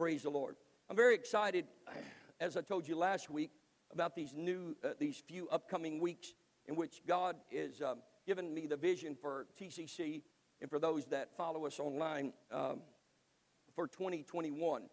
Praise 0.00 0.22
the 0.22 0.30
Lord. 0.30 0.56
I'm 0.88 0.96
very 0.96 1.14
excited, 1.14 1.66
as 2.40 2.56
I 2.56 2.62
told 2.62 2.88
you 2.88 2.96
last 2.96 3.28
week, 3.28 3.50
about 3.92 4.14
these 4.16 4.32
new, 4.34 4.74
uh, 4.82 4.92
these 4.98 5.22
few 5.28 5.46
upcoming 5.50 6.00
weeks 6.00 6.32
in 6.64 6.74
which 6.74 7.02
God 7.06 7.36
is 7.50 7.82
um, 7.82 7.98
given 8.26 8.54
me 8.54 8.66
the 8.66 8.78
vision 8.78 9.14
for 9.14 9.44
TCC 9.60 10.22
and 10.62 10.70
for 10.70 10.78
those 10.78 11.04
that 11.08 11.36
follow 11.36 11.66
us 11.66 11.78
online 11.78 12.32
um, 12.50 12.80
for 13.74 13.86
2021. 13.86 14.84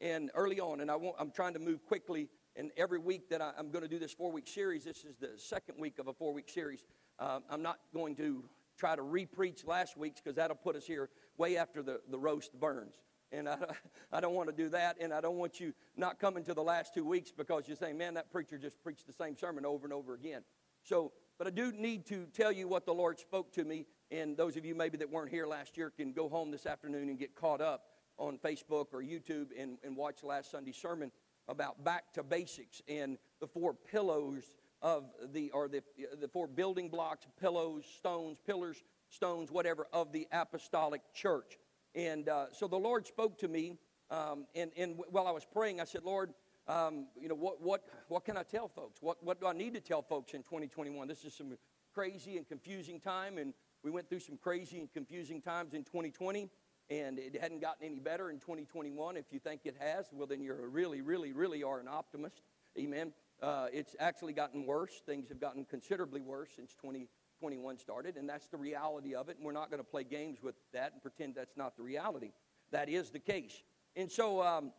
And 0.00 0.32
early 0.34 0.58
on, 0.58 0.80
and 0.80 0.90
I 0.90 0.96
am 1.20 1.30
trying 1.30 1.52
to 1.52 1.60
move 1.60 1.86
quickly. 1.86 2.28
And 2.56 2.72
every 2.76 2.98
week 2.98 3.30
that 3.30 3.40
I, 3.40 3.52
am 3.60 3.70
going 3.70 3.84
to 3.84 3.88
do 3.88 4.00
this 4.00 4.12
four 4.12 4.32
week 4.32 4.48
series, 4.48 4.82
this 4.82 5.04
is 5.04 5.14
the 5.16 5.30
second 5.36 5.76
week 5.78 6.00
of 6.00 6.08
a 6.08 6.12
four 6.12 6.34
week 6.34 6.48
series. 6.48 6.82
Um, 7.20 7.44
I'm 7.48 7.62
not 7.62 7.78
going 7.94 8.16
to 8.16 8.42
try 8.76 8.96
to 8.96 9.02
re-preach 9.02 9.64
last 9.64 9.96
week's 9.96 10.20
because 10.20 10.34
that'll 10.34 10.56
put 10.56 10.74
us 10.74 10.86
here 10.86 11.08
way 11.38 11.56
after 11.56 11.84
the, 11.84 12.00
the 12.10 12.18
roast 12.18 12.52
burns. 12.58 12.94
And 13.32 13.48
I, 13.48 13.58
I 14.12 14.20
don't 14.20 14.34
want 14.34 14.48
to 14.48 14.54
do 14.54 14.68
that. 14.70 14.96
And 15.00 15.12
I 15.12 15.20
don't 15.20 15.36
want 15.36 15.60
you 15.60 15.72
not 15.96 16.18
coming 16.18 16.44
to 16.44 16.54
the 16.54 16.62
last 16.62 16.94
two 16.94 17.04
weeks 17.04 17.32
because 17.36 17.64
you're 17.66 17.76
saying, 17.76 17.98
man, 17.98 18.14
that 18.14 18.30
preacher 18.30 18.58
just 18.58 18.82
preached 18.82 19.06
the 19.06 19.12
same 19.12 19.36
sermon 19.36 19.64
over 19.66 19.84
and 19.86 19.92
over 19.92 20.14
again. 20.14 20.42
So, 20.82 21.12
but 21.38 21.46
I 21.46 21.50
do 21.50 21.72
need 21.72 22.06
to 22.06 22.26
tell 22.32 22.52
you 22.52 22.68
what 22.68 22.86
the 22.86 22.94
Lord 22.94 23.18
spoke 23.18 23.52
to 23.54 23.64
me. 23.64 23.86
And 24.10 24.36
those 24.36 24.56
of 24.56 24.64
you 24.64 24.74
maybe 24.74 24.96
that 24.98 25.10
weren't 25.10 25.30
here 25.30 25.46
last 25.46 25.76
year 25.76 25.90
can 25.90 26.12
go 26.12 26.28
home 26.28 26.50
this 26.50 26.66
afternoon 26.66 27.08
and 27.08 27.18
get 27.18 27.34
caught 27.34 27.60
up 27.60 27.86
on 28.18 28.38
Facebook 28.38 28.86
or 28.92 29.02
YouTube 29.02 29.48
and, 29.58 29.78
and 29.84 29.96
watch 29.96 30.22
last 30.22 30.50
Sunday's 30.50 30.76
sermon 30.76 31.10
about 31.48 31.84
back 31.84 32.12
to 32.14 32.22
basics 32.22 32.82
and 32.88 33.18
the 33.40 33.46
four 33.46 33.74
pillars 33.74 34.44
of 34.82 35.04
the, 35.32 35.50
or 35.50 35.68
the, 35.68 35.82
the 36.20 36.28
four 36.28 36.46
building 36.46 36.88
blocks, 36.88 37.26
pillows, 37.40 37.84
stones, 37.98 38.38
pillars, 38.46 38.82
stones, 39.08 39.50
whatever, 39.50 39.86
of 39.92 40.12
the 40.12 40.26
apostolic 40.32 41.00
church. 41.14 41.58
And 41.96 42.28
uh, 42.28 42.46
so 42.52 42.68
the 42.68 42.76
Lord 42.76 43.06
spoke 43.06 43.38
to 43.38 43.48
me, 43.48 43.78
um, 44.10 44.44
and, 44.54 44.70
and 44.76 44.98
while 45.10 45.26
I 45.26 45.30
was 45.30 45.46
praying, 45.50 45.80
I 45.80 45.84
said, 45.84 46.02
Lord, 46.04 46.34
um, 46.68 47.06
you 47.18 47.28
know, 47.28 47.34
what, 47.34 47.62
what, 47.62 47.84
what 48.08 48.24
can 48.26 48.36
I 48.36 48.42
tell 48.42 48.68
folks? 48.68 49.00
What, 49.00 49.16
what 49.24 49.40
do 49.40 49.46
I 49.46 49.54
need 49.54 49.72
to 49.74 49.80
tell 49.80 50.02
folks 50.02 50.34
in 50.34 50.42
2021? 50.42 51.08
This 51.08 51.24
is 51.24 51.32
some 51.32 51.56
crazy 51.94 52.36
and 52.36 52.46
confusing 52.46 53.00
time, 53.00 53.38
and 53.38 53.54
we 53.82 53.90
went 53.90 54.10
through 54.10 54.20
some 54.20 54.36
crazy 54.36 54.78
and 54.78 54.92
confusing 54.92 55.40
times 55.40 55.72
in 55.72 55.84
2020, 55.84 56.50
and 56.90 57.18
it 57.18 57.40
hadn't 57.40 57.62
gotten 57.62 57.86
any 57.86 57.98
better 57.98 58.30
in 58.30 58.40
2021. 58.40 59.16
If 59.16 59.26
you 59.30 59.38
think 59.38 59.62
it 59.64 59.76
has, 59.78 60.06
well, 60.12 60.26
then 60.26 60.42
you're 60.42 60.68
really, 60.68 61.00
really, 61.00 61.32
really 61.32 61.62
are 61.62 61.80
an 61.80 61.88
optimist. 61.88 62.42
Amen. 62.78 63.14
Uh, 63.42 63.68
it's 63.72 63.96
actually 63.98 64.34
gotten 64.34 64.66
worse. 64.66 65.02
Things 65.06 65.28
have 65.30 65.40
gotten 65.40 65.64
considerably 65.64 66.20
worse 66.20 66.50
since 66.54 66.74
20, 66.74 67.08
21 67.40 67.78
started, 67.78 68.16
and 68.16 68.28
that's 68.28 68.48
the 68.48 68.56
reality 68.56 69.14
of 69.14 69.28
it. 69.28 69.36
And 69.36 69.44
we're 69.44 69.52
not 69.52 69.70
going 69.70 69.82
to 69.82 69.88
play 69.88 70.04
games 70.04 70.38
with 70.42 70.54
that 70.72 70.92
and 70.92 71.02
pretend 71.02 71.34
that's 71.34 71.56
not 71.56 71.76
the 71.76 71.82
reality. 71.82 72.32
That 72.72 72.88
is 72.88 73.10
the 73.10 73.18
case. 73.18 73.62
And 73.94 74.10
so, 74.10 74.42
um, 74.42 74.72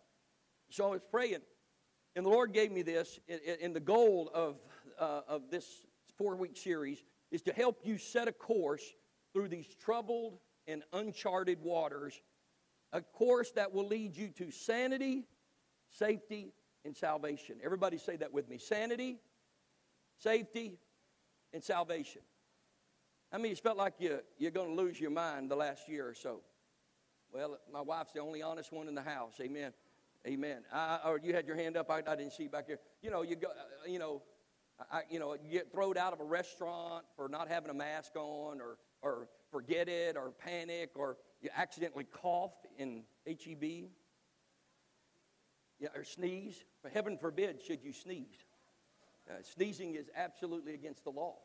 so 0.69 0.87
I 0.87 0.91
was 0.91 1.01
praying, 1.09 1.41
and 2.15 2.25
the 2.25 2.29
Lord 2.29 2.53
gave 2.53 2.71
me 2.71 2.81
this. 2.81 3.19
And 3.61 3.75
the 3.75 3.79
goal 3.79 4.29
of, 4.33 4.57
uh, 4.99 5.21
of 5.27 5.49
this 5.49 5.65
four 6.17 6.35
week 6.35 6.57
series 6.57 7.03
is 7.31 7.41
to 7.43 7.53
help 7.53 7.79
you 7.83 7.97
set 7.97 8.27
a 8.27 8.31
course 8.31 8.83
through 9.33 9.49
these 9.49 9.67
troubled 9.79 10.39
and 10.67 10.83
uncharted 10.93 11.61
waters, 11.61 12.19
a 12.91 13.01
course 13.01 13.51
that 13.51 13.73
will 13.73 13.87
lead 13.87 14.15
you 14.15 14.29
to 14.29 14.51
sanity, 14.51 15.27
safety, 15.89 16.53
and 16.85 16.95
salvation. 16.95 17.57
Everybody 17.63 17.97
say 17.97 18.15
that 18.17 18.33
with 18.33 18.49
me 18.49 18.57
sanity, 18.57 19.19
safety, 20.19 20.79
and 21.53 21.63
salvation. 21.63 22.21
How 23.31 23.37
many 23.39 23.53
felt 23.55 23.77
like 23.77 23.95
you, 23.99 24.19
you're 24.37 24.51
going 24.51 24.69
to 24.69 24.81
lose 24.81 24.99
your 24.99 25.11
mind 25.11 25.51
the 25.51 25.55
last 25.55 25.89
year 25.89 26.07
or 26.07 26.13
so? 26.13 26.41
Well, 27.33 27.57
my 27.71 27.81
wife's 27.81 28.13
the 28.13 28.21
only 28.21 28.41
honest 28.41 28.71
one 28.71 28.87
in 28.87 28.95
the 28.95 29.01
house. 29.01 29.33
Amen. 29.41 29.73
Amen. 30.25 30.63
I, 30.73 30.99
or 31.05 31.19
you 31.21 31.33
had 31.33 31.45
your 31.45 31.57
hand 31.57 31.75
up. 31.75 31.91
I, 31.91 32.01
I 32.07 32.15
didn't 32.15 32.33
see 32.33 32.47
back 32.47 32.67
here. 32.67 32.79
You 33.01 33.11
know, 33.11 33.21
you 33.21 33.35
go. 33.35 33.49
Uh, 33.49 33.89
you 33.89 33.99
know, 33.99 34.21
I, 34.91 35.01
you 35.09 35.19
know, 35.19 35.33
you 35.33 35.51
get 35.51 35.71
thrown 35.71 35.97
out 35.97 36.13
of 36.13 36.21
a 36.21 36.23
restaurant 36.23 37.05
for 37.15 37.27
not 37.27 37.49
having 37.49 37.69
a 37.69 37.73
mask 37.73 38.15
on, 38.15 38.61
or 38.61 38.77
or 39.01 39.27
forget 39.51 39.89
it, 39.89 40.15
or 40.15 40.31
panic, 40.31 40.91
or 40.95 41.17
you 41.41 41.49
accidentally 41.55 42.05
cough 42.05 42.53
in 42.77 43.03
HEB. 43.25 43.89
Yeah, 45.79 45.89
or 45.95 46.03
sneeze. 46.03 46.63
For 46.81 46.89
heaven 46.89 47.17
forbid, 47.17 47.61
should 47.61 47.83
you 47.83 47.93
sneeze. 47.93 48.45
Uh, 49.29 49.35
sneezing 49.43 49.95
is 49.95 50.09
absolutely 50.15 50.73
against 50.73 51.03
the 51.03 51.11
law 51.11 51.35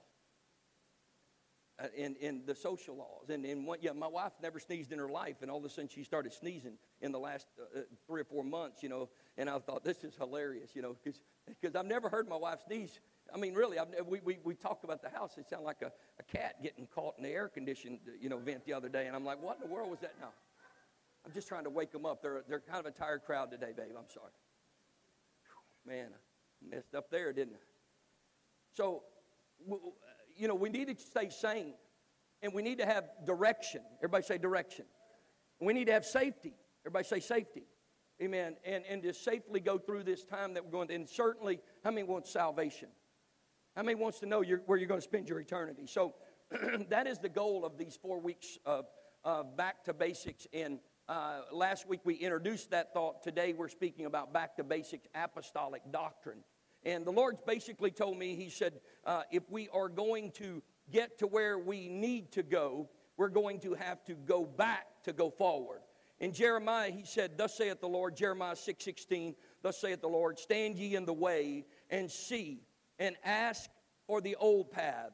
in, 1.97 2.17
in 2.17 2.43
the 2.47 2.55
social 2.55 2.97
laws. 2.97 3.31
And, 3.31 3.45
and 3.45 3.67
one, 3.67 3.79
yeah, 3.81 3.93
my 3.93 4.07
wife 4.07 4.33
never 4.43 4.59
sneezed 4.59 4.93
in 4.93 4.99
her 4.99 5.09
life, 5.09 5.37
and 5.43 5.51
all 5.51 5.59
of 5.59 5.65
a 5.65 5.69
sudden 5.69 5.89
she 5.89 6.05
started 6.05 6.33
sneezing 6.33 6.75
in 7.01 7.13
the 7.13 7.19
last 7.19 7.47
uh, 7.59 7.81
uh 7.81 7.83
three 8.07 8.21
or 8.21 8.25
four 8.25 8.45
months, 8.45 8.83
you 8.83 8.89
know. 8.89 9.09
And 9.37 9.49
I 9.49 9.59
thought, 9.59 9.85
this 9.85 10.05
is 10.05 10.15
hilarious, 10.15 10.71
you 10.75 10.83
know, 10.83 10.97
because 11.05 11.75
I've 11.75 11.87
never 11.87 12.09
heard 12.09 12.29
my 12.29 12.37
wife 12.37 12.61
sneeze. 12.67 13.01
I 13.35 13.39
mean, 13.39 13.55
really, 13.55 13.79
I've, 13.79 13.89
we, 14.07 14.21
we, 14.21 14.39
we 14.45 14.55
talk 14.55 14.85
about 14.85 15.03
the 15.03 15.09
house. 15.09 15.39
It 15.39 15.49
sounded 15.49 15.65
like 15.65 15.83
a, 15.83 15.93
a 16.19 16.23
cat 16.37 16.63
getting 16.63 16.87
caught 16.87 17.15
in 17.17 17.25
the 17.25 17.31
air 17.31 17.49
conditioned, 17.49 18.01
you 18.21 18.29
know, 18.29 18.39
vent 18.39 18.65
the 18.67 18.75
other 18.75 18.89
day. 18.89 19.07
And 19.07 19.17
I'm 19.17 19.25
like, 19.25 19.43
what 19.43 19.57
in 19.57 19.69
the 19.69 19.73
world 19.73 19.91
was 19.91 20.01
that 20.01 20.15
now? 20.21 20.29
I'm 21.25 21.33
just 21.33 21.49
trying 21.49 21.65
to 21.65 21.71
wake 21.71 21.93
them 21.93 22.05
up. 22.05 22.21
They're, 22.21 22.43
they're 22.49 22.61
kind 22.61 22.81
of 22.81 22.87
a 22.87 22.91
tired 22.91 23.23
crowd 23.25 23.51
today, 23.51 23.73
babe. 23.77 23.93
I'm 23.97 24.11
sorry. 24.13 24.33
Man, 25.87 26.09
I 26.13 26.75
messed 26.75 26.95
up 26.95 27.11
there, 27.11 27.33
didn't 27.33 27.55
I? 27.55 27.65
So, 28.75 29.03
you 30.37 30.49
know, 30.49 30.55
we 30.55 30.69
need 30.69 30.89
to 30.89 31.05
stay 31.05 31.31
sane 31.31 31.75
and 32.43 32.53
we 32.53 32.63
need 32.63 32.79
to 32.79 32.87
have 32.87 33.05
direction. 33.25 33.83
Everybody 33.99 34.25
say 34.25 34.39
direction. 34.39 34.85
We 35.61 35.73
need 35.73 35.87
to 35.87 35.93
have 35.93 36.05
safety. 36.05 36.55
Everybody 36.85 37.05
say 37.05 37.21
safety. 37.21 37.65
Amen. 38.21 38.57
And, 38.65 38.85
and 38.89 39.03
to 39.03 39.15
safely 39.15 39.61
go 39.61 39.79
through 39.79 40.05
this 40.05 40.25
time 40.25 40.55
that 40.55 40.65
we're 40.65 40.71
going 40.71 40.89
to. 40.89 40.95
And 40.95 41.09
certainly, 41.09 41.61
how 41.85 41.91
many 41.91 42.03
wants 42.03 42.31
salvation? 42.33 42.89
How 43.77 43.83
many 43.83 43.95
wants 43.95 44.21
to 44.21 44.27
know 44.27 44.43
where 44.67 44.79
you're 44.79 44.89
going 44.89 45.01
to 45.01 45.05
spend 45.05 45.29
your 45.29 45.41
eternity? 45.41 45.87
So 45.87 46.15
that 46.91 47.07
is 47.07 47.19
the 47.19 47.29
goal 47.29 47.65
of 47.65 47.79
these 47.79 47.97
four 48.01 48.21
weeks 48.21 48.59
of, 48.67 48.87
of 49.25 49.57
back 49.57 49.85
to 49.85 49.95
basics. 49.95 50.47
And 50.53 50.79
uh, 51.09 51.41
last 51.53 51.89
week 51.89 52.01
we 52.05 52.15
introduced 52.15 52.71
that 52.71 52.93
thought. 52.93 53.23
Today 53.23 53.55
we're 53.55 53.69
speaking 53.69 54.07
about 54.07 54.33
back 54.33 54.57
to 54.57 54.65
basics 54.65 55.07
apostolic 55.15 55.83
doctrine. 55.91 56.45
And 56.85 57.05
the 57.05 57.13
Lord's 57.13 57.41
basically 57.41 57.91
told 57.91 58.19
me, 58.19 58.35
He 58.35 58.51
said, 58.51 58.81
uh, 59.05 59.23
if 59.31 59.49
we 59.51 59.69
are 59.71 59.89
going 59.89 60.31
to 60.33 60.63
get 60.91 61.19
to 61.19 61.27
where 61.27 61.59
we 61.59 61.89
need 61.89 62.33
to 62.33 62.43
go, 62.43 62.89
we're 63.17 63.29
going 63.29 63.61
to 63.61 63.75
have 63.75 64.05
to 64.05 64.15
go 64.15 64.45
back 64.45 64.87
to 65.05 65.13
go 65.13 65.31
forward. 65.31 65.81
In 66.21 66.33
Jeremiah, 66.33 66.91
he 66.91 67.05
said, 67.05 67.37
Thus 67.37 67.57
saith 67.57 67.81
the 67.81 67.89
Lord, 67.89 68.17
Jeremiah 68.17 68.57
6 68.57 68.85
16, 68.85 69.35
Thus 69.63 69.81
saith 69.81 70.01
the 70.01 70.09
Lord, 70.09 70.39
Stand 70.39 70.77
ye 70.77 70.95
in 70.95 71.05
the 71.05 71.13
way 71.13 71.65
and 71.91 72.11
see 72.11 72.63
and 72.99 73.17
ask 73.25 73.69
for 74.07 74.21
the 74.21 74.37
old 74.37 74.71
path, 74.71 75.11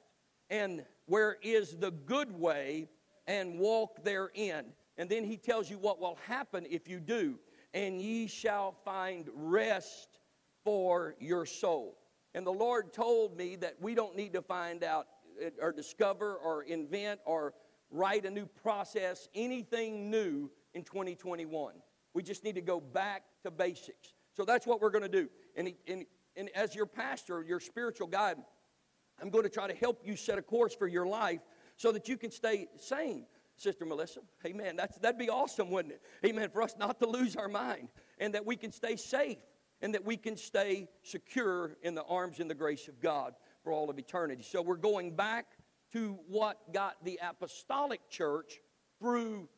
and 0.51 0.85
where 1.07 1.39
is 1.43 1.77
the 1.77 1.91
good 1.91 2.31
way, 2.39 2.89
and 3.27 3.59
walk 3.59 4.05
therein. 4.05 4.67
And 4.99 5.09
then 5.09 5.25
he 5.25 5.37
tells 5.37 5.71
you 5.71 5.79
what 5.79 6.01
will 6.01 6.19
happen 6.27 6.67
if 6.69 6.89
you 6.89 7.01
do. 7.01 7.39
And 7.73 8.01
ye 8.01 8.27
shall 8.27 8.73
find 8.85 9.29
rest 9.35 10.18
for 10.69 11.15
your 11.19 11.47
soul. 11.47 11.97
And 12.35 12.47
the 12.47 12.53
Lord 12.53 12.93
told 12.93 13.39
me 13.39 13.57
that 13.57 13.77
we 13.81 13.95
don't 13.95 14.15
need 14.15 14.35
to 14.35 14.43
find 14.43 14.85
out 14.85 15.07
uh, 15.43 15.49
or 15.63 15.73
discover 15.73 16.35
or 16.35 16.63
invent 16.65 17.21
or 17.25 17.55
write 17.91 18.27
a 18.27 18.31
new 18.31 18.45
process, 18.45 19.31
anything 19.35 20.11
new 20.11 20.51
in 20.75 20.85
2021. 20.85 21.73
We 22.13 22.23
just 22.23 22.45
need 22.45 22.57
to 22.57 22.61
go 22.61 22.83
back 22.83 23.23
to 23.45 23.51
basics. 23.51 24.13
So 24.35 24.45
that's 24.45 24.67
what 24.67 24.83
we're 24.83 24.91
going 24.91 25.05
to 25.05 25.09
do. 25.09 25.31
And, 25.57 25.73
and, 25.87 26.05
and 26.37 26.51
as 26.55 26.75
your 26.75 26.85
pastor, 26.85 27.43
your 27.43 27.61
spiritual 27.61 28.07
guide, 28.07 28.37
I'm 29.23 29.31
going 29.31 29.45
to 29.45 29.51
try 29.51 29.69
to 29.69 29.75
help 29.75 30.03
you 30.05 30.17
set 30.17 30.37
a 30.37 30.43
course 30.43 30.75
for 30.75 30.87
your 30.87 31.07
life 31.07 31.41
so 31.77 31.93
that 31.93 32.11
you 32.11 32.19
can 32.19 32.31
stay 32.31 32.69
sane. 32.77 33.25
Sister 33.57 33.87
Melissa, 33.87 34.21
amen. 34.45 34.77
That's, 34.77 34.99
that'd 34.99 35.19
be 35.19 35.31
awesome, 35.31 35.71
wouldn't 35.71 35.95
it? 35.95 36.03
Amen. 36.27 36.51
For 36.51 36.61
us 36.61 36.77
not 36.79 36.99
to 36.99 37.09
lose 37.09 37.37
our 37.37 37.49
mind 37.49 37.89
and 38.19 38.35
that 38.35 38.45
we 38.45 38.55
can 38.55 38.71
stay 38.71 38.97
safe 38.97 39.39
and 39.81 39.95
that 39.95 40.05
we 40.05 40.17
can 40.17 40.37
stay 40.37 40.89
secure 41.03 41.77
in 41.83 41.95
the 41.95 42.05
arms 42.05 42.41
and 42.41 42.51
the 42.51 42.55
grace 42.55 42.89
of 42.89 43.01
God 43.01 43.35
for 43.63 43.73
all 43.73 43.91
of 43.91 43.99
eternity. 43.99 44.43
So 44.43 44.63
we're 44.63 44.77
going 44.77 45.15
back 45.15 45.47
to 45.93 46.19
what 46.29 46.73
got 46.73 46.97
the 47.05 47.19
apostolic 47.23 48.09
church 48.11 48.61
through 48.99 49.49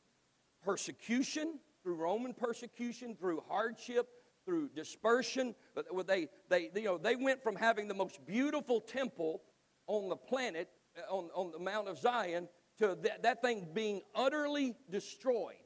persecution, 0.63 1.59
through 1.83 1.97
Roman 1.97 2.35
persecution, 2.35 3.17
through 3.17 3.43
hardship, 3.49 4.09
through 4.45 4.69
dispersion. 4.75 5.55
But 5.75 5.87
They, 6.07 6.29
they, 6.49 6.71
you 6.75 6.85
know, 6.85 6.99
they 6.99 7.17
went 7.17 7.43
from 7.43 7.57
having 7.57 7.89
the 7.89 7.95
most 7.95 8.25
beautiful 8.27 8.81
temple 8.81 9.43
on 9.87 10.09
the 10.09 10.17
planet, 10.17 10.69
uh, 10.97 11.15
on, 11.15 11.31
on 11.35 11.53
the 11.53 11.59
Mount 11.59 11.89
of 11.89 11.99
Zion, 11.99 12.49
to 12.79 12.97
that, 13.03 13.23
that 13.23 13.43
thing 13.43 13.69
being 13.73 14.03
utterly 14.15 14.75
destroyed. 14.91 15.57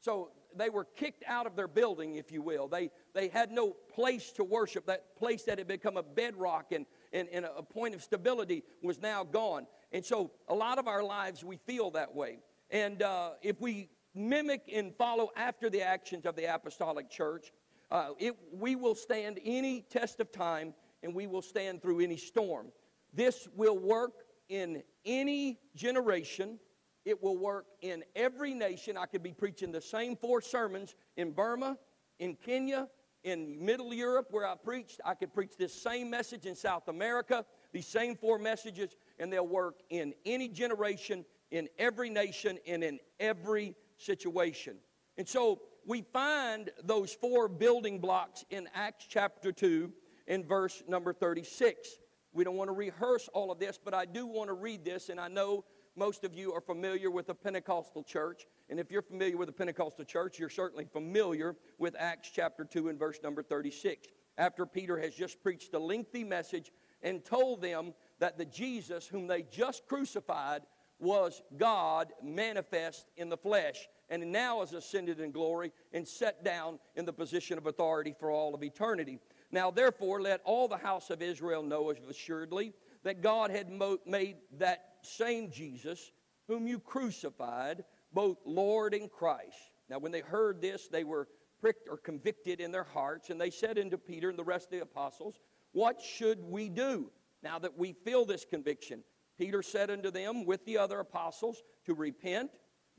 So 0.00 0.30
they 0.56 0.70
were 0.70 0.84
kicked 0.84 1.24
out 1.26 1.46
of 1.46 1.56
their 1.56 1.68
building, 1.68 2.16
if 2.16 2.30
you 2.32 2.42
will. 2.42 2.68
They, 2.68 2.90
they 3.14 3.28
had 3.28 3.50
no 3.50 3.76
place 3.94 4.32
to 4.32 4.44
worship. 4.44 4.86
That 4.86 5.16
place 5.16 5.42
that 5.44 5.58
had 5.58 5.68
become 5.68 5.96
a 5.96 6.02
bedrock 6.02 6.72
and, 6.72 6.86
and, 7.12 7.28
and 7.30 7.44
a 7.44 7.62
point 7.62 7.94
of 7.94 8.02
stability 8.02 8.64
was 8.82 9.00
now 9.00 9.24
gone. 9.24 9.66
And 9.92 10.04
so 10.04 10.32
a 10.48 10.54
lot 10.54 10.78
of 10.78 10.88
our 10.88 11.02
lives, 11.02 11.44
we 11.44 11.56
feel 11.56 11.90
that 11.92 12.14
way. 12.14 12.38
And 12.70 13.02
uh, 13.02 13.32
if 13.42 13.60
we 13.60 13.90
mimic 14.14 14.62
and 14.72 14.94
follow 14.96 15.30
after 15.36 15.68
the 15.68 15.82
actions 15.82 16.26
of 16.26 16.36
the 16.36 16.52
apostolic 16.52 17.10
church, 17.10 17.52
uh, 17.90 18.10
it, 18.18 18.34
we 18.52 18.76
will 18.76 18.94
stand 18.94 19.38
any 19.44 19.82
test 19.82 20.20
of 20.20 20.32
time 20.32 20.74
and 21.02 21.14
we 21.14 21.26
will 21.26 21.42
stand 21.42 21.82
through 21.82 22.00
any 22.00 22.16
storm. 22.16 22.68
This 23.12 23.46
will 23.54 23.78
work 23.78 24.12
in 24.48 24.82
any 25.04 25.60
generation. 25.76 26.58
It 27.04 27.22
will 27.22 27.36
work 27.36 27.66
in 27.82 28.02
every 28.16 28.54
nation. 28.54 28.96
I 28.96 29.06
could 29.06 29.22
be 29.22 29.32
preaching 29.32 29.72
the 29.72 29.80
same 29.80 30.16
four 30.16 30.40
sermons 30.40 30.94
in 31.16 31.32
Burma, 31.32 31.76
in 32.18 32.36
Kenya, 32.36 32.88
in 33.24 33.62
Middle 33.64 33.92
Europe 33.92 34.28
where 34.30 34.46
I 34.46 34.54
preached. 34.54 35.00
I 35.04 35.14
could 35.14 35.32
preach 35.32 35.56
this 35.58 35.74
same 35.74 36.10
message 36.10 36.46
in 36.46 36.54
South 36.54 36.88
America, 36.88 37.44
these 37.72 37.86
same 37.86 38.16
four 38.16 38.38
messages, 38.38 38.96
and 39.18 39.32
they'll 39.32 39.46
work 39.46 39.80
in 39.90 40.14
any 40.24 40.48
generation, 40.48 41.24
in 41.50 41.68
every 41.78 42.10
nation, 42.10 42.58
and 42.66 42.84
in 42.84 43.00
every 43.18 43.74
situation. 43.96 44.76
And 45.16 45.28
so 45.28 45.62
we 45.86 46.02
find 46.02 46.70
those 46.82 47.12
four 47.12 47.48
building 47.48 47.98
blocks 47.98 48.44
in 48.50 48.68
Acts 48.74 49.06
chapter 49.08 49.52
2 49.52 49.92
in 50.26 50.44
verse 50.44 50.82
number 50.88 51.12
36. 51.12 51.88
We 52.32 52.44
don't 52.44 52.56
want 52.56 52.68
to 52.68 52.74
rehearse 52.74 53.28
all 53.32 53.52
of 53.52 53.58
this, 53.58 53.78
but 53.82 53.94
I 53.94 54.06
do 54.06 54.26
want 54.26 54.48
to 54.48 54.54
read 54.54 54.84
this, 54.84 55.08
and 55.08 55.20
I 55.20 55.28
know 55.28 55.64
most 55.96 56.24
of 56.24 56.34
you 56.34 56.52
are 56.52 56.60
familiar 56.60 57.10
with 57.10 57.26
the 57.26 57.34
Pentecostal 57.34 58.02
church. 58.02 58.46
And 58.68 58.80
if 58.80 58.90
you're 58.90 59.02
familiar 59.02 59.36
with 59.36 59.48
the 59.48 59.52
Pentecostal 59.52 60.04
church, 60.04 60.38
you're 60.38 60.48
certainly 60.48 60.84
familiar 60.84 61.56
with 61.78 61.94
Acts 61.98 62.30
chapter 62.32 62.64
2 62.64 62.88
and 62.88 62.98
verse 62.98 63.18
number 63.22 63.42
36. 63.42 64.08
After 64.36 64.66
Peter 64.66 64.98
has 64.98 65.14
just 65.14 65.42
preached 65.42 65.74
a 65.74 65.78
lengthy 65.78 66.24
message 66.24 66.72
and 67.02 67.24
told 67.24 67.62
them 67.62 67.94
that 68.18 68.38
the 68.38 68.44
Jesus 68.44 69.06
whom 69.06 69.26
they 69.26 69.42
just 69.42 69.86
crucified 69.86 70.62
was 70.98 71.42
God 71.56 72.12
manifest 72.22 73.06
in 73.16 73.28
the 73.28 73.36
flesh 73.36 73.88
and 74.10 74.32
now 74.32 74.62
is 74.62 74.72
ascended 74.72 75.20
in 75.20 75.30
glory 75.30 75.72
and 75.92 76.06
set 76.06 76.44
down 76.44 76.78
in 76.96 77.04
the 77.04 77.12
position 77.12 77.58
of 77.58 77.66
authority 77.66 78.14
for 78.18 78.30
all 78.30 78.54
of 78.54 78.62
eternity. 78.62 79.18
Now, 79.50 79.70
therefore, 79.70 80.20
let 80.20 80.40
all 80.44 80.68
the 80.68 80.76
house 80.76 81.10
of 81.10 81.22
Israel 81.22 81.62
know 81.62 81.90
assuredly 82.08 82.72
that 83.04 83.22
God 83.22 83.50
had 83.50 83.70
mo- 83.70 83.98
made 84.06 84.36
that 84.58 84.96
same 85.02 85.50
Jesus, 85.50 86.12
whom 86.48 86.66
you 86.66 86.78
crucified, 86.78 87.84
both 88.12 88.38
Lord 88.44 88.94
and 88.94 89.10
Christ. 89.10 89.70
Now, 89.88 89.98
when 89.98 90.12
they 90.12 90.20
heard 90.20 90.60
this, 90.60 90.88
they 90.88 91.04
were 91.04 91.28
pricked 91.60 91.88
or 91.88 91.96
convicted 91.96 92.60
in 92.60 92.72
their 92.72 92.84
hearts, 92.84 93.30
and 93.30 93.40
they 93.40 93.50
said 93.50 93.78
unto 93.78 93.96
Peter 93.96 94.30
and 94.30 94.38
the 94.38 94.44
rest 94.44 94.66
of 94.66 94.72
the 94.72 94.82
apostles, 94.82 95.38
What 95.72 96.00
should 96.00 96.42
we 96.42 96.68
do 96.68 97.10
now 97.42 97.58
that 97.58 97.78
we 97.78 97.92
feel 97.92 98.24
this 98.24 98.44
conviction? 98.44 99.04
Peter 99.38 99.62
said 99.62 99.90
unto 99.90 100.10
them 100.10 100.44
with 100.44 100.64
the 100.64 100.78
other 100.78 101.00
apostles 101.00 101.62
to 101.86 101.94
repent, 101.94 102.50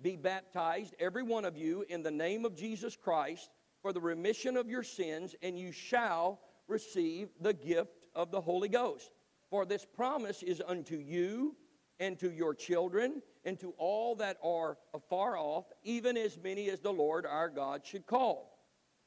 be 0.01 0.15
baptized, 0.15 0.93
every 0.99 1.23
one 1.23 1.45
of 1.45 1.57
you, 1.57 1.85
in 1.89 2.03
the 2.03 2.11
name 2.11 2.43
of 2.43 2.55
Jesus 2.55 2.95
Christ 2.95 3.49
for 3.81 3.93
the 3.93 4.01
remission 4.01 4.57
of 4.57 4.67
your 4.67 4.81
sins, 4.81 5.35
and 5.43 5.59
you 5.59 5.71
shall 5.71 6.39
receive 6.67 7.29
the 7.39 7.53
gift 7.53 8.07
of 8.15 8.31
the 8.31 8.41
Holy 8.41 8.67
Ghost. 8.67 9.11
For 9.55 9.65
this 9.65 9.85
promise 9.85 10.43
is 10.43 10.61
unto 10.67 10.97
you 10.97 11.55
and 12.01 12.19
to 12.19 12.29
your 12.29 12.53
children 12.53 13.21
and 13.45 13.57
to 13.61 13.73
all 13.77 14.13
that 14.15 14.35
are 14.43 14.77
afar 14.93 15.37
off, 15.37 15.63
even 15.81 16.17
as 16.17 16.37
many 16.37 16.69
as 16.69 16.81
the 16.81 16.91
Lord 16.91 17.25
our 17.25 17.47
God 17.47 17.85
should 17.85 18.05
call. 18.05 18.59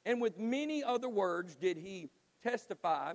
And 0.07 0.23
with 0.23 0.39
many 0.39 0.83
other 0.83 1.11
words 1.11 1.55
did 1.55 1.77
he 1.77 2.09
testify 2.43 3.13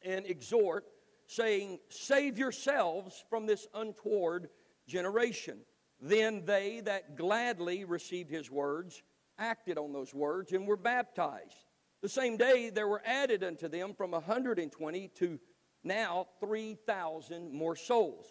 and 0.00 0.24
exhort, 0.24 0.86
saying, 1.26 1.78
Save 1.90 2.38
yourselves 2.38 3.22
from 3.28 3.44
this 3.44 3.66
untoward 3.74 4.48
generation. 4.88 5.58
Then 6.00 6.46
they 6.46 6.80
that 6.86 7.18
gladly 7.18 7.84
received 7.84 8.30
his 8.30 8.50
words 8.50 9.02
acted 9.38 9.76
on 9.76 9.92
those 9.92 10.14
words 10.14 10.52
and 10.52 10.66
were 10.66 10.78
baptized. 10.78 11.66
The 12.00 12.08
same 12.08 12.38
day 12.38 12.70
there 12.70 12.88
were 12.88 13.02
added 13.04 13.44
unto 13.44 13.68
them 13.68 13.92
from 13.92 14.12
120 14.12 15.08
to 15.16 15.38
now 15.86 16.26
3,000 16.40 17.52
more 17.52 17.76
souls. 17.76 18.26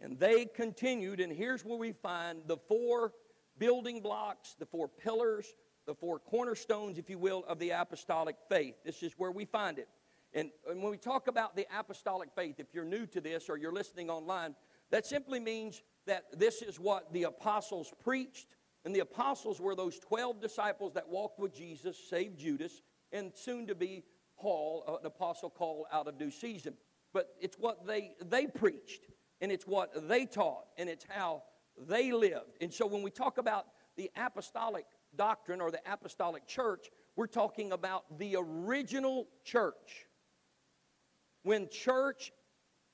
And 0.00 0.18
they 0.18 0.46
continued, 0.46 1.20
and 1.20 1.32
here's 1.32 1.64
where 1.64 1.78
we 1.78 1.92
find 1.92 2.40
the 2.46 2.56
four 2.56 3.12
building 3.58 4.00
blocks, 4.00 4.54
the 4.58 4.66
four 4.66 4.88
pillars, 4.88 5.46
the 5.86 5.94
four 5.94 6.18
cornerstones, 6.18 6.98
if 6.98 7.08
you 7.08 7.18
will, 7.18 7.44
of 7.48 7.58
the 7.58 7.70
apostolic 7.70 8.36
faith. 8.48 8.74
This 8.84 9.02
is 9.02 9.12
where 9.16 9.30
we 9.30 9.44
find 9.44 9.78
it. 9.78 9.88
And, 10.34 10.50
and 10.68 10.82
when 10.82 10.90
we 10.90 10.98
talk 10.98 11.28
about 11.28 11.56
the 11.56 11.66
apostolic 11.74 12.28
faith, 12.34 12.56
if 12.58 12.66
you're 12.74 12.84
new 12.84 13.06
to 13.06 13.20
this 13.20 13.48
or 13.48 13.56
you're 13.56 13.72
listening 13.72 14.10
online, 14.10 14.54
that 14.90 15.06
simply 15.06 15.40
means 15.40 15.82
that 16.06 16.24
this 16.38 16.62
is 16.62 16.78
what 16.78 17.12
the 17.12 17.24
apostles 17.24 17.92
preached, 18.02 18.56
and 18.84 18.94
the 18.94 19.00
apostles 19.00 19.60
were 19.60 19.74
those 19.74 19.98
12 19.98 20.40
disciples 20.40 20.92
that 20.94 21.08
walked 21.08 21.38
with 21.38 21.54
Jesus, 21.54 21.96
save 22.10 22.36
Judas, 22.36 22.82
and 23.12 23.32
soon 23.34 23.66
to 23.66 23.74
be 23.74 24.04
Paul, 24.38 24.84
uh, 24.86 24.96
an 24.96 25.06
apostle 25.06 25.50
called 25.50 25.86
out 25.92 26.08
of 26.08 26.18
due 26.18 26.30
season. 26.30 26.74
But 27.12 27.28
it's 27.40 27.56
what 27.58 27.86
they, 27.86 28.12
they 28.28 28.46
preached, 28.46 29.06
and 29.40 29.50
it's 29.50 29.66
what 29.66 30.08
they 30.08 30.26
taught, 30.26 30.66
and 30.76 30.88
it's 30.88 31.06
how 31.08 31.44
they 31.88 32.12
lived. 32.12 32.58
And 32.60 32.72
so 32.72 32.86
when 32.86 33.02
we 33.02 33.10
talk 33.10 33.38
about 33.38 33.66
the 33.96 34.10
apostolic 34.16 34.84
doctrine 35.16 35.60
or 35.60 35.70
the 35.70 35.80
apostolic 35.90 36.46
church, 36.46 36.90
we're 37.16 37.26
talking 37.26 37.72
about 37.72 38.18
the 38.18 38.36
original 38.38 39.28
church. 39.44 40.06
When 41.42 41.68
church, 41.70 42.32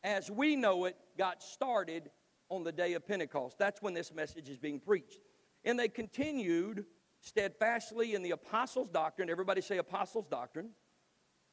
as 0.04 0.30
we 0.30 0.56
know 0.56 0.84
it, 0.84 0.96
got 1.18 1.42
started 1.42 2.10
on 2.48 2.64
the 2.64 2.72
day 2.72 2.92
of 2.92 3.06
Pentecost. 3.06 3.58
That's 3.58 3.80
when 3.82 3.94
this 3.94 4.12
message 4.12 4.48
is 4.48 4.58
being 4.58 4.78
preached. 4.78 5.18
And 5.64 5.78
they 5.78 5.88
continued 5.88 6.84
steadfastly 7.20 8.14
in 8.14 8.22
the 8.22 8.32
apostles' 8.32 8.90
doctrine. 8.90 9.30
Everybody 9.30 9.60
say 9.60 9.78
apostles' 9.78 10.26
doctrine. 10.28 10.70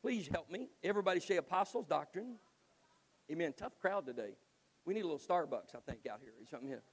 Please 0.01 0.27
help 0.27 0.49
me. 0.49 0.69
Everybody 0.83 1.19
say 1.19 1.37
apostles' 1.37 1.85
doctrine. 1.85 2.35
Amen. 3.31 3.53
Tough 3.57 3.77
crowd 3.79 4.05
today. 4.05 4.35
We 4.85 4.93
need 4.93 5.01
a 5.01 5.07
little 5.07 5.19
Starbucks, 5.19 5.75
I 5.75 5.79
think, 5.85 6.07
out 6.09 6.19
here. 6.21 6.31
Something 6.49 6.69
here. 6.69 6.83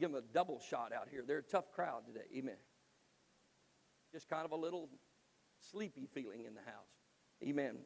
Give 0.00 0.12
them 0.12 0.22
a 0.22 0.32
double 0.32 0.60
shot 0.60 0.92
out 0.92 1.08
here. 1.10 1.24
They're 1.26 1.38
a 1.38 1.42
tough 1.42 1.70
crowd 1.72 2.06
today. 2.06 2.26
Amen. 2.34 2.56
Just 4.12 4.28
kind 4.28 4.44
of 4.44 4.52
a 4.52 4.56
little 4.56 4.88
sleepy 5.60 6.08
feeling 6.14 6.44
in 6.44 6.54
the 6.54 6.60
house. 6.60 6.88
Amen. 7.42 7.76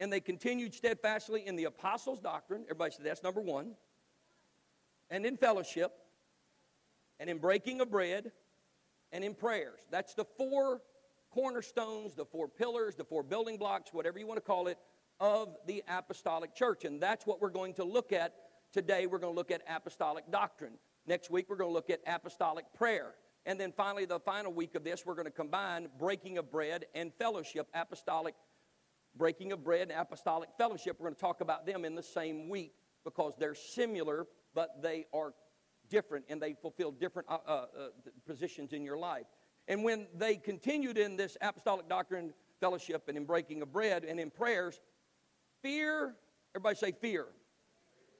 And 0.00 0.12
they 0.12 0.20
continued 0.20 0.74
steadfastly 0.74 1.46
in 1.46 1.56
the 1.56 1.64
apostles' 1.64 2.20
doctrine. 2.20 2.64
Everybody 2.64 2.90
said 2.90 3.06
that's 3.06 3.22
number 3.22 3.40
one. 3.40 3.74
And 5.10 5.24
in 5.24 5.36
fellowship 5.36 5.92
and 7.20 7.30
in 7.30 7.38
breaking 7.38 7.80
of 7.80 7.90
bread, 7.90 8.32
and 9.12 9.22
in 9.22 9.34
prayers. 9.34 9.80
That's 9.90 10.14
the 10.14 10.24
four 10.24 10.82
cornerstones, 11.34 12.14
the 12.14 12.24
four 12.24 12.46
pillars, 12.46 12.94
the 12.94 13.04
four 13.04 13.24
building 13.24 13.58
blocks, 13.58 13.92
whatever 13.92 14.18
you 14.18 14.26
want 14.26 14.36
to 14.36 14.46
call 14.46 14.68
it, 14.68 14.78
of 15.18 15.56
the 15.66 15.82
apostolic 15.88 16.54
church. 16.54 16.84
And 16.84 17.02
that's 17.02 17.26
what 17.26 17.40
we're 17.40 17.50
going 17.50 17.74
to 17.74 17.84
look 17.84 18.12
at 18.12 18.34
today. 18.72 19.06
We're 19.06 19.18
going 19.18 19.32
to 19.32 19.36
look 19.36 19.50
at 19.50 19.62
apostolic 19.68 20.30
doctrine. 20.30 20.74
Next 21.06 21.30
week, 21.30 21.46
we're 21.48 21.56
going 21.56 21.70
to 21.70 21.74
look 21.74 21.90
at 21.90 22.00
apostolic 22.06 22.64
prayer. 22.72 23.14
And 23.46 23.58
then 23.60 23.72
finally, 23.76 24.04
the 24.04 24.20
final 24.20 24.52
week 24.52 24.74
of 24.74 24.84
this, 24.84 25.04
we're 25.04 25.14
going 25.14 25.26
to 25.26 25.30
combine 25.30 25.88
breaking 25.98 26.38
of 26.38 26.50
bread 26.50 26.86
and 26.94 27.12
fellowship, 27.18 27.68
apostolic 27.74 28.34
breaking 29.16 29.52
of 29.52 29.62
bread 29.62 29.90
and 29.90 29.92
apostolic 29.92 30.50
fellowship. 30.56 30.96
We're 30.98 31.06
going 31.08 31.16
to 31.16 31.20
talk 31.20 31.40
about 31.40 31.66
them 31.66 31.84
in 31.84 31.94
the 31.94 32.02
same 32.02 32.48
week 32.48 32.74
because 33.04 33.34
they're 33.38 33.54
similar, 33.54 34.26
but 34.54 34.82
they 34.82 35.06
are 35.12 35.34
different 35.90 36.24
and 36.28 36.40
they 36.40 36.54
fulfill 36.54 36.90
different 36.90 37.28
uh, 37.28 37.38
uh, 37.46 37.50
uh, 37.50 37.88
positions 38.26 38.72
in 38.72 38.82
your 38.82 38.96
life. 38.96 39.26
And 39.68 39.82
when 39.82 40.06
they 40.14 40.36
continued 40.36 40.98
in 40.98 41.16
this 41.16 41.36
apostolic 41.40 41.88
doctrine, 41.88 42.34
fellowship, 42.60 43.08
and 43.08 43.16
in 43.16 43.24
breaking 43.24 43.62
of 43.62 43.72
bread 43.72 44.04
and 44.04 44.20
in 44.20 44.30
prayers, 44.30 44.80
fear, 45.62 46.14
everybody 46.54 46.76
say 46.76 46.92
fear. 46.92 47.26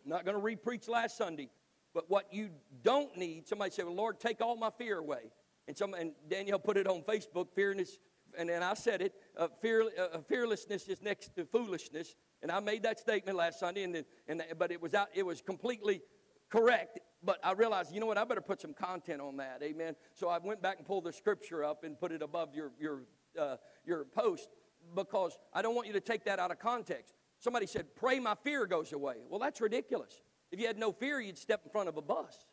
I'm 0.05 0.11
not 0.11 0.25
going 0.25 0.37
to 0.37 0.43
repreach 0.43 0.89
last 0.89 1.17
Sunday, 1.17 1.51
but 1.93 2.11
what 2.11 2.33
you 2.33 2.51
don't 2.83 3.17
need, 3.17 3.47
somebody 3.47 3.71
said, 3.71 3.85
well, 3.85 3.95
Lord, 3.95 4.21
take 4.21 4.41
all 4.41 4.57
my 4.57 4.71
fear 4.77 4.99
away. 4.99 5.31
And, 5.67 5.77
some, 5.77 5.95
and 5.95 6.13
Danielle 6.29 6.59
put 6.59 6.77
it 6.77 6.87
on 6.87 7.03
Facebook, 7.03 7.49
fearness, 7.55 7.99
and 8.37 8.49
then 8.49 8.63
I 8.63 8.75
said 8.75 9.01
it, 9.01 9.15
uh, 9.39 9.49
fear, 9.63 9.85
uh, 9.99 10.19
fearlessness 10.29 10.89
is 10.89 11.01
next 11.01 11.35
to 11.37 11.45
foolishness. 11.45 12.17
And 12.43 12.51
I 12.51 12.61
made 12.61 12.83
that 12.83 12.99
statement 12.99 13.39
last 13.39 13.61
Sunday, 13.61 13.85
and, 13.85 14.05
and, 14.29 14.43
but 14.59 14.71
it 14.71 14.83
was, 14.83 14.93
out, 14.93 15.09
it 15.15 15.25
was 15.25 15.41
completely 15.41 16.03
correct 16.51 16.99
but 17.25 17.41
I 17.43 17.53
realized, 17.53 17.93
you 17.93 18.01
know 18.01 18.07
what, 18.07 18.19
I 18.19 18.25
better 18.25 18.41
put 18.41 18.61
some 18.61 18.75
content 18.75 19.21
on 19.21 19.39
that. 19.39 19.61
Amen. 19.63 19.97
So 20.13 20.29
I 20.29 20.39
went 20.39 20.61
back 20.61 20.79
and 20.79 20.87
pulled 20.87 21.05
the 21.05 21.13
scripture 21.13 21.65
up 21.65 21.85
and 21.85 21.99
put 21.99 22.13
it 22.13 22.23
above 22.23 22.55
your, 22.55 22.73
your, 22.79 23.03
uh, 23.41 23.57
your 23.87 24.05
post 24.05 24.49
because 24.95 25.39
I 25.53 25.63
don't 25.63 25.75
want 25.75 25.87
you 25.87 25.95
to 25.95 26.01
take 26.01 26.25
that 26.25 26.39
out 26.39 26.51
of 26.51 26.59
context. 26.59 27.15
Somebody 27.39 27.67
said, 27.67 27.87
pray 27.97 28.21
my 28.21 28.35
fear 28.43 28.67
goes 28.67 28.93
away. 28.93 29.17
Well, 29.29 29.41
that's 29.41 29.61
ridiculous. 29.61 30.21
If 30.53 30.61
you 30.61 30.67
had 30.67 30.79
no 30.79 30.93
fear, 30.93 31.21
you'd 31.21 31.39
step 31.39 31.63
in 31.65 31.71
front 31.71 31.89
of 31.89 31.97
a 31.97 32.03
bus. 32.03 32.47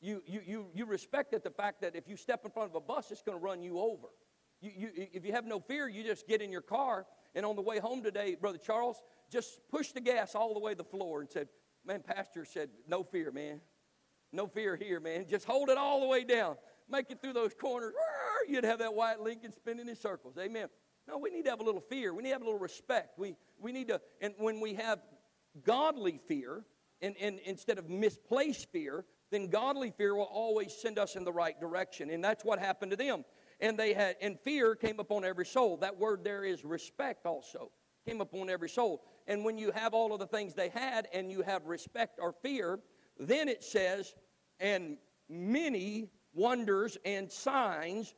You, 0.00 0.22
you, 0.26 0.40
you, 0.44 0.66
you 0.74 0.86
respected 0.86 1.42
the 1.42 1.50
fact 1.50 1.80
that 1.80 1.96
if 1.96 2.08
you 2.08 2.16
step 2.16 2.42
in 2.44 2.50
front 2.50 2.70
of 2.70 2.76
a 2.76 2.80
bus, 2.80 3.10
it's 3.10 3.22
going 3.22 3.38
to 3.38 3.44
run 3.44 3.62
you 3.62 3.78
over. 3.78 4.08
You, 4.60 4.70
you, 4.76 4.90
if 5.12 5.24
you 5.24 5.32
have 5.32 5.46
no 5.46 5.60
fear, 5.60 5.88
you 5.88 6.04
just 6.04 6.28
get 6.28 6.40
in 6.40 6.52
your 6.52 6.62
car, 6.62 7.06
and 7.34 7.44
on 7.44 7.56
the 7.56 7.62
way 7.62 7.78
home 7.78 8.02
today, 8.02 8.36
Brother 8.38 8.58
Charles, 8.58 9.02
just 9.30 9.60
push 9.70 9.92
the 9.92 10.00
gas 10.00 10.34
all 10.34 10.54
the 10.54 10.60
way 10.60 10.72
to 10.72 10.78
the 10.78 10.84
floor 10.84 11.20
and 11.20 11.30
said, 11.30 11.48
man, 11.86 12.02
pastor 12.02 12.44
said, 12.44 12.70
no 12.88 13.02
fear, 13.02 13.30
man. 13.30 13.60
No 14.32 14.46
fear 14.46 14.76
here, 14.76 15.00
man. 15.00 15.26
Just 15.28 15.44
hold 15.44 15.70
it 15.70 15.78
all 15.78 16.00
the 16.00 16.06
way 16.06 16.24
down. 16.24 16.56
Make 16.90 17.10
it 17.10 17.20
through 17.22 17.34
those 17.34 17.54
corners. 17.54 17.94
You'd 18.48 18.64
have 18.64 18.80
that 18.80 18.94
white 18.94 19.20
Lincoln 19.20 19.52
spinning 19.52 19.88
in 19.88 19.96
circles. 19.96 20.34
Amen. 20.38 20.68
No, 21.06 21.18
we 21.18 21.30
need 21.30 21.44
to 21.44 21.50
have 21.50 21.60
a 21.60 21.64
little 21.64 21.80
fear. 21.80 22.14
We 22.14 22.22
need 22.22 22.30
to 22.30 22.34
have 22.34 22.42
a 22.42 22.46
little 22.46 22.58
respect. 22.58 23.18
We, 23.18 23.36
we 23.60 23.72
need 23.72 23.88
to, 23.88 24.00
and 24.20 24.34
when 24.38 24.60
we 24.60 24.74
have 24.74 25.00
godly 25.64 26.20
fear, 26.26 26.64
and, 27.00 27.14
and 27.20 27.38
instead 27.44 27.78
of 27.78 27.88
misplaced 27.88 28.70
fear, 28.72 29.04
then 29.30 29.48
godly 29.48 29.90
fear 29.90 30.14
will 30.14 30.22
always 30.24 30.72
send 30.74 30.98
us 30.98 31.16
in 31.16 31.24
the 31.24 31.32
right 31.32 31.58
direction. 31.60 32.10
And 32.10 32.24
that's 32.24 32.44
what 32.44 32.58
happened 32.58 32.92
to 32.92 32.96
them. 32.96 33.24
And 33.60 33.78
they 33.78 33.92
had, 33.92 34.16
and 34.20 34.38
fear 34.40 34.74
came 34.74 34.98
upon 34.98 35.24
every 35.24 35.46
soul. 35.46 35.76
That 35.76 35.98
word 35.98 36.24
there 36.24 36.44
is 36.44 36.64
respect 36.64 37.26
also. 37.26 37.70
Came 38.06 38.20
upon 38.20 38.50
every 38.50 38.68
soul. 38.68 39.02
And 39.26 39.44
when 39.44 39.56
you 39.56 39.70
have 39.72 39.94
all 39.94 40.12
of 40.12 40.20
the 40.20 40.26
things 40.26 40.54
they 40.54 40.68
had 40.68 41.08
and 41.12 41.30
you 41.30 41.42
have 41.42 41.66
respect 41.66 42.18
or 42.20 42.32
fear, 42.32 42.78
then 43.18 43.48
it 43.48 43.64
says, 43.64 44.14
and 44.60 44.98
many 45.28 46.10
wonders 46.34 46.98
and 47.04 47.30
signs 47.30 48.14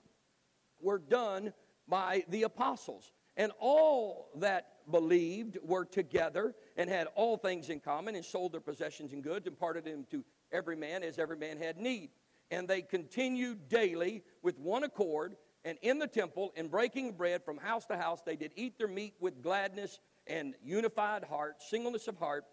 were 0.81 0.99
done 0.99 1.52
by 1.87 2.25
the 2.28 2.43
apostles. 2.43 3.12
And 3.37 3.52
all 3.61 4.31
that 4.37 4.78
believed 4.90 5.59
were 5.62 5.85
together 5.85 6.55
and 6.76 6.88
had 6.88 7.09
all 7.14 7.37
things 7.37 7.69
in 7.69 7.81
common 7.81 8.14
and 8.14 8.25
sold 8.25 8.52
their 8.52 8.61
possessions 8.61 9.12
and 9.12 9.23
goods 9.23 9.47
and 9.47 9.59
parted 9.59 9.85
them 9.85 10.07
to 10.11 10.25
every 10.52 10.76
man 10.76 11.02
as 11.02 11.19
every 11.19 11.37
man 11.37 11.59
had 11.59 11.76
need. 11.76 12.11
And 12.50 12.66
they 12.66 12.83
continued 12.83 13.69
daily 13.69 14.23
with 14.43 14.59
one 14.59 14.85
accord 14.85 15.37
and 15.67 15.79
in 15.83 15.99
the 15.99 16.07
temple 16.07 16.53
and 16.57 16.71
breaking 16.71 17.13
bread 17.13 17.45
from 17.45 17.59
house 17.59 17.85
to 17.87 17.97
house. 17.97 18.21
They 18.25 18.37
did 18.37 18.53
eat 18.55 18.79
their 18.79 18.87
meat 18.87 19.15
with 19.19 19.43
gladness 19.43 19.99
and 20.29 20.55
unified 20.63 21.25
heart, 21.25 21.57
singleness 21.61 22.07
of 22.07 22.17
heart. 22.17 22.45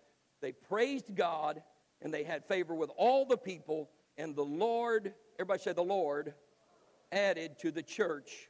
They 0.41 0.51
praised 0.51 1.15
God 1.15 1.61
and 2.01 2.11
they 2.11 2.23
had 2.23 2.43
favor 2.43 2.73
with 2.73 2.89
all 2.97 3.23
the 3.23 3.37
people. 3.37 3.91
And 4.17 4.35
the 4.35 4.43
Lord, 4.43 5.13
everybody 5.39 5.61
say, 5.61 5.73
the 5.73 5.83
Lord 5.83 6.33
added 7.11 7.59
to 7.59 7.69
the 7.69 7.83
church 7.83 8.49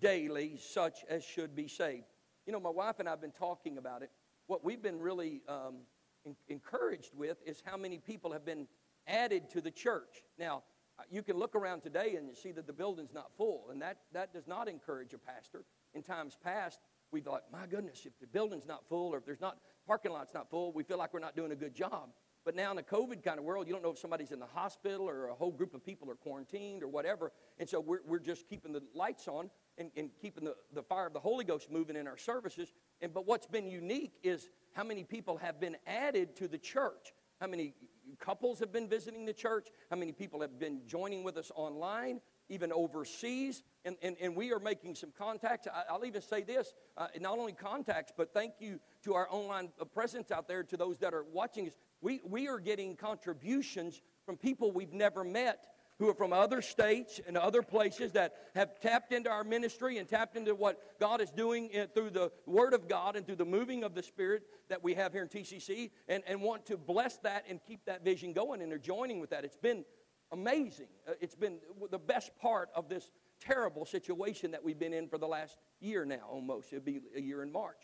daily 0.00 0.56
such 0.56 1.04
as 1.10 1.24
should 1.24 1.56
be 1.56 1.66
saved. 1.66 2.04
You 2.46 2.52
know, 2.52 2.60
my 2.60 2.70
wife 2.70 3.00
and 3.00 3.08
I 3.08 3.10
have 3.10 3.20
been 3.20 3.32
talking 3.32 3.76
about 3.76 4.02
it. 4.02 4.10
What 4.46 4.64
we've 4.64 4.82
been 4.82 5.00
really 5.00 5.42
um, 5.48 5.78
in- 6.24 6.36
encouraged 6.48 7.10
with 7.12 7.38
is 7.44 7.60
how 7.66 7.76
many 7.76 7.98
people 7.98 8.32
have 8.32 8.44
been 8.44 8.68
added 9.08 9.50
to 9.50 9.60
the 9.60 9.72
church. 9.72 10.22
Now, 10.38 10.62
you 11.10 11.22
can 11.22 11.36
look 11.36 11.54
around 11.54 11.82
today 11.82 12.16
and 12.16 12.28
you 12.28 12.34
see 12.34 12.52
that 12.52 12.66
the 12.66 12.72
building's 12.72 13.12
not 13.12 13.30
full, 13.36 13.68
and 13.70 13.80
that, 13.82 13.98
that 14.12 14.32
does 14.32 14.46
not 14.46 14.68
encourage 14.68 15.12
a 15.14 15.18
pastor. 15.18 15.64
In 15.94 16.02
times 16.02 16.36
past, 16.42 16.80
we 17.10 17.20
thought, 17.20 17.44
my 17.52 17.66
goodness, 17.66 18.02
if 18.04 18.18
the 18.20 18.26
building's 18.26 18.66
not 18.66 18.88
full 18.88 19.14
or 19.14 19.18
if 19.18 19.24
there's 19.24 19.40
not 19.40 19.58
parking 19.86 20.12
lot's 20.12 20.34
not 20.34 20.50
full, 20.50 20.72
we 20.72 20.82
feel 20.82 20.98
like 20.98 21.14
we're 21.14 21.20
not 21.20 21.36
doing 21.36 21.52
a 21.52 21.56
good 21.56 21.74
job. 21.74 22.10
But 22.44 22.54
now 22.54 22.70
in 22.70 22.76
the 22.76 22.82
COVID 22.82 23.24
kind 23.24 23.38
of 23.38 23.44
world, 23.44 23.66
you 23.66 23.72
don't 23.72 23.82
know 23.82 23.90
if 23.90 23.98
somebody's 23.98 24.30
in 24.30 24.38
the 24.38 24.46
hospital 24.46 25.08
or 25.08 25.28
a 25.28 25.34
whole 25.34 25.50
group 25.50 25.74
of 25.74 25.84
people 25.84 26.08
are 26.10 26.14
quarantined 26.14 26.82
or 26.82 26.88
whatever. 26.88 27.32
And 27.58 27.68
so 27.68 27.80
we're, 27.80 28.00
we're 28.06 28.20
just 28.20 28.48
keeping 28.48 28.72
the 28.72 28.82
lights 28.94 29.26
on 29.26 29.50
and, 29.78 29.90
and 29.96 30.10
keeping 30.22 30.44
the, 30.44 30.54
the 30.72 30.82
fire 30.82 31.08
of 31.08 31.12
the 31.12 31.18
Holy 31.20 31.44
Ghost 31.44 31.72
moving 31.72 31.96
in 31.96 32.06
our 32.06 32.16
services. 32.16 32.72
And 33.00 33.12
but 33.12 33.26
what's 33.26 33.48
been 33.48 33.68
unique 33.68 34.12
is 34.22 34.48
how 34.74 34.84
many 34.84 35.02
people 35.02 35.36
have 35.38 35.60
been 35.60 35.76
added 35.88 36.36
to 36.36 36.46
the 36.46 36.58
church. 36.58 37.12
How 37.40 37.48
many 37.48 37.74
couples 38.18 38.58
have 38.60 38.72
been 38.72 38.88
visiting 38.88 39.24
the 39.24 39.32
church? 39.32 39.68
How 39.90 39.96
many 39.96 40.12
people 40.12 40.40
have 40.40 40.58
been 40.58 40.80
joining 40.86 41.24
with 41.24 41.36
us 41.36 41.50
online? 41.54 42.20
even 42.48 42.72
overseas. 42.72 43.62
And, 43.84 43.96
and, 44.02 44.16
and 44.20 44.34
we 44.34 44.52
are 44.52 44.58
making 44.58 44.94
some 44.94 45.12
contacts. 45.16 45.66
I, 45.72 45.96
will 45.96 46.04
even 46.04 46.22
say 46.22 46.42
this 46.42 46.74
uh, 46.96 47.08
not 47.20 47.38
only 47.38 47.52
contacts, 47.52 48.12
but 48.16 48.32
thank 48.32 48.54
you 48.58 48.80
to 49.04 49.14
our 49.14 49.28
online 49.30 49.70
uh, 49.80 49.84
presence 49.84 50.30
out 50.30 50.48
there, 50.48 50.62
to 50.64 50.76
those 50.76 50.98
that 50.98 51.14
are 51.14 51.24
watching 51.32 51.68
us. 51.68 51.74
We, 52.00 52.20
we 52.24 52.48
are 52.48 52.58
getting 52.58 52.96
contributions 52.96 54.02
from 54.24 54.36
people 54.36 54.72
we've 54.72 54.92
never 54.92 55.24
met 55.24 55.64
who 55.98 56.08
are 56.08 56.14
from 56.14 56.32
other 56.32 56.60
states 56.60 57.20
and 57.26 57.36
other 57.36 57.62
places 57.62 58.12
that 58.12 58.34
have 58.54 58.78
tapped 58.80 59.12
into 59.12 59.30
our 59.30 59.44
ministry 59.44 59.98
and 59.98 60.08
tapped 60.08 60.36
into 60.36 60.54
what 60.54 60.78
God 61.00 61.20
is 61.20 61.30
doing 61.30 61.70
through 61.94 62.10
the 62.10 62.30
Word 62.46 62.74
of 62.74 62.88
God 62.88 63.16
and 63.16 63.24
through 63.24 63.36
the 63.36 63.46
moving 63.46 63.82
of 63.82 63.94
the 63.94 64.02
Spirit 64.02 64.42
that 64.68 64.82
we 64.82 64.94
have 64.94 65.12
here 65.12 65.22
in 65.22 65.28
TCC 65.28 65.90
and, 66.08 66.22
and 66.26 66.40
want 66.42 66.66
to 66.66 66.76
bless 66.76 67.16
that 67.18 67.44
and 67.48 67.60
keep 67.66 67.84
that 67.86 68.04
vision 68.04 68.32
going. 68.32 68.60
And 68.60 68.70
they're 68.70 68.78
joining 68.78 69.20
with 69.20 69.30
that. 69.30 69.44
It's 69.44 69.56
been 69.56 69.84
amazing. 70.32 70.88
Uh, 71.08 71.12
it's 71.20 71.34
been 71.34 71.58
the 71.90 71.98
best 71.98 72.30
part 72.40 72.68
of 72.74 72.88
this 72.88 73.10
terrible 73.40 73.84
situation 73.84 74.50
that 74.50 74.62
we've 74.62 74.78
been 74.78 74.92
in 74.92 75.08
for 75.08 75.18
the 75.18 75.26
last 75.26 75.56
year 75.80 76.04
now, 76.04 76.26
almost. 76.30 76.72
It'll 76.72 76.84
be 76.84 77.00
a 77.14 77.20
year 77.20 77.42
in 77.42 77.52
March. 77.52 77.80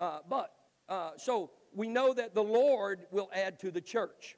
Uh, 0.00 0.18
but, 0.28 0.52
uh, 0.88 1.10
so 1.16 1.50
we 1.72 1.88
know 1.88 2.12
that 2.12 2.34
the 2.34 2.42
Lord 2.42 3.06
will 3.10 3.30
add 3.32 3.60
to 3.60 3.70
the 3.70 3.80
church. 3.80 4.36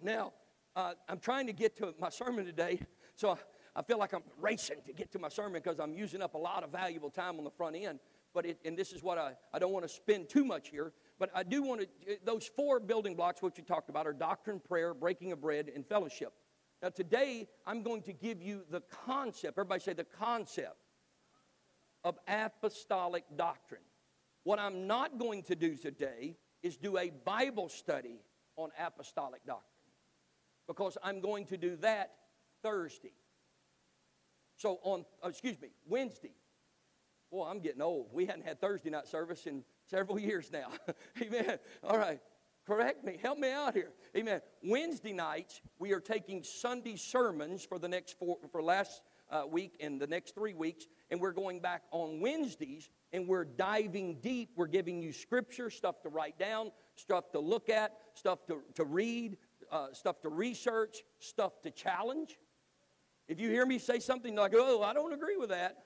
Now, 0.00 0.32
uh, 0.76 0.92
I'm 1.08 1.18
trying 1.18 1.46
to 1.46 1.54
get 1.54 1.74
to 1.78 1.94
my 1.98 2.10
sermon 2.10 2.44
today, 2.44 2.80
so 3.16 3.38
I 3.74 3.82
feel 3.82 3.98
like 3.98 4.12
I'm 4.12 4.22
racing 4.40 4.76
to 4.86 4.92
get 4.92 5.10
to 5.12 5.18
my 5.18 5.30
sermon 5.30 5.54
because 5.54 5.80
I'm 5.80 5.94
using 5.94 6.20
up 6.20 6.34
a 6.34 6.38
lot 6.38 6.62
of 6.62 6.70
valuable 6.70 7.10
time 7.10 7.38
on 7.38 7.44
the 7.44 7.50
front 7.50 7.76
end. 7.76 7.98
But 8.34 8.44
it, 8.44 8.58
and 8.66 8.76
this 8.76 8.92
is 8.92 9.02
what 9.02 9.16
I, 9.16 9.32
I 9.54 9.58
don't 9.58 9.72
want 9.72 9.86
to 9.86 9.88
spend 9.88 10.28
too 10.28 10.44
much 10.44 10.68
here, 10.68 10.92
but 11.18 11.30
I 11.34 11.42
do 11.42 11.62
want 11.62 11.80
to, 11.80 12.18
those 12.22 12.50
four 12.54 12.78
building 12.78 13.14
blocks, 13.14 13.40
what 13.40 13.56
you 13.56 13.64
talked 13.64 13.88
about, 13.88 14.06
are 14.06 14.12
doctrine, 14.12 14.60
prayer, 14.60 14.92
breaking 14.92 15.32
of 15.32 15.40
bread, 15.40 15.70
and 15.74 15.86
fellowship. 15.86 16.34
Now, 16.82 16.90
today, 16.90 17.48
I'm 17.66 17.82
going 17.82 18.02
to 18.02 18.12
give 18.12 18.42
you 18.42 18.62
the 18.70 18.82
concept, 19.06 19.54
everybody 19.54 19.80
say 19.80 19.94
the 19.94 20.04
concept 20.04 20.76
of 22.04 22.18
apostolic 22.28 23.24
doctrine. 23.34 23.80
What 24.44 24.58
I'm 24.58 24.86
not 24.86 25.18
going 25.18 25.42
to 25.44 25.56
do 25.56 25.74
today 25.74 26.36
is 26.62 26.76
do 26.76 26.98
a 26.98 27.10
Bible 27.24 27.70
study 27.70 28.20
on 28.56 28.68
apostolic 28.78 29.40
doctrine 29.46 29.75
because 30.66 30.98
I'm 31.02 31.20
going 31.20 31.46
to 31.46 31.56
do 31.56 31.76
that 31.76 32.12
Thursday. 32.62 33.12
So, 34.56 34.78
on, 34.82 35.04
oh, 35.22 35.28
excuse 35.28 35.60
me, 35.60 35.68
Wednesday. 35.86 36.32
Boy, 37.30 37.46
I'm 37.48 37.60
getting 37.60 37.82
old. 37.82 38.08
We 38.12 38.24
hadn't 38.24 38.44
had 38.44 38.60
Thursday 38.60 38.90
night 38.90 39.06
service 39.06 39.46
in 39.46 39.64
several 39.86 40.18
years 40.18 40.50
now. 40.52 40.68
Amen. 41.22 41.58
All 41.82 41.98
right. 41.98 42.20
Correct 42.66 43.04
me. 43.04 43.16
Help 43.22 43.38
me 43.38 43.52
out 43.52 43.74
here. 43.74 43.92
Amen. 44.16 44.40
Wednesday 44.64 45.12
nights, 45.12 45.60
we 45.78 45.92
are 45.92 46.00
taking 46.00 46.42
Sunday 46.42 46.96
sermons 46.96 47.64
for 47.64 47.78
the 47.78 47.86
next 47.86 48.18
four, 48.18 48.38
for 48.50 48.60
last 48.60 49.02
uh, 49.30 49.44
week 49.48 49.76
and 49.80 50.00
the 50.00 50.06
next 50.06 50.34
three 50.34 50.54
weeks, 50.54 50.86
and 51.10 51.20
we're 51.20 51.32
going 51.32 51.60
back 51.60 51.82
on 51.90 52.20
Wednesdays 52.20 52.88
and 53.12 53.28
we're 53.28 53.44
diving 53.44 54.18
deep. 54.20 54.50
We're 54.56 54.66
giving 54.66 55.00
you 55.00 55.12
scripture, 55.12 55.70
stuff 55.70 56.02
to 56.02 56.08
write 56.08 56.38
down, 56.38 56.72
stuff 56.96 57.30
to 57.32 57.40
look 57.40 57.68
at, 57.68 57.92
stuff 58.14 58.46
to, 58.46 58.62
to 58.74 58.84
read, 58.84 59.36
uh, 59.70 59.92
stuff 59.92 60.20
to 60.22 60.28
research, 60.28 61.02
stuff 61.18 61.60
to 61.62 61.70
challenge. 61.70 62.38
If 63.28 63.40
you 63.40 63.50
hear 63.50 63.66
me 63.66 63.78
say 63.78 63.98
something 63.98 64.34
like, 64.36 64.52
oh, 64.54 64.82
I 64.82 64.92
don't 64.92 65.12
agree 65.12 65.36
with 65.36 65.50
that, 65.50 65.76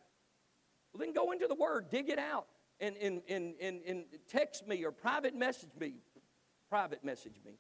well, 0.92 1.00
then 1.00 1.12
go 1.12 1.32
into 1.32 1.46
the 1.46 1.54
Word, 1.54 1.88
dig 1.90 2.08
it 2.08 2.18
out, 2.18 2.46
and, 2.80 2.96
and, 2.96 3.22
and, 3.28 3.54
and, 3.60 3.80
and 3.87 4.04
text 4.28 4.66
me 4.66 4.84
or 4.84 4.92
private 4.92 5.34
message 5.34 5.70
me 5.78 5.94
private 6.70 7.04
message 7.04 7.40
me. 7.44 7.58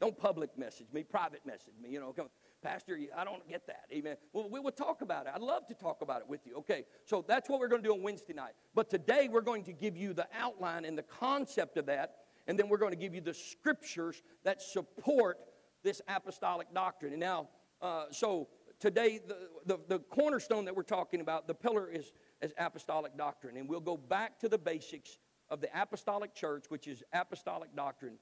Don't 0.00 0.16
public 0.16 0.56
message 0.56 0.86
me, 0.92 1.02
private 1.02 1.44
message 1.44 1.74
me. 1.82 1.88
You 1.88 1.98
know, 1.98 2.12
come, 2.12 2.28
Pastor, 2.62 2.96
I 3.16 3.24
don't 3.24 3.48
get 3.48 3.66
that. 3.66 3.86
Amen. 3.92 4.16
Well, 4.32 4.48
we 4.48 4.60
will 4.60 4.70
talk 4.70 5.00
about 5.02 5.26
it. 5.26 5.32
I'd 5.34 5.40
love 5.40 5.66
to 5.68 5.74
talk 5.74 6.02
about 6.02 6.20
it 6.20 6.28
with 6.28 6.46
you. 6.46 6.56
Okay, 6.58 6.84
so 7.04 7.24
that's 7.26 7.48
what 7.48 7.58
we're 7.58 7.68
going 7.68 7.82
to 7.82 7.88
do 7.88 7.94
on 7.94 8.02
Wednesday 8.02 8.34
night. 8.34 8.52
But 8.74 8.90
today 8.90 9.28
we're 9.28 9.40
going 9.40 9.64
to 9.64 9.72
give 9.72 9.96
you 9.96 10.12
the 10.12 10.28
outline 10.38 10.84
and 10.84 10.96
the 10.96 11.02
concept 11.02 11.78
of 11.78 11.86
that, 11.86 12.14
and 12.48 12.58
then 12.58 12.68
we're 12.68 12.78
going 12.78 12.92
to 12.92 12.98
give 12.98 13.14
you 13.14 13.20
the 13.20 13.34
scriptures 13.34 14.22
that 14.42 14.60
support 14.60 15.38
this 15.84 16.00
apostolic 16.08 16.72
doctrine. 16.74 17.12
And 17.12 17.20
now, 17.20 17.48
uh, 17.80 18.06
so 18.10 18.48
today, 18.80 19.20
the, 19.26 19.36
the, 19.66 19.78
the 19.86 19.98
cornerstone 19.98 20.64
that 20.64 20.74
we're 20.74 20.82
talking 20.82 21.20
about, 21.20 21.46
the 21.46 21.54
pillar 21.54 21.88
is, 21.90 22.12
is 22.40 22.52
apostolic 22.58 23.16
doctrine. 23.16 23.58
And 23.58 23.68
we'll 23.68 23.80
go 23.80 23.98
back 23.98 24.38
to 24.40 24.48
the 24.48 24.58
basics 24.58 25.18
of 25.50 25.60
the 25.60 25.68
apostolic 25.78 26.34
church, 26.34 26.64
which 26.70 26.88
is 26.88 27.04
apostolic 27.12 27.76
doctrine. 27.76 28.14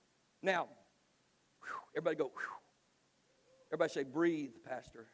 Now, 0.42 0.66
whew, 1.62 1.70
everybody 1.96 2.16
go, 2.16 2.24
whew. 2.24 2.56
everybody 3.72 3.92
say, 3.92 4.02
breathe, 4.02 4.50
Pastor. 4.68 5.06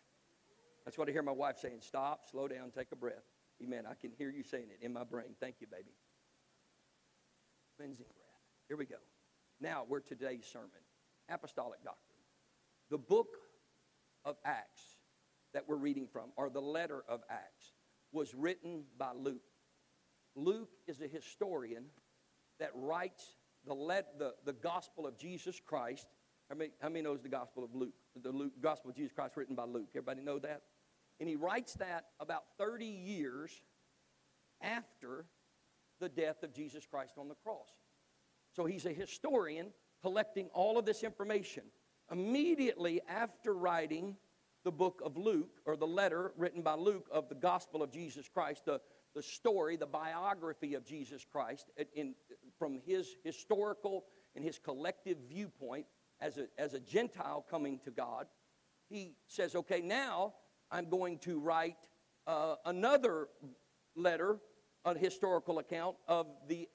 That's 0.84 0.96
what 0.96 1.08
I 1.08 1.12
hear 1.12 1.22
my 1.22 1.32
wife 1.32 1.58
saying. 1.58 1.80
Stop, 1.80 2.22
slow 2.30 2.48
down, 2.48 2.70
take 2.74 2.88
a 2.92 2.96
breath. 2.96 3.22
Amen. 3.62 3.84
I 3.88 3.94
can 3.94 4.10
hear 4.10 4.30
you 4.30 4.42
saying 4.42 4.66
it 4.70 4.84
in 4.84 4.92
my 4.92 5.04
brain. 5.04 5.36
Thank 5.38 5.56
you, 5.60 5.66
baby. 5.70 5.92
Cleansing. 7.76 8.06
Here 8.68 8.76
we 8.76 8.86
go. 8.86 8.96
Now, 9.60 9.84
we're 9.88 10.00
today's 10.00 10.44
sermon 10.50 10.70
Apostolic 11.28 11.82
Doctrine. 11.84 12.18
The 12.90 12.98
book 12.98 13.36
of 14.24 14.36
Acts 14.44 14.82
that 15.54 15.68
we're 15.68 15.76
reading 15.76 16.08
from, 16.12 16.30
or 16.36 16.50
the 16.50 16.60
letter 16.60 17.04
of 17.08 17.20
Acts, 17.30 17.72
was 18.12 18.34
written 18.34 18.84
by 18.98 19.12
Luke. 19.14 19.42
Luke 20.34 20.70
is 20.86 21.00
a 21.00 21.06
historian 21.06 21.84
that 22.58 22.70
writes 22.74 23.36
the, 23.66 23.74
let, 23.74 24.18
the, 24.18 24.34
the 24.44 24.52
gospel 24.52 25.06
of 25.06 25.18
Jesus 25.18 25.60
Christ. 25.64 26.06
How 26.48 26.56
many, 26.56 26.70
how 26.80 26.88
many 26.88 27.02
knows 27.02 27.22
the 27.22 27.28
gospel 27.28 27.64
of 27.64 27.74
Luke? 27.74 27.94
The 28.22 28.32
Luke, 28.32 28.52
gospel 28.60 28.90
of 28.90 28.96
Jesus 28.96 29.12
Christ 29.12 29.36
written 29.36 29.54
by 29.54 29.64
Luke. 29.64 29.88
Everybody 29.90 30.22
know 30.22 30.38
that? 30.38 30.62
And 31.20 31.28
he 31.28 31.36
writes 31.36 31.74
that 31.74 32.06
about 32.20 32.44
30 32.58 32.86
years 32.86 33.50
after 34.60 35.26
the 36.00 36.08
death 36.08 36.42
of 36.42 36.52
Jesus 36.52 36.86
Christ 36.86 37.14
on 37.18 37.28
the 37.28 37.34
cross. 37.34 37.68
So 38.54 38.64
he's 38.66 38.86
a 38.86 38.92
historian 38.92 39.72
collecting 40.02 40.48
all 40.52 40.78
of 40.78 40.84
this 40.84 41.02
information. 41.02 41.64
immediately 42.10 43.00
after 43.08 43.54
writing 43.54 44.16
the 44.64 44.70
book 44.70 45.00
of 45.04 45.16
Luke, 45.16 45.60
or 45.64 45.76
the 45.76 45.86
letter 45.86 46.32
written 46.36 46.62
by 46.62 46.74
Luke 46.74 47.08
of 47.10 47.28
the 47.28 47.34
gospel 47.34 47.82
of 47.82 47.90
Jesus 47.90 48.28
Christ, 48.28 48.64
the, 48.64 48.80
the 49.14 49.22
story, 49.22 49.76
the 49.76 49.86
biography 49.86 50.74
of 50.74 50.84
Jesus 50.84 51.24
Christ, 51.24 51.70
in, 51.94 52.14
from 52.58 52.78
his 52.86 53.16
historical 53.24 54.04
and 54.36 54.44
his 54.44 54.58
collective 54.58 55.18
viewpoint 55.28 55.86
as 56.20 56.38
a, 56.38 56.46
as 56.58 56.74
a 56.74 56.80
Gentile 56.80 57.44
coming 57.50 57.80
to 57.84 57.90
God, 57.90 58.26
he 58.88 59.16
says, 59.26 59.56
okay, 59.56 59.80
now 59.80 60.34
I'm 60.70 60.88
going 60.88 61.18
to 61.20 61.40
write 61.40 61.76
uh, 62.26 62.56
another 62.64 63.28
letter, 63.96 64.38
a 64.84 64.96
historical 64.96 65.58
account 65.58 65.96
of 66.06 66.26
the 66.46 66.68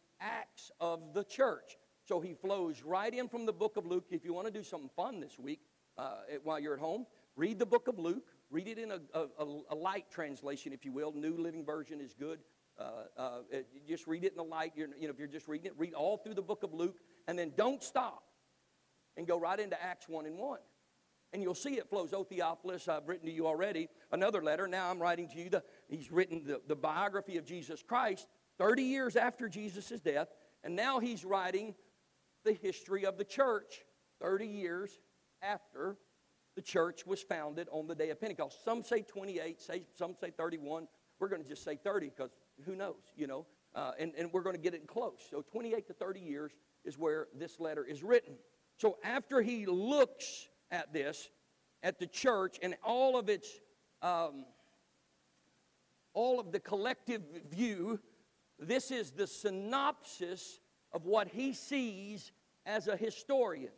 acts 0.58 0.72
of 0.80 1.14
the 1.14 1.24
church. 1.24 1.78
So 2.04 2.20
he 2.20 2.34
flows 2.34 2.82
right 2.84 3.14
in 3.14 3.28
from 3.28 3.46
the 3.46 3.54
book 3.54 3.78
of 3.78 3.86
Luke. 3.86 4.06
If 4.10 4.24
you 4.26 4.34
want 4.34 4.48
to 4.48 4.54
do 4.54 4.64
something 4.64 4.90
fun 4.96 5.20
this 5.20 5.38
week 5.38 5.60
uh, 5.98 6.18
while 6.44 6.60
you're 6.60 6.74
at 6.74 6.80
home, 6.80 7.06
read 7.36 7.60
the 7.60 7.66
book 7.66 7.88
of 7.88 8.00
Luke. 8.00 8.24
Read 8.50 8.68
it 8.68 8.78
in 8.80 8.92
a, 8.92 9.00
a, 9.14 9.46
a 9.72 9.76
light 9.76 10.06
translation, 10.10 10.72
if 10.72 10.86
you 10.86 10.94
will. 10.94 11.12
New 11.12 11.36
Living 11.38 11.66
Version 11.66 12.00
is 12.00 12.14
good. 12.14 12.40
Uh, 12.80 12.92
uh, 13.18 13.38
just 13.88 14.08
read 14.08 14.24
it 14.24 14.32
in 14.32 14.38
the 14.38 14.44
light. 14.44 14.72
You're, 14.76 14.88
you 14.98 15.08
know, 15.08 15.14
if 15.14 15.20
you're 15.20 15.28
just 15.28 15.48
reading 15.48 15.68
it, 15.68 15.74
read 15.78 15.94
all 15.94 16.18
through 16.18 16.36
the 16.36 16.42
book 16.42 16.64
of 16.64 16.74
Luke, 16.74 16.98
and 17.28 17.38
then 17.38 17.52
don't 17.58 17.84
stop 17.84 18.24
and 19.18 19.28
go 19.28 19.38
right 19.40 19.60
into 19.60 19.82
Acts 19.84 20.08
1 20.08 20.26
and 20.26 20.38
1. 20.38 20.60
And 21.34 21.44
you'll 21.44 21.56
see 21.56 21.74
it 21.74 21.90
flows. 21.90 22.14
O 22.14 22.24
Theophilus, 22.24 22.88
I've 22.88 23.08
written 23.08 23.26
to 23.26 23.34
you 23.34 23.48
already 23.48 23.90
another 24.14 24.42
letter. 24.42 24.66
Now 24.66 24.90
I'm 24.90 25.00
writing 25.00 25.28
to 25.30 25.38
you. 25.38 25.50
The, 25.50 25.64
he's 25.90 26.10
written 26.10 26.44
the, 26.46 26.62
the 26.68 26.76
biography 26.76 27.38
of 27.38 27.46
Jesus 27.46 27.84
Christ 27.84 28.28
30 28.58 28.84
years 28.84 29.16
after 29.16 29.50
Jesus' 29.50 30.00
death. 30.00 30.30
And 30.68 30.76
now 30.76 31.00
he's 31.00 31.24
writing 31.24 31.76
the 32.44 32.52
history 32.52 33.06
of 33.06 33.18
the 33.18 33.24
church 33.24 33.86
30 34.20 34.48
years 34.48 35.00
after 35.42 35.96
the 36.58 36.62
church 36.62 37.06
was 37.06 37.24
founded 37.24 37.70
on 37.72 37.88
the 37.88 37.96
day 37.96 38.10
of 38.10 38.20
Pentecost. 38.20 38.66
Some 38.66 38.84
say 38.84 39.02
28, 39.02 39.62
say, 39.62 39.84
some 39.98 40.14
say 40.20 40.30
31. 40.30 40.90
We're 41.22 41.30
going 41.30 41.42
to 41.42 41.48
just 41.48 41.64
say 41.64 41.78
30 41.82 42.10
because 42.10 42.32
who 42.66 42.76
knows, 42.76 43.00
you 43.16 43.28
know. 43.28 43.46
Uh, 43.74 43.94
and, 43.98 44.12
and 44.18 44.30
we're 44.34 44.42
going 44.42 44.58
to 44.58 44.62
get 44.62 44.74
it 44.74 44.88
close. 44.88 45.26
So 45.32 45.42
28 45.42 45.88
to 45.88 45.94
30 45.94 46.20
years 46.20 46.52
is 46.84 46.98
where 46.98 47.28
this 47.34 47.62
letter 47.62 47.86
is 47.86 48.04
written. 48.04 48.34
So 48.76 48.98
after 49.06 49.42
he 49.42 49.66
looks 49.68 50.50
at 50.70 50.92
this, 50.92 51.30
at 51.82 51.98
the 51.98 52.08
church 52.08 52.58
and 52.62 52.76
all 52.84 53.18
of 53.18 53.30
its, 53.30 53.48
um, 54.02 54.44
all 56.14 56.42
of 56.42 56.52
the 56.52 56.60
collective 56.60 57.22
view, 57.50 58.02
this 58.60 58.92
is 58.92 59.12
the 59.12 59.28
synopsis 59.28 60.60
of 60.92 61.06
what 61.06 61.28
he 61.28 61.54
sees 61.54 62.32
as 62.66 62.88
a 62.88 62.98
historian. 62.98 63.72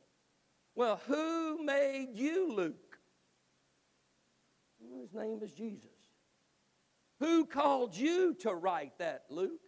Well, 0.76 1.02
who 1.08 1.64
made 1.64 2.10
you 2.14 2.54
Luke? 2.54 2.98
Well, 4.80 5.02
his 5.02 5.14
name 5.14 5.42
is 5.44 5.52
Jesus. 5.52 5.90
Who 7.20 7.46
called 7.46 7.96
you 7.96 8.34
to 8.36 8.54
write 8.54 8.98
that, 9.00 9.26
Luke? 9.30 9.60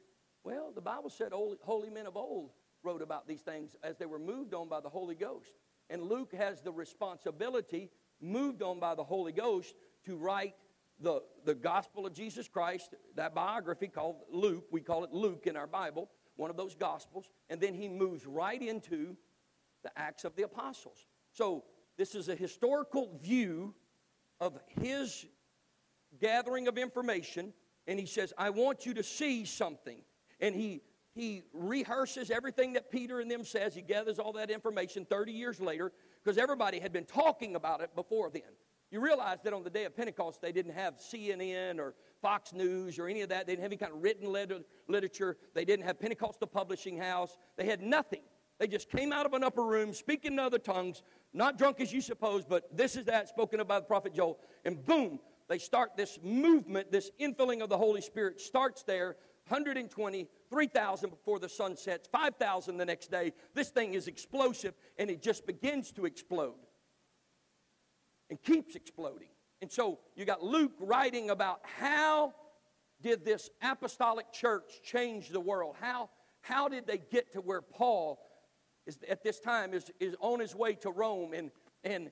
Well, 0.44 0.72
the 0.74 0.82
Bible 0.82 1.10
said 1.10 1.34
holy, 1.34 1.58
holy 1.62 1.90
men 1.90 2.08
of 2.08 2.16
old 2.16 2.52
wrote 2.84 3.02
about 3.02 3.28
these 3.28 3.42
things 3.42 3.76
as 3.84 3.98
they 3.98 4.06
were 4.06 4.20
moved 4.20 4.54
on 4.54 4.70
by 4.70 4.80
the 4.80 4.90
Holy 4.90 5.16
Ghost. 5.16 5.52
And 5.90 6.02
Luke 6.02 6.34
has 6.34 6.62
the 6.62 6.72
responsibility, 6.72 7.92
moved 8.22 8.62
on 8.64 8.80
by 8.80 8.96
the 8.96 9.04
Holy 9.04 9.34
Ghost, 9.34 9.76
to 10.06 10.16
write 10.16 10.56
the, 11.02 11.22
the 11.46 11.56
gospel 11.56 12.06
of 12.06 12.14
Jesus 12.14 12.48
Christ, 12.48 12.96
that 13.16 13.34
biography 13.34 13.88
called 13.88 14.18
Luke. 14.32 14.66
We 14.72 14.82
call 14.82 15.04
it 15.04 15.12
Luke 15.12 15.48
in 15.48 15.56
our 15.58 15.68
Bible, 15.68 16.10
one 16.36 16.50
of 16.50 16.58
those 16.58 16.76
gospels. 16.76 17.30
And 17.50 17.60
then 17.60 17.74
he 17.74 17.88
moves 17.88 18.26
right 18.26 18.62
into 18.62 19.16
the 19.84 19.92
Acts 19.98 20.24
of 20.24 20.36
the 20.36 20.44
Apostles. 20.44 21.06
So 21.32 21.64
this 21.98 22.16
is 22.16 22.30
a 22.30 22.36
historical 22.36 23.18
view 23.22 23.74
of 24.40 24.58
his 24.80 25.26
gathering 26.20 26.68
of 26.68 26.78
information, 26.78 27.54
and 27.88 28.00
he 28.00 28.06
says, 28.06 28.34
I 28.38 28.50
want 28.50 28.86
you 28.86 28.94
to 28.96 29.04
see 29.04 29.46
something. 29.46 30.02
And 30.40 30.56
he 30.56 30.82
he 31.14 31.44
rehearses 31.54 32.32
everything 32.32 32.74
that 32.74 32.90
Peter 32.90 33.20
and 33.20 33.30
them 33.30 33.44
says. 33.44 33.76
He 33.76 33.82
gathers 33.82 34.18
all 34.18 34.32
that 34.34 34.50
information 34.50 35.06
30 35.06 35.34
years 35.34 35.60
later 35.60 35.92
because 36.24 36.38
everybody 36.38 36.80
had 36.80 36.94
been 36.94 37.06
talking 37.06 37.56
about 37.56 37.82
it 37.82 37.94
before 37.96 38.30
then. 38.30 38.44
You 38.92 39.00
realize 39.00 39.38
that 39.44 39.54
on 39.54 39.64
the 39.64 39.70
day 39.70 39.86
of 39.86 39.96
Pentecost, 39.96 40.42
they 40.42 40.52
didn't 40.52 40.74
have 40.74 40.98
CNN 40.98 41.80
or 41.80 41.96
Fox 42.22 42.52
News 42.52 43.00
or 43.00 43.08
any 43.08 43.22
of 43.22 43.30
that. 43.30 43.48
They 43.48 43.54
didn't 43.54 43.64
have 43.64 43.72
any 43.72 43.78
kind 43.78 43.94
of 43.94 44.04
written 44.04 44.32
literature. 44.88 45.38
They 45.54 45.64
didn't 45.64 45.86
have 45.86 45.98
Pentecostal 45.98 46.48
Publishing 46.48 46.98
House. 46.98 47.38
They 47.56 47.66
had 47.66 47.82
nothing. 47.82 48.22
They 48.60 48.68
just 48.68 48.90
came 48.90 49.14
out 49.14 49.26
of 49.26 49.34
an 49.34 49.44
upper 49.44 49.64
room 49.64 49.94
speaking 49.94 50.34
in 50.34 50.40
other 50.40 50.60
tongues, 50.60 51.04
not 51.34 51.58
drunk 51.58 51.80
as 51.80 51.94
you 51.94 52.02
suppose, 52.02 52.44
but 52.44 52.76
this 52.76 52.98
is 52.98 53.06
that 53.06 53.30
spoken 53.30 53.62
of 53.62 53.68
by 53.68 53.80
the 53.80 53.86
prophet 53.86 54.14
Joel. 54.14 54.40
And 54.66 54.86
boom, 54.86 55.20
they 55.48 55.58
start 55.58 55.96
this 55.96 56.20
movement, 56.22 56.92
this 56.92 57.12
infilling 57.20 57.64
of 57.64 57.70
the 57.70 57.78
Holy 57.78 58.02
Spirit 58.02 58.42
starts 58.42 58.84
there. 58.84 59.16
120, 59.48 60.28
3,000 60.50 61.10
before 61.10 61.40
the 61.40 61.50
sun 61.50 61.76
sets, 61.76 62.08
5,000 62.08 62.78
the 62.78 62.86
next 62.86 63.10
day. 63.10 63.34
This 63.54 63.70
thing 63.70 63.96
is 63.96 64.08
explosive 64.08 64.76
and 65.00 65.10
it 65.10 65.22
just 65.22 65.48
begins 65.48 65.92
to 65.94 66.06
explode 66.06 66.56
and 68.32 68.42
keeps 68.42 68.76
exploding. 68.76 69.28
And 69.62 69.72
so 69.72 70.00
you 70.16 70.26
got 70.26 70.42
Luke 70.42 70.72
writing 70.80 71.30
about 71.30 71.60
how 71.78 72.34
did 73.04 73.24
this 73.24 73.52
apostolic 73.62 74.32
church 74.32 74.82
change 74.84 75.30
the 75.30 75.40
world? 75.40 75.76
How, 75.80 76.10
how 76.42 76.68
did 76.68 76.88
they 76.88 77.00
get 77.12 77.34
to 77.34 77.42
where 77.42 77.62
Paul 77.62 78.20
is 78.88 78.98
at 79.08 79.24
this 79.24 79.40
time 79.40 79.76
is, 79.76 79.92
is 80.00 80.16
on 80.20 80.40
his 80.40 80.56
way 80.56 80.74
to 80.76 80.90
Rome 80.90 81.34
and, 81.34 81.52
and 81.84 82.10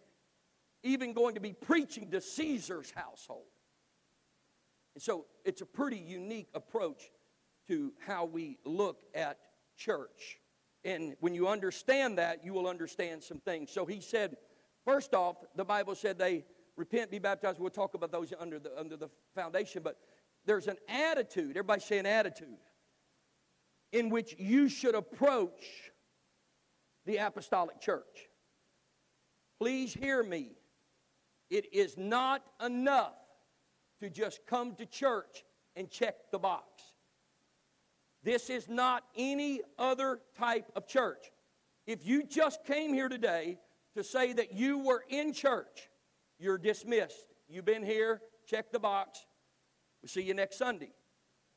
even 0.84 1.14
going 1.14 1.36
to 1.36 1.42
be 1.42 1.54
preaching 1.54 2.12
to 2.12 2.22
Caesar's 2.22 2.92
household. 2.92 3.48
And 4.96 5.02
so 5.02 5.26
it's 5.46 5.62
a 5.62 5.66
pretty 5.66 5.98
unique 5.98 6.50
approach 6.54 7.12
to 7.68 7.94
how 8.06 8.26
we 8.26 8.58
look 8.66 9.02
at 9.14 9.38
church. 9.78 10.40
And 10.84 11.16
when 11.20 11.34
you 11.34 11.48
understand 11.48 12.18
that, 12.18 12.44
you 12.46 12.54
will 12.54 12.68
understand 12.68 13.24
some 13.24 13.40
things. 13.40 13.72
So 13.72 13.86
he 13.86 14.02
said, 14.02 14.38
first 14.90 15.14
off, 15.14 15.36
the 15.56 15.64
Bible 15.64 15.94
said 15.94 16.18
they 16.18 16.44
repent, 16.76 17.12
be 17.12 17.20
baptized. 17.20 17.60
We'll 17.60 17.70
talk 17.70 17.94
about 17.94 18.12
those 18.12 18.34
under 18.40 18.58
the, 18.58 18.78
under 18.80 18.98
the 18.98 19.10
foundation, 19.36 19.84
but 19.84 19.98
there's 20.46 20.68
an 20.68 20.78
attitude, 20.88 21.52
everybody 21.52 21.82
say 21.82 22.00
an 22.00 22.08
attitude, 22.08 22.58
in 23.92 24.10
which 24.10 24.36
you 24.40 24.68
should 24.68 24.96
approach 24.96 25.92
the 27.06 27.18
apostolic 27.18 27.80
church. 27.80 28.30
Please 29.60 29.94
hear 29.94 30.24
me. 30.24 30.54
It 31.52 31.72
is 31.72 31.98
not 31.98 32.42
enough 32.64 33.14
to 34.00 34.10
just 34.10 34.40
come 34.48 34.76
to 34.76 34.86
church 34.88 35.44
and 35.76 35.90
check 35.90 36.16
the 36.32 36.40
box. 36.40 36.66
This 38.24 38.50
is 38.50 38.68
not 38.68 39.04
any 39.16 39.62
other 39.78 40.20
type 40.38 40.72
of 40.76 40.88
church. 40.88 41.32
If 41.86 42.06
you 42.06 42.24
just 42.24 42.64
came 42.66 42.94
here 42.94 43.10
today 43.10 43.60
to 43.96 44.04
say 44.04 44.34
that 44.34 44.54
you 44.54 44.80
were 44.80 45.04
in 45.10 45.34
church, 45.34 45.90
you're 46.38 46.58
dismissed. 46.58 47.28
You've 47.48 47.66
been 47.66 47.84
here, 47.84 48.22
check 48.46 48.72
the 48.72 48.80
box. 48.80 49.26
We'll 50.02 50.10
see 50.10 50.22
you 50.22 50.34
next 50.34 50.58
Sunday. 50.58 50.92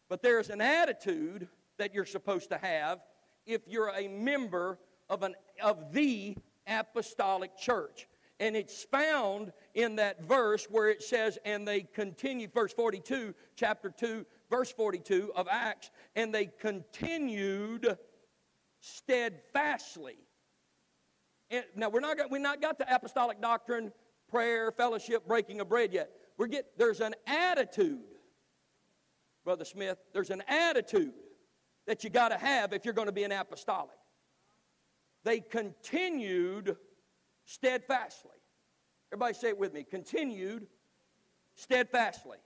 But 0.09 0.23
there's 0.23 0.51
an 0.51 0.61
attitude 0.61 1.49
that 1.79 1.95
you're 1.95 2.07
supposed 2.07 2.51
to 2.51 2.59
have 2.59 3.01
if 3.47 3.63
you're 3.67 3.91
a 3.91 4.09
member 4.09 4.79
of, 5.09 5.23
an, 5.23 5.35
of 5.63 5.93
the 5.93 6.37
apostolic 6.67 7.57
church. 7.57 8.09
And 8.41 8.57
it's 8.57 8.83
found 8.85 9.53
in 9.75 9.97
that 9.97 10.23
verse 10.25 10.67
where 10.69 10.89
it 10.89 11.03
says, 11.03 11.39
and 11.45 11.67
they 11.67 11.83
continue, 11.83 12.49
verse 12.53 12.73
42, 12.73 13.35
chapter 13.55 13.91
2, 13.91 14.27
verse 14.51 14.73
42 14.73 15.33
of 15.37 15.47
Acts, 15.49 15.91
and 16.17 16.35
they 16.35 16.47
continued 16.47 17.97
steadfastly. 18.81 20.17
Now 21.75 21.89
we're 21.89 22.01
not 22.01 22.17
got, 22.17 22.31
we 22.31 22.39
not 22.39 22.61
got 22.61 22.79
the 22.79 22.95
apostolic 22.95 23.41
doctrine, 23.41 23.93
prayer, 24.29 24.73
fellowship, 24.73 25.27
breaking 25.27 25.61
of 25.61 25.69
bread 25.69 25.93
yet. 25.93 26.11
We're 26.39 26.47
get 26.47 26.67
there's 26.79 27.01
an 27.01 27.15
attitude, 27.27 28.01
Brother 29.45 29.65
Smith. 29.65 29.99
There's 30.13 30.31
an 30.31 30.43
attitude 30.49 31.13
that 31.87 32.05
you 32.05 32.11
got 32.11 32.29
to 32.29 32.39
have 32.39 32.73
if 32.73 32.85
you're 32.85 32.95
going 32.95 33.09
to 33.09 33.13
be 33.13 33.25
an 33.25 33.33
apostolic 33.33 33.97
they 35.25 35.41
continued 35.41 36.77
steadfastly. 37.45 38.31
Everybody 39.13 39.35
say 39.35 39.49
it 39.49 39.59
with 39.59 39.73
me. 39.73 39.85
Continued 39.85 40.67
steadfastly. 41.55 42.39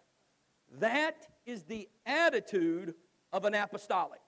That 0.81 1.27
is 1.47 1.63
the 1.65 1.89
attitude 2.05 2.95
of 3.33 3.45
an 3.45 3.55
apostolic. 3.55 4.21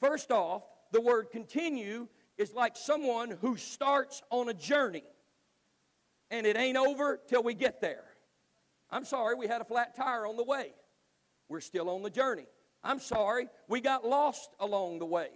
First 0.00 0.30
off, 0.30 0.62
the 0.92 1.00
word 1.00 1.30
continue 1.30 2.08
is 2.40 2.54
like 2.54 2.74
someone 2.74 3.36
who 3.42 3.56
starts 3.56 4.22
on 4.30 4.48
a 4.48 4.54
journey 4.54 5.04
and 6.30 6.46
it 6.46 6.56
ain't 6.56 6.78
over 6.78 7.20
till 7.28 7.42
we 7.42 7.52
get 7.52 7.82
there. 7.82 8.04
I'm 8.90 9.04
sorry, 9.04 9.34
we 9.34 9.46
had 9.46 9.60
a 9.60 9.64
flat 9.64 9.94
tire 9.94 10.26
on 10.26 10.36
the 10.36 10.44
way. 10.44 10.72
We're 11.48 11.60
still 11.60 11.90
on 11.90 12.02
the 12.02 12.10
journey. 12.10 12.46
I'm 12.82 12.98
sorry, 12.98 13.48
we 13.68 13.82
got 13.82 14.06
lost 14.06 14.50
along 14.58 15.00
the 15.00 15.06
way. 15.06 15.28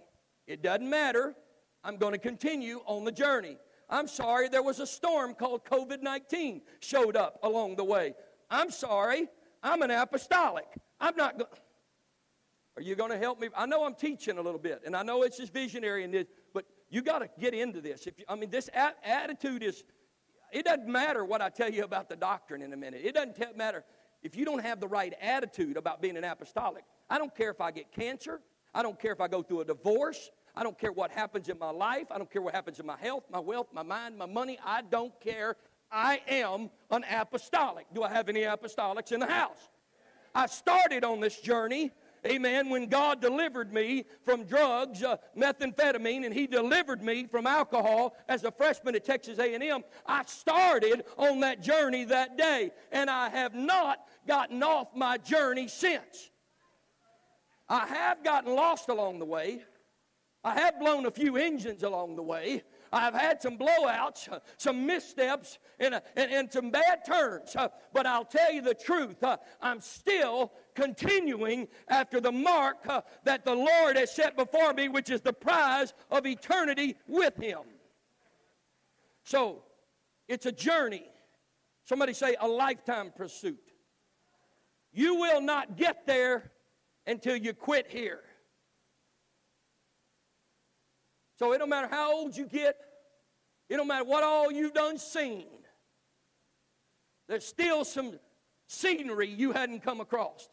It 0.47 0.63
doesn't 0.63 0.89
matter. 0.89 1.35
I'm 1.83 1.97
going 1.97 2.13
to 2.13 2.17
continue 2.17 2.81
on 2.87 3.05
the 3.05 3.11
journey. 3.11 3.57
I'm 3.87 4.07
sorry, 4.07 4.49
there 4.49 4.63
was 4.63 4.79
a 4.79 4.87
storm 4.87 5.35
called 5.35 5.63
COVID 5.63 6.01
19 6.01 6.61
showed 6.79 7.15
up 7.15 7.39
along 7.43 7.75
the 7.75 7.83
way. 7.83 8.15
I'm 8.49 8.71
sorry, 8.71 9.27
I'm 9.61 9.83
an 9.83 9.91
apostolic. 9.91 10.65
I'm 10.99 11.15
not 11.15 11.37
going. 11.37 11.51
Are 12.77 12.81
you 12.81 12.95
going 12.95 13.11
to 13.11 13.17
help 13.17 13.39
me? 13.39 13.49
I 13.55 13.67
know 13.67 13.85
I'm 13.85 13.93
teaching 13.93 14.37
a 14.37 14.41
little 14.41 14.59
bit, 14.59 14.81
and 14.85 14.95
I 14.95 15.03
know 15.03 15.23
it's 15.23 15.37
just 15.37 15.53
visionary, 15.53 16.03
and 16.03 16.13
this, 16.13 16.25
you 16.95 17.01
got 17.01 17.19
to 17.19 17.29
get 17.37 17.53
into 17.53 17.81
this. 17.81 18.07
If 18.07 18.17
you, 18.17 18.25
I 18.29 18.35
mean, 18.35 18.49
this 18.49 18.69
attitude 19.03 19.61
is. 19.63 19.83
It 20.53 20.63
doesn't 20.63 20.87
matter 20.87 21.25
what 21.25 21.41
I 21.41 21.49
tell 21.49 21.69
you 21.69 21.83
about 21.83 22.07
the 22.07 22.15
doctrine 22.15 22.61
in 22.61 22.71
a 22.71 22.77
minute. 22.77 23.01
It 23.03 23.15
doesn't 23.15 23.35
t- 23.35 23.43
matter 23.57 23.83
if 24.23 24.37
you 24.37 24.45
don't 24.45 24.63
have 24.63 24.79
the 24.79 24.87
right 24.87 25.13
attitude 25.21 25.75
about 25.75 26.01
being 26.01 26.15
an 26.15 26.23
apostolic. 26.23 26.85
I 27.09 27.17
don't 27.17 27.35
care 27.35 27.51
if 27.51 27.59
I 27.59 27.71
get 27.71 27.91
cancer. 27.91 28.39
I 28.73 28.81
don't 28.81 28.97
care 28.97 29.11
if 29.11 29.19
I 29.19 29.27
go 29.27 29.43
through 29.43 29.61
a 29.61 29.65
divorce. 29.65 30.31
I 30.55 30.63
don't 30.63 30.79
care 30.79 30.93
what 30.93 31.11
happens 31.11 31.49
in 31.49 31.59
my 31.59 31.71
life. 31.71 32.07
I 32.11 32.17
don't 32.17 32.31
care 32.31 32.41
what 32.41 32.55
happens 32.55 32.79
in 32.79 32.85
my 32.85 32.97
health, 32.97 33.25
my 33.29 33.39
wealth, 33.39 33.67
my 33.73 33.83
mind, 33.83 34.17
my 34.17 34.25
money. 34.25 34.57
I 34.63 34.81
don't 34.81 35.19
care. 35.19 35.57
I 35.91 36.21
am 36.29 36.69
an 36.91 37.03
apostolic. 37.11 37.87
Do 37.93 38.03
I 38.03 38.09
have 38.09 38.29
any 38.29 38.43
apostolics 38.43 39.11
in 39.11 39.19
the 39.19 39.27
house? 39.27 39.69
I 40.33 40.45
started 40.45 41.03
on 41.03 41.19
this 41.19 41.41
journey 41.41 41.91
amen, 42.25 42.69
when 42.69 42.87
God 42.87 43.21
delivered 43.21 43.73
me 43.73 44.05
from 44.23 44.43
drugs, 44.43 45.03
uh, 45.03 45.17
methamphetamine, 45.37 46.25
and 46.25 46.33
He 46.33 46.47
delivered 46.47 47.01
me 47.01 47.27
from 47.27 47.47
alcohol 47.47 48.15
as 48.27 48.43
a 48.43 48.51
freshman 48.51 48.95
at 48.95 49.05
Texas 49.05 49.39
A&M, 49.39 49.83
I 50.05 50.23
started 50.25 51.05
on 51.17 51.39
that 51.41 51.61
journey 51.61 52.05
that 52.05 52.37
day, 52.37 52.71
and 52.91 53.09
I 53.09 53.29
have 53.29 53.53
not 53.55 53.99
gotten 54.27 54.61
off 54.63 54.87
my 54.95 55.17
journey 55.17 55.67
since. 55.67 56.31
I 57.67 57.85
have 57.87 58.23
gotten 58.23 58.55
lost 58.55 58.89
along 58.89 59.19
the 59.19 59.25
way. 59.25 59.63
I 60.43 60.53
have 60.53 60.79
blown 60.79 61.07
a 61.07 61.11
few 61.11 61.37
engines 61.37 61.81
along 61.81 62.15
the 62.15 62.21
way. 62.21 62.61
I've 62.93 63.15
had 63.15 63.41
some 63.41 63.57
blowouts, 63.57 64.31
uh, 64.31 64.39
some 64.57 64.85
missteps, 64.85 65.57
and, 65.79 65.95
uh, 65.95 66.01
and, 66.15 66.31
and 66.31 66.53
some 66.53 66.69
bad 66.69 66.99
turns. 67.05 67.55
Uh, 67.55 67.69
but 67.93 68.05
I'll 68.05 68.25
tell 68.25 68.53
you 68.53 68.61
the 68.61 68.75
truth, 68.75 69.23
I'm 69.59 69.81
still 69.81 70.53
continuing 70.75 71.67
after 71.87 72.19
the 72.21 72.31
mark 72.31 72.77
uh, 72.87 73.01
that 73.23 73.45
the 73.45 73.55
Lord 73.55 73.97
has 73.97 74.13
set 74.13 74.35
before 74.35 74.73
me, 74.73 74.89
which 74.89 75.09
is 75.09 75.21
the 75.21 75.33
prize 75.33 75.93
of 76.11 76.27
eternity 76.27 76.95
with 77.07 77.35
Him. 77.37 77.61
So, 79.23 79.63
it's 80.27 80.45
a 80.45 80.51
journey. 80.51 81.05
Somebody 81.85 82.13
say 82.13 82.35
a 82.39 82.47
lifetime 82.47 83.11
pursuit. 83.15 83.71
You 84.91 85.15
will 85.15 85.41
not 85.41 85.77
get 85.77 86.05
there 86.07 86.51
until 87.05 87.35
you 87.35 87.53
quit 87.53 87.87
here. 87.89 88.21
So 91.37 91.51
it 91.51 91.57
don't 91.57 91.69
matter 91.69 91.89
how 91.89 92.15
old 92.15 92.35
you 92.35 92.47
get, 92.47 92.77
it 93.69 93.75
don't 93.75 93.87
matter 93.87 94.05
what 94.05 94.23
all 94.23 94.51
you've 94.51 94.73
done 94.73 94.97
seen. 94.97 95.47
There's 97.27 97.45
still 97.45 97.83
some 97.83 98.19
scenery 98.67 99.27
you 99.27 99.51
hadn't 99.51 99.81
come 99.81 99.99
across. 99.99 100.47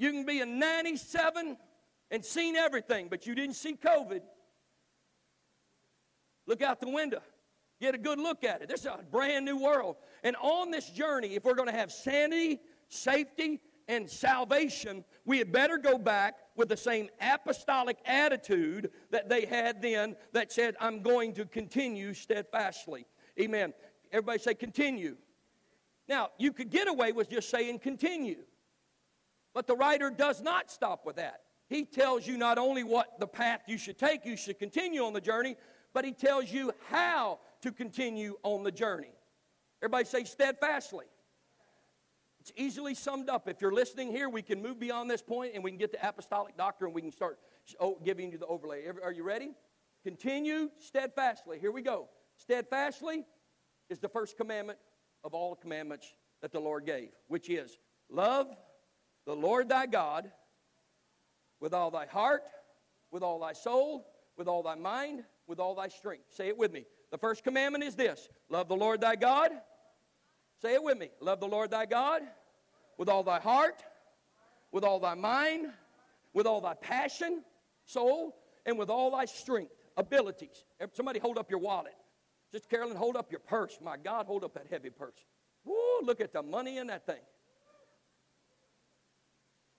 You 0.00 0.12
can 0.12 0.24
be 0.24 0.40
a 0.40 0.46
97 0.46 1.58
and 2.10 2.24
seen 2.24 2.56
everything, 2.56 3.08
but 3.10 3.26
you 3.26 3.34
didn't 3.34 3.56
see 3.56 3.74
COVID. 3.74 4.22
Look 6.46 6.62
out 6.62 6.80
the 6.80 6.88
window. 6.88 7.20
Get 7.82 7.94
a 7.94 7.98
good 7.98 8.18
look 8.18 8.42
at 8.42 8.62
it. 8.62 8.68
This 8.68 8.80
is 8.80 8.86
a 8.86 9.04
brand 9.10 9.44
new 9.44 9.58
world. 9.58 9.96
And 10.24 10.36
on 10.40 10.70
this 10.70 10.88
journey, 10.88 11.34
if 11.34 11.44
we're 11.44 11.54
going 11.54 11.68
to 11.68 11.74
have 11.74 11.92
sanity, 11.92 12.60
safety, 12.88 13.60
and 13.88 14.08
salvation, 14.08 15.04
we 15.26 15.36
had 15.36 15.52
better 15.52 15.76
go 15.76 15.98
back 15.98 16.36
with 16.56 16.70
the 16.70 16.78
same 16.78 17.10
apostolic 17.20 17.98
attitude 18.06 18.90
that 19.10 19.28
they 19.28 19.44
had 19.44 19.82
then 19.82 20.16
that 20.32 20.50
said, 20.50 20.76
I'm 20.80 21.02
going 21.02 21.34
to 21.34 21.44
continue 21.44 22.14
steadfastly. 22.14 23.04
Amen. 23.38 23.74
Everybody 24.12 24.38
say, 24.38 24.54
continue. 24.54 25.16
Now, 26.08 26.30
you 26.38 26.54
could 26.54 26.70
get 26.70 26.88
away 26.88 27.12
with 27.12 27.28
just 27.28 27.50
saying 27.50 27.80
continue. 27.80 28.44
But 29.54 29.66
the 29.66 29.76
writer 29.76 30.10
does 30.10 30.42
not 30.42 30.70
stop 30.70 31.04
with 31.04 31.16
that. 31.16 31.40
He 31.68 31.84
tells 31.84 32.26
you 32.26 32.36
not 32.36 32.58
only 32.58 32.82
what 32.82 33.18
the 33.20 33.26
path 33.26 33.62
you 33.66 33.78
should 33.78 33.98
take, 33.98 34.24
you 34.24 34.36
should 34.36 34.58
continue 34.58 35.04
on 35.04 35.12
the 35.12 35.20
journey, 35.20 35.56
but 35.92 36.04
he 36.04 36.12
tells 36.12 36.50
you 36.50 36.72
how 36.88 37.38
to 37.62 37.72
continue 37.72 38.36
on 38.42 38.64
the 38.64 38.72
journey. 38.72 39.12
Everybody 39.82 40.04
say 40.04 40.24
steadfastly. 40.24 41.06
It's 42.40 42.52
easily 42.56 42.94
summed 42.94 43.28
up. 43.28 43.48
If 43.48 43.60
you're 43.60 43.72
listening 43.72 44.10
here, 44.10 44.28
we 44.28 44.42
can 44.42 44.62
move 44.62 44.80
beyond 44.80 45.10
this 45.10 45.22
point 45.22 45.52
and 45.54 45.62
we 45.62 45.70
can 45.70 45.78
get 45.78 45.92
to 45.92 46.08
apostolic 46.08 46.56
doctrine 46.56 46.88
and 46.88 46.94
we 46.94 47.02
can 47.02 47.12
start 47.12 47.38
oh, 47.78 47.98
giving 48.04 48.32
you 48.32 48.38
the 48.38 48.46
overlay. 48.46 48.84
Are 49.02 49.12
you 49.12 49.22
ready? 49.22 49.52
Continue 50.02 50.70
steadfastly. 50.78 51.58
Here 51.58 51.70
we 51.70 51.82
go. 51.82 52.08
Steadfastly 52.36 53.26
is 53.90 53.98
the 53.98 54.08
first 54.08 54.36
commandment 54.38 54.78
of 55.22 55.34
all 55.34 55.54
commandments 55.54 56.14
that 56.40 56.50
the 56.50 56.60
Lord 56.60 56.86
gave, 56.86 57.10
which 57.28 57.50
is 57.50 57.78
love 58.08 58.48
the 59.26 59.34
Lord 59.34 59.68
thy 59.68 59.86
God 59.86 60.30
with 61.60 61.74
all 61.74 61.90
thy 61.90 62.06
heart, 62.06 62.42
with 63.10 63.22
all 63.22 63.40
thy 63.40 63.52
soul, 63.52 64.06
with 64.36 64.48
all 64.48 64.62
thy 64.62 64.74
mind, 64.74 65.24
with 65.46 65.60
all 65.60 65.74
thy 65.74 65.88
strength. 65.88 66.24
Say 66.30 66.48
it 66.48 66.56
with 66.56 66.72
me. 66.72 66.86
The 67.10 67.18
first 67.18 67.44
commandment 67.44 67.84
is 67.84 67.96
this 67.96 68.28
love 68.48 68.68
the 68.68 68.76
Lord 68.76 69.00
thy 69.00 69.16
God 69.16 69.52
Say 70.60 70.74
it 70.74 70.82
with 70.82 70.98
me. 70.98 71.10
Love 71.20 71.40
the 71.40 71.48
Lord 71.48 71.70
thy 71.70 71.86
God 71.86 72.22
with 72.98 73.08
all 73.08 73.22
thy 73.22 73.40
heart, 73.40 73.82
with 74.72 74.84
all 74.84 75.00
thy 75.00 75.14
mind, 75.14 75.68
with 76.34 76.46
all 76.46 76.60
thy 76.60 76.74
passion, 76.74 77.42
soul, 77.86 78.36
and 78.66 78.78
with 78.78 78.90
all 78.90 79.10
thy 79.10 79.24
strength, 79.24 79.72
abilities. 79.96 80.64
Somebody 80.92 81.18
hold 81.18 81.38
up 81.38 81.50
your 81.50 81.60
wallet. 81.60 81.94
Just 82.52 82.68
Carolyn, 82.68 82.96
hold 82.96 83.16
up 83.16 83.30
your 83.30 83.40
purse. 83.40 83.78
My 83.82 83.96
God, 83.96 84.26
hold 84.26 84.44
up 84.44 84.52
that 84.54 84.66
heavy 84.70 84.90
purse. 84.90 85.24
Woo, 85.64 85.74
look 86.02 86.20
at 86.20 86.32
the 86.32 86.42
money 86.42 86.76
in 86.76 86.88
that 86.88 87.06
thing. 87.06 87.22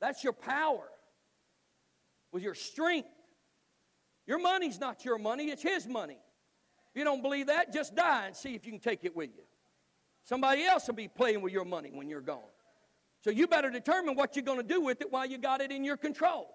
That's 0.02 0.24
your 0.24 0.34
power 0.34 0.84
with 2.32 2.44
your 2.44 2.56
strength. 2.56 3.08
Your 4.28 4.40
money's 4.40 4.80
not 4.80 5.06
your 5.06 5.18
money, 5.18 5.50
it's 5.50 5.64
His 5.64 5.88
money. 5.88 6.18
If 6.94 7.00
you 7.00 7.06
don't 7.06 7.22
believe 7.22 7.48
that, 7.48 7.72
just 7.72 7.96
die 7.96 8.26
and 8.26 8.36
see 8.36 8.54
if 8.54 8.66
you 8.66 8.72
can 8.72 8.82
take 8.82 9.06
it 9.06 9.16
with 9.16 9.30
you. 9.34 9.44
Somebody 10.26 10.66
else 10.66 10.88
will 10.88 10.96
be 10.96 11.08
playing 11.08 11.42
with 11.42 11.54
your 11.54 11.66
money 11.66 11.92
when 11.94 12.10
you're 12.10 12.22
gone. 12.22 12.40
So 13.22 13.30
you 13.30 13.48
better 13.48 13.70
determine 13.70 14.16
what 14.16 14.36
you're 14.36 14.44
going 14.44 14.58
to 14.58 14.68
do 14.68 14.82
with 14.82 15.02
it 15.02 15.12
while 15.12 15.26
you 15.26 15.38
got 15.38 15.62
it 15.62 15.72
in 15.72 15.84
your 15.84 15.98
control. 15.98 16.50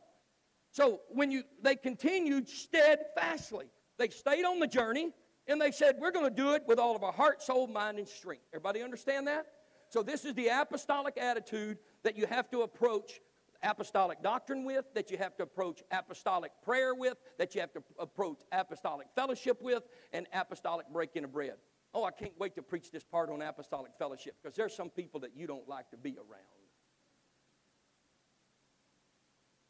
So 0.73 1.01
when 1.09 1.31
you 1.31 1.45
they 1.63 1.77
continued 1.77 2.49
steadfastly. 2.49 3.67
They 3.99 4.09
stayed 4.11 4.45
on 4.45 4.61
the 4.61 4.67
journey 4.67 5.13
and 5.47 5.61
they 5.61 5.71
said, 5.71 5.97
We're 5.99 6.11
going 6.11 6.29
to 6.29 6.35
do 6.35 6.53
it 6.53 6.65
with 6.67 6.79
all 6.79 6.95
of 6.95 7.03
our 7.03 7.13
heart, 7.13 7.43
soul, 7.43 7.67
mind, 7.67 7.99
and 7.99 8.07
strength. 8.07 8.43
Everybody 8.53 8.83
understand 8.83 9.27
that? 9.27 9.47
So 9.89 10.03
this 10.03 10.25
is 10.25 10.35
the 10.35 10.49
apostolic 10.49 11.17
attitude 11.17 11.79
that 12.03 12.17
you 12.17 12.27
have 12.27 12.51
to 12.51 12.63
approach 12.63 13.21
apostolic 13.63 14.23
doctrine 14.23 14.65
with, 14.65 14.85
that 14.95 15.11
you 15.11 15.19
have 15.19 15.37
to 15.37 15.43
approach 15.43 15.83
apostolic 15.91 16.53
prayer 16.63 16.95
with, 16.95 17.17
that 17.39 17.55
you 17.55 17.61
have 17.61 17.73
to 17.73 17.83
approach 17.99 18.41
apostolic 18.53 19.09
fellowship 19.15 19.63
with, 19.63 19.83
and 20.13 20.27
apostolic 20.33 20.87
breaking 20.93 21.25
of 21.25 21.33
bread. 21.33 21.55
Oh, 21.95 22.05
I 22.05 22.11
can't 22.11 22.39
wait 22.39 22.55
to 22.57 22.63
preach 22.63 22.91
this 22.91 23.05
part 23.05 23.31
on 23.31 23.41
apostolic 23.41 23.93
fellowship 23.99 24.37
because 24.43 24.57
there's 24.57 24.75
some 24.75 24.91
people 24.91 25.21
that 25.21 25.37
you 25.37 25.47
don't 25.47 25.69
like 25.69 25.91
to 25.91 25.97
be 25.97 26.17
around. 26.19 26.67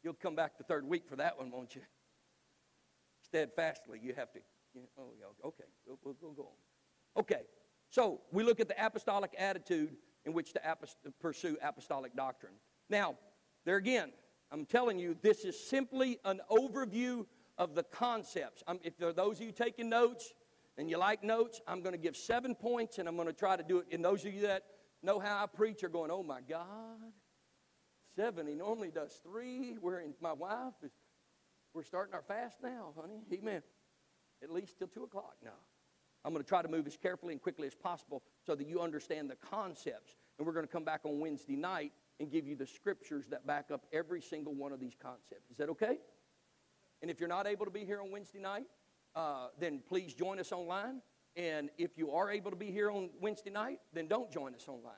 You'll 0.03 0.13
come 0.13 0.35
back 0.35 0.57
the 0.57 0.63
third 0.63 0.87
week 0.87 1.07
for 1.07 1.15
that 1.17 1.37
one, 1.37 1.51
won't 1.51 1.75
you? 1.75 1.81
Steadfastly, 3.21 3.99
you 4.01 4.13
have 4.15 4.31
to. 4.33 4.39
You 4.73 4.81
know, 4.81 4.87
oh, 4.99 5.11
yeah, 5.19 5.47
okay, 5.47 5.63
we'll, 5.85 5.99
we'll, 6.03 6.15
we'll, 6.21 6.33
go 6.33 6.43
on. 6.43 7.21
Okay, 7.21 7.41
so 7.89 8.21
we 8.31 8.43
look 8.43 8.59
at 8.59 8.67
the 8.67 8.85
apostolic 8.85 9.33
attitude 9.37 9.95
in 10.25 10.33
which 10.33 10.53
to 10.53 10.59
apost- 10.59 10.97
pursue 11.19 11.57
apostolic 11.63 12.15
doctrine. 12.15 12.53
Now, 12.89 13.15
there 13.67 13.75
again, 13.75 14.11
I'm 14.49 14.65
telling 14.65 14.97
you, 14.97 15.15
this 15.21 15.43
is 15.43 15.59
simply 15.59 16.19
an 16.23 16.39
overview 16.49 17.25
of 17.57 17.75
the 17.75 17.83
concepts. 17.83 18.63
I'm, 18.65 18.79
if 18.81 18.97
there 18.97 19.09
are 19.09 19.13
those 19.13 19.39
of 19.39 19.45
you 19.45 19.51
taking 19.51 19.89
notes, 19.89 20.33
and 20.77 20.89
you 20.89 20.97
like 20.97 21.23
notes, 21.23 21.59
I'm 21.67 21.81
going 21.81 21.93
to 21.93 21.99
give 21.99 22.15
seven 22.15 22.55
points 22.55 22.99
and 22.99 23.09
I'm 23.09 23.15
going 23.15 23.27
to 23.27 23.33
try 23.33 23.55
to 23.55 23.63
do 23.63 23.79
it. 23.79 23.87
And 23.91 24.05
those 24.05 24.23
of 24.25 24.33
you 24.33 24.41
that 24.41 24.63
know 25.01 25.19
how 25.19 25.43
I 25.43 25.47
preach 25.47 25.83
are 25.83 25.89
going, 25.89 26.11
oh 26.11 26.23
my 26.23 26.39
God, 26.41 26.99
seven. 28.15 28.47
He 28.47 28.53
normally 28.53 28.91
does 28.91 29.19
three. 29.23 29.75
We're 29.81 29.99
in, 29.99 30.13
my 30.21 30.33
wife 30.33 30.73
is, 30.83 30.91
we're 31.73 31.83
starting 31.83 32.13
our 32.13 32.21
fast 32.21 32.57
now, 32.63 32.93
honey. 32.99 33.23
Amen. 33.33 33.63
At 34.43 34.51
least 34.51 34.77
till 34.77 34.87
two 34.87 35.03
o'clock 35.03 35.35
now. 35.43 35.59
I'm 36.23 36.31
going 36.31 36.43
to 36.43 36.47
try 36.47 36.61
to 36.61 36.67
move 36.67 36.87
as 36.87 36.95
carefully 36.95 37.33
and 37.33 37.41
quickly 37.41 37.67
as 37.67 37.75
possible 37.75 38.21
so 38.45 38.53
that 38.55 38.67
you 38.67 38.81
understand 38.81 39.29
the 39.29 39.35
concepts. 39.35 40.15
And 40.37 40.45
we're 40.45 40.53
going 40.53 40.65
to 40.65 40.71
come 40.71 40.83
back 40.83 41.01
on 41.05 41.19
Wednesday 41.19 41.55
night 41.55 41.91
and 42.19 42.31
give 42.31 42.47
you 42.47 42.55
the 42.55 42.65
scriptures 42.65 43.25
that 43.29 43.45
back 43.45 43.69
up 43.71 43.85
every 43.93 44.21
single 44.21 44.53
one 44.53 44.71
of 44.71 44.79
these 44.79 44.95
concepts. 44.99 45.49
Is 45.51 45.57
that 45.57 45.69
okay? 45.69 45.99
And 47.01 47.11
if 47.11 47.19
you're 47.19 47.29
not 47.29 47.45
able 47.47 47.65
to 47.65 47.71
be 47.71 47.85
here 47.85 48.01
on 48.01 48.11
Wednesday 48.11 48.39
night, 48.39 48.65
uh, 49.15 49.47
then 49.59 49.81
please 49.87 50.13
join 50.13 50.39
us 50.39 50.51
online. 50.51 51.01
And 51.35 51.69
if 51.77 51.97
you 51.97 52.11
are 52.11 52.31
able 52.31 52.49
to 52.49 52.57
be 52.57 52.71
here 52.71 52.89
on 52.89 53.09
Wednesday 53.21 53.51
night, 53.51 53.79
then 53.93 54.07
don't 54.07 54.31
join 54.31 54.55
us 54.55 54.67
online. 54.67 54.93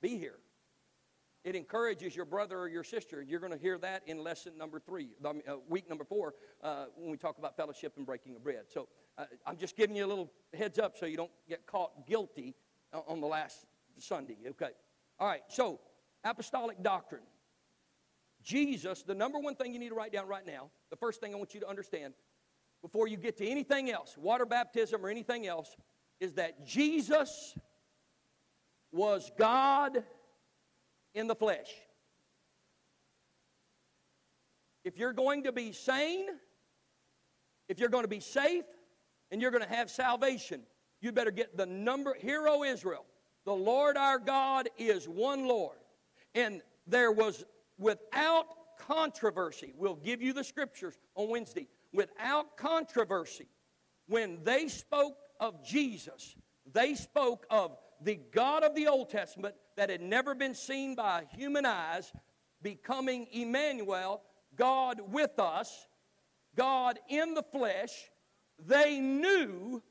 Be 0.00 0.16
here. 0.18 0.38
it 1.44 1.56
encourages 1.56 2.14
your 2.14 2.24
brother 2.24 2.58
or 2.58 2.68
your 2.68 2.84
sister. 2.84 3.22
You're 3.22 3.40
going 3.40 3.52
to 3.52 3.58
hear 3.58 3.78
that 3.78 4.02
in 4.06 4.22
lesson 4.22 4.58
number 4.58 4.78
three, 4.78 5.10
uh, 5.24 5.32
week 5.68 5.88
number 5.88 6.04
four, 6.04 6.34
uh, 6.62 6.86
when 6.96 7.10
we 7.10 7.16
talk 7.16 7.38
about 7.38 7.56
fellowship 7.56 7.94
and 7.96 8.04
breaking 8.04 8.36
of 8.36 8.44
bread. 8.44 8.64
So 8.68 8.88
uh, 9.16 9.24
I'm 9.46 9.56
just 9.56 9.76
giving 9.76 9.96
you 9.96 10.04
a 10.04 10.06
little 10.06 10.30
heads 10.52 10.78
up 10.78 10.98
so 10.98 11.06
you 11.06 11.16
don't 11.16 11.30
get 11.48 11.66
caught 11.66 12.06
guilty 12.06 12.54
on 13.06 13.20
the 13.20 13.26
last 13.26 13.66
Sunday. 14.00 14.36
Okay. 14.50 14.70
All 15.18 15.28
right. 15.28 15.42
So 15.48 15.80
apostolic 16.24 16.82
doctrine. 16.82 17.22
Jesus, 18.42 19.02
the 19.02 19.14
number 19.14 19.38
one 19.38 19.56
thing 19.56 19.72
you 19.72 19.78
need 19.78 19.88
to 19.88 19.94
write 19.94 20.12
down 20.12 20.28
right 20.28 20.46
now, 20.46 20.70
the 20.90 20.96
first 20.96 21.20
thing 21.20 21.34
I 21.34 21.36
want 21.36 21.54
you 21.54 21.60
to 21.60 21.68
understand 21.68 22.14
before 22.82 23.08
you 23.08 23.16
get 23.16 23.36
to 23.38 23.46
anything 23.46 23.90
else, 23.90 24.16
water 24.16 24.46
baptism 24.46 25.04
or 25.04 25.08
anything 25.08 25.46
else, 25.46 25.76
is 26.20 26.34
that 26.34 26.66
Jesus 26.66 27.56
was 28.92 29.30
God 29.38 30.04
in 31.14 31.26
the 31.26 31.34
flesh. 31.34 31.68
If 34.84 34.96
you're 34.96 35.12
going 35.12 35.42
to 35.42 35.52
be 35.52 35.72
sane, 35.72 36.26
if 37.68 37.78
you're 37.78 37.90
going 37.90 38.04
to 38.04 38.08
be 38.08 38.20
safe, 38.20 38.64
and 39.30 39.42
you're 39.42 39.50
going 39.50 39.62
to 39.62 39.68
have 39.68 39.90
salvation, 39.90 40.62
you 41.00 41.12
better 41.12 41.30
get 41.30 41.56
the 41.56 41.66
number. 41.66 42.14
Hero 42.14 42.62
Israel, 42.62 43.04
the 43.48 43.54
Lord 43.54 43.96
our 43.96 44.18
God 44.18 44.68
is 44.76 45.08
one 45.08 45.48
Lord. 45.48 45.78
And 46.34 46.60
there 46.86 47.10
was 47.10 47.46
without 47.78 48.44
controversy, 48.78 49.72
we'll 49.74 49.94
give 49.94 50.20
you 50.20 50.34
the 50.34 50.44
scriptures 50.44 50.98
on 51.14 51.30
Wednesday, 51.30 51.66
without 51.94 52.58
controversy, 52.58 53.48
when 54.06 54.44
they 54.44 54.68
spoke 54.68 55.16
of 55.40 55.64
Jesus, 55.64 56.36
they 56.74 56.94
spoke 56.94 57.46
of 57.48 57.78
the 58.02 58.20
God 58.32 58.64
of 58.64 58.74
the 58.74 58.86
Old 58.86 59.08
Testament 59.08 59.54
that 59.78 59.88
had 59.88 60.02
never 60.02 60.34
been 60.34 60.54
seen 60.54 60.94
by 60.94 61.24
human 61.34 61.64
eyes 61.64 62.12
becoming 62.60 63.28
Emmanuel, 63.32 64.20
God 64.56 65.00
with 65.10 65.38
us, 65.38 65.86
God 66.54 66.98
in 67.08 67.32
the 67.32 67.44
flesh. 67.44 68.10
They 68.58 69.00
knew 69.00 69.82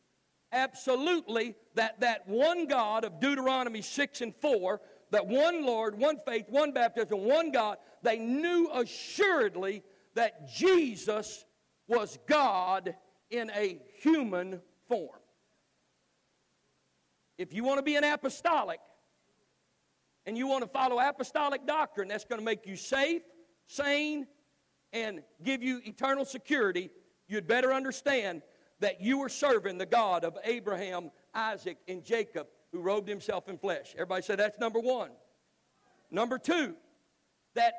absolutely 0.52 1.56
that 1.76 2.00
that 2.00 2.28
one 2.28 2.68
God 2.68 3.04
of 3.04 3.20
Deuteronomy 3.20 3.82
6 3.82 4.22
and 4.22 4.36
4, 4.36 4.82
that 5.12 5.26
one 5.26 5.66
Lord, 5.66 5.98
one 5.98 6.18
faith, 6.26 6.46
one 6.50 6.72
baptism, 6.72 7.20
one 7.20 7.52
God, 7.52 7.78
they 8.04 8.18
knew 8.18 8.70
assuredly 8.74 9.84
that 10.16 10.50
Jesus 10.50 11.46
was 11.88 12.18
God 12.28 12.96
in 13.30 13.52
a 13.52 13.80
human 14.02 14.62
form. 14.88 15.20
If 17.38 17.54
you 17.54 17.64
want 17.64 17.78
to 17.78 17.84
be 17.84 17.96
an 17.96 18.04
apostolic 18.04 18.80
and 20.26 20.38
you 20.38 20.48
want 20.48 20.64
to 20.64 20.70
follow 20.70 21.00
apostolic 21.00 21.66
doctrine, 21.66 22.08
that's 22.08 22.26
going 22.26 22.40
to 22.40 22.46
make 22.46 22.66
you 22.66 22.76
safe, 22.76 23.22
sane, 23.68 24.28
and 24.92 25.22
give 25.44 25.62
you 25.62 25.82
eternal 25.86 26.26
security, 26.26 26.90
you'd 27.28 27.48
better 27.48 27.74
understand 27.74 28.42
that 28.80 29.02
you 29.02 29.22
are 29.22 29.30
serving 29.30 29.78
the 29.78 29.86
God 29.86 30.24
of 30.24 30.38
Abraham, 30.44 31.12
Isaac, 31.34 31.78
and 31.88 32.04
Jacob 32.04 32.48
who 32.72 32.82
robed 32.82 33.08
himself 33.08 33.50
in 33.50 33.58
flesh. 33.58 33.94
Everybody 33.96 34.22
say 34.22 34.36
that's 34.36 34.60
number 34.60 34.80
one. 34.80 35.12
Number 36.12 36.38
two, 36.38 36.76
that 37.56 37.74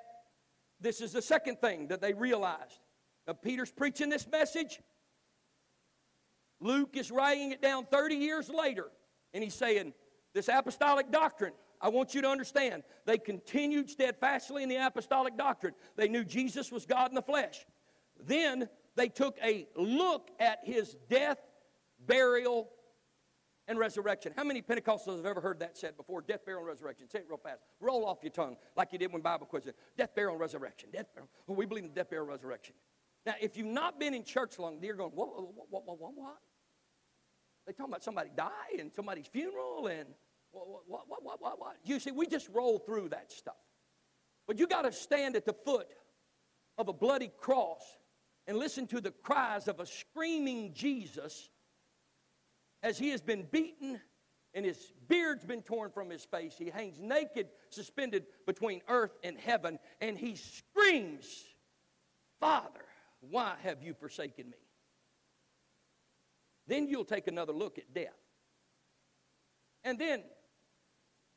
this 0.80 1.00
is 1.00 1.12
the 1.12 1.22
second 1.22 1.61
thing 1.61 1.88
that 1.88 2.00
they 2.00 2.12
realized. 2.12 2.80
Now, 3.26 3.34
Peter's 3.34 3.70
preaching 3.70 4.08
this 4.08 4.26
message. 4.26 4.80
Luke 6.61 6.96
is 6.96 7.11
writing 7.11 7.52
it 7.52 7.62
down 7.62 7.87
30 7.87 8.16
years 8.16 8.48
later, 8.48 8.87
and 9.32 9.44
he's 9.44 9.54
saying, 9.54 9.92
This 10.34 10.48
apostolic 10.48 11.11
doctrine, 11.12 11.52
I 11.80 11.88
want 11.88 12.14
you 12.14 12.22
to 12.22 12.28
understand. 12.28 12.82
They 13.06 13.18
continued 13.18 13.88
steadfastly 13.88 14.62
in 14.62 14.68
the 14.68 14.84
apostolic 14.84 15.37
doctrine. 15.37 15.74
They 15.96 16.08
knew 16.08 16.24
Jesus 16.24 16.72
was 16.72 16.87
God 16.87 17.11
in 17.11 17.14
the 17.14 17.22
flesh. 17.22 17.64
Then 18.20 18.68
they 18.98 19.08
took 19.08 19.38
a 19.42 19.66
look 19.76 20.30
at 20.40 20.58
his 20.64 20.96
death, 21.08 21.38
burial, 22.06 22.68
and 23.68 23.78
resurrection. 23.78 24.32
How 24.34 24.44
many 24.44 24.61
Pentecostals 24.61 25.18
have 25.18 25.26
ever 25.26 25.40
heard 25.40 25.61
that 25.61 25.76
said 25.76 25.96
before? 25.96 26.22
Death, 26.22 26.44
burial, 26.44 26.62
and 26.62 26.68
resurrection. 26.68 27.08
Say 27.08 27.20
it 27.20 27.26
real 27.28 27.38
fast. 27.38 27.61
Roll 27.80 28.04
off 28.04 28.18
your 28.22 28.32
tongue 28.32 28.56
like 28.76 28.92
you 28.92 28.98
did 28.98 29.12
when 29.12 29.22
Bible 29.22 29.46
quiz. 29.46 29.68
Death, 29.96 30.14
burial, 30.14 30.32
and 30.32 30.40
resurrection. 30.40 30.88
Death, 30.92 31.06
burial. 31.14 31.28
Well, 31.46 31.56
we 31.56 31.66
believe 31.66 31.84
in 31.84 31.92
death, 31.92 32.11
burial, 32.11 32.26
resurrection. 32.26 32.74
Now, 33.24 33.34
if 33.40 33.56
you've 33.56 33.66
not 33.66 34.00
been 34.00 34.14
in 34.14 34.24
church 34.24 34.58
long, 34.58 34.78
you're 34.82 34.96
going, 34.96 35.12
what, 35.12 35.28
what, 35.28 35.54
what, 35.70 35.87
what, 35.87 36.00
what, 36.00 36.12
what? 36.14 36.38
They 37.66 37.72
talking 37.72 37.92
about 37.92 38.02
somebody 38.02 38.30
died 38.34 38.80
and 38.80 38.92
somebody's 38.92 39.26
funeral 39.26 39.87
and 39.87 40.08
what, 40.50 40.66
what, 40.87 41.02
what, 41.22 41.40
what, 41.40 41.61
what? 41.61 41.76
You 41.84 42.00
see, 42.00 42.11
we 42.11 42.26
just 42.26 42.48
roll 42.52 42.78
through 42.78 43.11
that 43.11 43.30
stuff. 43.30 43.54
But 44.46 44.58
you 44.58 44.66
got 44.66 44.82
to 44.82 44.92
stand 44.92 45.37
at 45.37 45.44
the 45.44 45.52
foot 45.52 45.87
of 46.78 46.88
a 46.88 46.92
bloody 46.92 47.30
cross 47.38 47.82
and 48.48 48.56
listen 48.56 48.87
to 48.88 49.00
the 49.00 49.11
cries 49.11 49.68
of 49.68 49.78
a 49.78 49.87
screaming 49.87 50.72
Jesus 50.72 51.50
as 52.82 52.98
he 52.98 53.11
has 53.11 53.20
been 53.20 53.46
beaten 53.52 54.00
and 54.54 54.64
his 54.64 54.92
beard's 55.06 55.44
been 55.44 55.61
torn 55.62 55.90
from 55.90 56.08
his 56.08 56.24
face. 56.24 56.54
He 56.58 56.70
hangs 56.70 56.98
naked, 56.98 57.48
suspended 57.68 58.24
between 58.46 58.80
earth 58.88 59.18
and 59.22 59.38
heaven, 59.38 59.78
and 60.00 60.16
he 60.16 60.34
screams, 60.34 61.44
Father, 62.40 62.80
why 63.20 63.54
have 63.62 63.82
you 63.82 63.92
forsaken 63.92 64.48
me? 64.48 64.56
Then 66.66 66.88
you'll 66.88 67.04
take 67.04 67.26
another 67.26 67.52
look 67.52 67.76
at 67.76 67.92
death. 67.92 68.16
And 69.84 69.98
then 69.98 70.22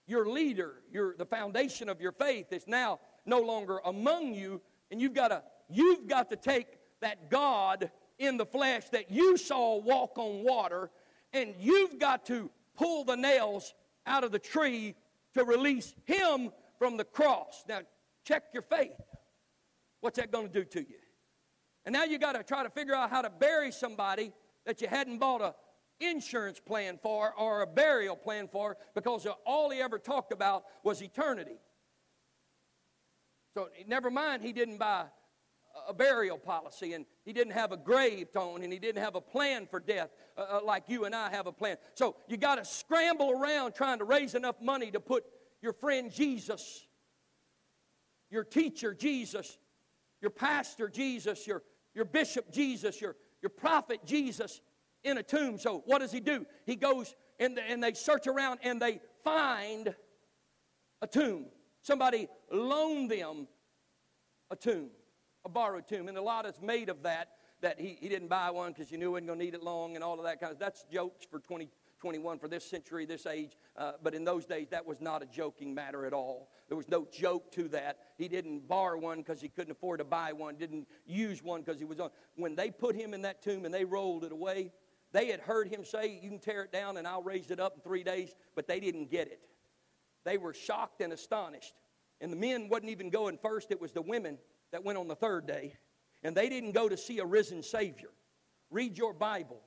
your 0.07 0.25
leader, 0.25 0.75
your, 0.89 1.15
the 1.17 1.25
foundation 1.25 1.89
of 1.89 1.99
your 1.99 2.13
faith 2.13 2.53
is 2.53 2.65
now 2.67 2.99
no 3.25 3.41
longer 3.41 3.81
among 3.83 4.33
you, 4.33 4.61
and 4.89 5.01
you've 5.01 5.13
got 5.13 5.27
to 5.27 5.43
you've 5.69 6.07
got 6.07 6.29
to 6.29 6.35
take 6.35 6.67
that 7.01 7.29
God 7.29 7.91
in 8.17 8.37
the 8.37 8.45
flesh 8.45 8.89
that 8.89 9.11
you 9.11 9.37
saw 9.37 9.77
walk 9.77 10.17
on 10.17 10.43
water, 10.43 10.89
and 11.33 11.53
you've 11.59 11.99
got 11.99 12.25
to 12.27 12.49
pull 12.75 13.03
the 13.03 13.15
nails 13.15 13.73
out 14.05 14.23
of 14.23 14.31
the 14.31 14.39
tree 14.39 14.95
to 15.33 15.43
release 15.43 15.93
him 16.05 16.51
from 16.77 16.97
the 16.97 17.03
cross. 17.03 17.63
Now, 17.67 17.81
check 18.25 18.43
your 18.53 18.63
faith. 18.63 18.99
What's 20.01 20.17
that 20.17 20.31
going 20.31 20.47
to 20.47 20.53
do 20.53 20.63
to 20.65 20.79
you? 20.79 20.97
And 21.85 21.93
now 21.93 22.03
you 22.03 22.19
got 22.19 22.33
to 22.33 22.43
try 22.43 22.63
to 22.63 22.69
figure 22.69 22.93
out 22.93 23.09
how 23.09 23.21
to 23.21 23.29
bury 23.29 23.71
somebody 23.71 24.31
that 24.65 24.81
you 24.81 24.87
hadn't 24.87 25.17
bought 25.17 25.41
a 25.41 25.55
insurance 25.99 26.59
plan 26.59 26.99
for 27.01 27.33
or 27.37 27.61
a 27.61 27.67
burial 27.67 28.15
plan 28.15 28.47
for 28.47 28.77
because 28.95 29.27
all 29.45 29.69
he 29.69 29.79
ever 29.79 29.99
talked 29.99 30.31
about 30.33 30.63
was 30.83 31.01
eternity. 31.01 31.59
So 33.53 33.69
never 33.87 34.09
mind, 34.09 34.41
he 34.41 34.53
didn't 34.53 34.77
buy 34.77 35.05
a 35.87 35.93
burial 35.93 36.37
policy 36.37 36.93
and 36.93 37.05
he 37.25 37.33
didn't 37.33 37.53
have 37.53 37.71
a 37.71 37.77
grave 37.77 38.31
tone 38.31 38.63
and 38.63 38.71
he 38.71 38.79
didn't 38.79 39.01
have 39.01 39.15
a 39.15 39.21
plan 39.21 39.67
for 39.69 39.79
death 39.79 40.09
uh, 40.37 40.41
uh 40.41 40.59
like 40.63 40.83
you 40.87 41.05
and 41.05 41.15
I 41.15 41.29
have 41.29 41.47
a 41.47 41.51
plan. 41.51 41.77
So 41.95 42.15
you 42.27 42.37
got 42.37 42.55
to 42.55 42.65
scramble 42.65 43.31
around 43.31 43.73
trying 43.73 43.99
to 43.99 44.05
raise 44.05 44.35
enough 44.35 44.61
money 44.61 44.91
to 44.91 44.99
put 44.99 45.23
your 45.61 45.73
friend 45.73 46.11
Jesus, 46.11 46.85
your 48.29 48.43
teacher 48.43 48.93
Jesus, 48.93 49.57
your 50.21 50.31
pastor 50.31 50.89
Jesus, 50.89 51.45
your, 51.47 51.63
your 51.93 52.05
bishop 52.05 52.51
Jesus, 52.51 53.01
your, 53.01 53.15
your 53.41 53.49
prophet 53.49 53.99
Jesus 54.05 54.61
in 55.03 55.17
a 55.17 55.23
tomb. 55.23 55.57
So 55.57 55.83
what 55.85 55.99
does 55.99 56.11
he 56.11 56.19
do? 56.19 56.45
He 56.65 56.75
goes 56.75 57.15
and, 57.39 57.59
and 57.59 57.83
they 57.83 57.93
search 57.93 58.27
around 58.27 58.59
and 58.63 58.81
they 58.81 58.99
find 59.23 59.93
a 61.01 61.07
tomb. 61.07 61.45
Somebody 61.81 62.27
loaned 62.51 63.09
them 63.09 63.47
a 64.51 64.55
tomb, 64.55 64.89
a 65.45 65.49
borrowed 65.49 65.87
tomb. 65.87 66.07
And 66.07 66.17
a 66.17 66.21
lot 66.21 66.45
is 66.45 66.61
made 66.61 66.89
of 66.89 67.03
that, 67.03 67.29
that 67.61 67.79
he, 67.79 67.97
he 67.99 68.09
didn't 68.09 68.27
buy 68.27 68.49
one 68.51 68.71
because 68.71 68.91
you 68.91 68.97
knew 68.97 69.07
he 69.07 69.11
wasn't 69.11 69.27
going 69.27 69.39
to 69.39 69.45
need 69.45 69.53
it 69.53 69.63
long 69.63 69.95
and 69.95 70.03
all 70.03 70.17
of 70.17 70.25
that 70.25 70.39
kind 70.39 70.51
of 70.51 70.59
That's 70.59 70.83
jokes 70.91 71.25
for 71.25 71.39
2021 71.39 72.39
for 72.39 72.47
this 72.47 72.63
century, 72.63 73.05
this 73.05 73.25
age. 73.25 73.57
Uh, 73.77 73.93
but 74.03 74.13
in 74.13 74.23
those 74.23 74.45
days, 74.45 74.67
that 74.71 74.85
was 74.85 75.01
not 75.01 75.21
a 75.21 75.25
joking 75.25 75.73
matter 75.73 76.05
at 76.05 76.13
all. 76.13 76.49
There 76.67 76.77
was 76.77 76.89
no 76.89 77.07
joke 77.11 77.51
to 77.53 77.67
that. 77.69 77.97
He 78.17 78.27
didn't 78.27 78.67
borrow 78.67 78.99
one 78.99 79.19
because 79.19 79.41
he 79.41 79.49
couldn't 79.49 79.71
afford 79.71 79.99
to 79.99 80.05
buy 80.05 80.33
one, 80.33 80.55
didn't 80.55 80.87
use 81.05 81.43
one 81.43 81.61
because 81.61 81.79
he 81.79 81.85
was 81.85 81.99
on. 81.99 82.09
When 82.35 82.55
they 82.55 82.71
put 82.71 82.95
him 82.95 83.13
in 83.13 83.21
that 83.23 83.41
tomb 83.41 83.65
and 83.65 83.73
they 83.73 83.85
rolled 83.85 84.23
it 84.23 84.31
away, 84.31 84.71
they 85.11 85.27
had 85.27 85.41
heard 85.41 85.67
him 85.67 85.83
say, 85.83 86.19
You 86.21 86.29
can 86.29 86.39
tear 86.39 86.63
it 86.63 86.71
down 86.71 86.97
and 86.97 87.07
I'll 87.07 87.23
raise 87.23 87.51
it 87.51 87.59
up 87.59 87.75
in 87.75 87.81
three 87.81 88.03
days, 88.03 88.33
but 88.55 88.67
they 88.67 88.79
didn't 88.79 89.11
get 89.11 89.27
it. 89.27 89.41
They 90.23 90.37
were 90.37 90.53
shocked 90.53 91.01
and 91.01 91.11
astonished. 91.11 91.73
And 92.21 92.31
the 92.31 92.37
men 92.37 92.69
wasn't 92.69 92.91
even 92.91 93.09
going 93.09 93.37
first, 93.37 93.71
it 93.71 93.81
was 93.81 93.91
the 93.91 94.01
women 94.01 94.37
that 94.71 94.83
went 94.83 94.97
on 94.97 95.07
the 95.07 95.15
third 95.15 95.47
day. 95.47 95.75
And 96.23 96.35
they 96.35 96.49
didn't 96.49 96.73
go 96.73 96.87
to 96.87 96.97
see 96.97 97.19
a 97.19 97.25
risen 97.25 97.63
Savior. 97.63 98.09
Read 98.69 98.97
your 98.97 99.13
Bible. 99.13 99.61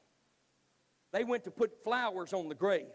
They 1.13 1.25
went 1.25 1.45
to 1.45 1.51
put 1.51 1.83
flowers 1.85 2.33
on 2.33 2.49
the 2.49 2.55
grave. 2.55 2.87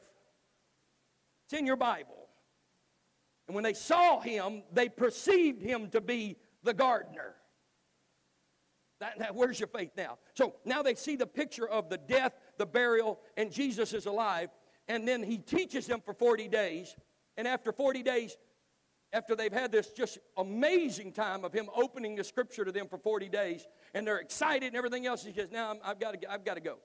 It's 1.46 1.60
in 1.60 1.66
your 1.66 1.76
Bible. 1.76 2.28
And 3.48 3.56
when 3.56 3.64
they 3.64 3.74
saw 3.74 4.20
him, 4.20 4.64
they 4.72 4.90
perceived 4.90 5.62
him 5.62 5.90
to 5.90 6.02
be 6.02 6.38
the 6.64 6.74
gardener. 6.74 7.36
That, 9.00 9.20
that, 9.20 9.36
where's 9.36 9.60
your 9.60 9.68
faith 9.68 9.92
now? 9.96 10.18
So 10.34 10.56
now 10.66 10.84
they 10.84 10.96
see 10.96 11.16
the 11.16 11.26
picture 11.26 11.68
of 11.68 11.90
the 11.90 11.98
death, 11.98 12.34
the 12.58 12.66
burial, 12.66 13.20
and 13.38 13.52
Jesus 13.52 13.94
is 13.94 14.06
alive. 14.06 14.50
And 14.88 15.08
then 15.08 15.24
he 15.24 15.38
teaches 15.38 15.88
them 15.88 16.02
for 16.04 16.14
40 16.14 16.48
days. 16.50 16.96
And 17.38 17.48
after 17.48 17.72
40 17.72 18.04
days, 18.04 18.38
after 19.12 19.36
they've 19.36 19.54
had 19.54 19.72
this 19.72 19.88
just 19.92 20.20
amazing 20.38 21.12
time 21.12 21.44
of 21.44 21.54
him 21.54 21.70
opening 21.76 22.16
the 22.16 22.24
scripture 22.24 22.64
to 22.64 22.72
them 22.72 22.88
for 22.88 22.98
40 22.98 23.30
days, 23.30 23.68
and 23.94 24.06
they're 24.06 24.20
excited 24.20 24.68
and 24.68 24.76
everything 24.76 25.06
else, 25.06 25.24
he 25.24 25.34
says, 25.34 25.50
Now 25.52 25.76
i 25.84 25.88
have 25.88 26.00
got 26.00 26.20
to, 26.22 26.32
I've 26.32 26.46
got 26.46 26.56
to 26.56 26.62
go. 26.62 26.78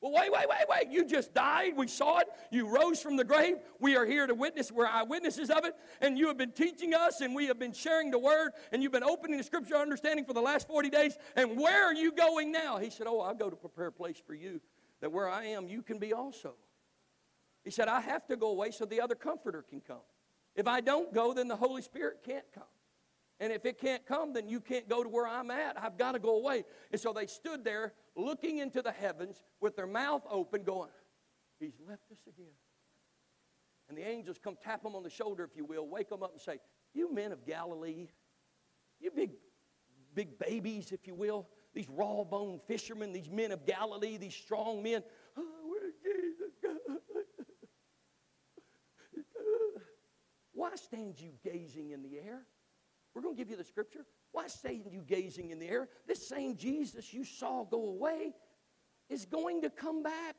Well, 0.00 0.12
wait, 0.12 0.30
wait, 0.30 0.48
wait, 0.48 0.64
wait. 0.68 0.92
You 0.92 1.04
just 1.04 1.34
died. 1.34 1.76
We 1.76 1.88
saw 1.88 2.18
it. 2.18 2.28
You 2.52 2.68
rose 2.68 3.02
from 3.02 3.16
the 3.16 3.24
grave. 3.24 3.56
We 3.80 3.96
are 3.96 4.06
here 4.06 4.28
to 4.28 4.34
witness. 4.34 4.70
We're 4.70 4.86
eyewitnesses 4.86 5.50
of 5.50 5.64
it. 5.64 5.74
And 6.00 6.16
you 6.16 6.28
have 6.28 6.36
been 6.36 6.52
teaching 6.52 6.94
us, 6.94 7.20
and 7.20 7.34
we 7.34 7.46
have 7.46 7.58
been 7.58 7.72
sharing 7.72 8.12
the 8.12 8.18
word, 8.18 8.52
and 8.70 8.80
you've 8.80 8.92
been 8.92 9.02
opening 9.02 9.38
the 9.38 9.44
scripture 9.44 9.74
understanding 9.74 10.24
for 10.24 10.34
the 10.34 10.40
last 10.40 10.68
40 10.68 10.88
days. 10.90 11.16
And 11.34 11.58
where 11.58 11.84
are 11.84 11.94
you 11.94 12.12
going 12.12 12.52
now? 12.52 12.78
He 12.78 12.90
said, 12.90 13.08
Oh, 13.08 13.20
I'll 13.20 13.34
go 13.34 13.50
to 13.50 13.56
prepare 13.56 13.88
a 13.88 13.92
place 13.92 14.22
for 14.24 14.34
you, 14.34 14.60
that 15.00 15.10
where 15.10 15.28
I 15.28 15.46
am, 15.46 15.66
you 15.68 15.82
can 15.82 15.98
be 15.98 16.12
also. 16.12 16.54
He 17.64 17.70
said, 17.72 17.88
I 17.88 18.00
have 18.00 18.24
to 18.28 18.36
go 18.36 18.50
away 18.50 18.70
so 18.70 18.84
the 18.84 19.00
other 19.00 19.16
comforter 19.16 19.62
can 19.68 19.80
come. 19.80 19.98
If 20.58 20.66
I 20.66 20.80
don't 20.80 21.14
go, 21.14 21.32
then 21.32 21.46
the 21.46 21.56
Holy 21.56 21.82
Spirit 21.82 22.18
can't 22.26 22.44
come. 22.52 22.64
And 23.38 23.52
if 23.52 23.64
it 23.64 23.78
can't 23.78 24.04
come, 24.04 24.32
then 24.32 24.48
you 24.48 24.60
can't 24.60 24.88
go 24.88 25.04
to 25.04 25.08
where 25.08 25.26
I'm 25.26 25.52
at. 25.52 25.80
I've 25.80 25.96
got 25.96 26.12
to 26.12 26.18
go 26.18 26.36
away. 26.36 26.64
And 26.90 27.00
so 27.00 27.12
they 27.12 27.26
stood 27.26 27.62
there 27.62 27.92
looking 28.16 28.58
into 28.58 28.82
the 28.82 28.90
heavens 28.90 29.44
with 29.60 29.76
their 29.76 29.86
mouth 29.86 30.22
open, 30.28 30.64
going, 30.64 30.90
He's 31.60 31.78
left 31.88 32.10
us 32.10 32.18
again. 32.26 32.52
And 33.88 33.96
the 33.96 34.06
angels 34.06 34.38
come 34.42 34.56
tap 34.60 34.82
them 34.82 34.96
on 34.96 35.04
the 35.04 35.10
shoulder, 35.10 35.44
if 35.44 35.56
you 35.56 35.64
will, 35.64 35.86
wake 35.86 36.08
them 36.08 36.24
up 36.24 36.32
and 36.32 36.40
say, 36.40 36.58
You 36.92 37.14
men 37.14 37.30
of 37.30 37.46
Galilee, 37.46 38.08
you 39.00 39.12
big, 39.12 39.30
big 40.12 40.40
babies, 40.40 40.90
if 40.90 41.06
you 41.06 41.14
will, 41.14 41.46
these 41.72 41.88
raw 41.88 42.24
boned 42.24 42.62
fishermen, 42.66 43.12
these 43.12 43.30
men 43.30 43.52
of 43.52 43.64
Galilee, 43.64 44.16
these 44.16 44.34
strong 44.34 44.82
men, 44.82 45.04
oh, 45.36 45.44
where's 45.68 45.94
Jesus? 46.02 46.48
Why 50.68 50.76
stand 50.76 51.18
you 51.18 51.30
gazing 51.42 51.92
in 51.92 52.02
the 52.02 52.18
air? 52.18 52.42
We're 53.14 53.22
going 53.22 53.34
to 53.34 53.38
give 53.38 53.48
you 53.48 53.56
the 53.56 53.64
scripture. 53.64 54.04
Why 54.32 54.48
stand 54.48 54.84
you 54.90 55.00
gazing 55.00 55.48
in 55.50 55.58
the 55.58 55.66
air? 55.66 55.88
This 56.06 56.28
same 56.28 56.58
Jesus 56.58 57.10
you 57.14 57.24
saw 57.24 57.64
go 57.64 57.88
away 57.88 58.34
is 59.08 59.24
going 59.24 59.62
to 59.62 59.70
come 59.70 60.02
back 60.02 60.36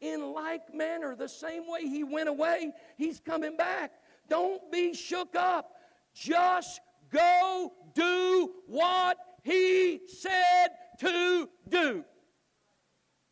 in 0.00 0.32
like 0.32 0.72
manner. 0.72 1.16
The 1.16 1.28
same 1.28 1.64
way 1.66 1.82
he 1.82 2.04
went 2.04 2.28
away, 2.28 2.74
he's 2.96 3.18
coming 3.18 3.56
back. 3.56 3.90
Don't 4.28 4.70
be 4.70 4.94
shook 4.94 5.34
up. 5.34 5.72
Just 6.14 6.80
go 7.10 7.72
do 7.92 8.52
what 8.68 9.16
he 9.42 10.00
said 10.06 10.68
to 11.00 11.48
do. 11.68 12.04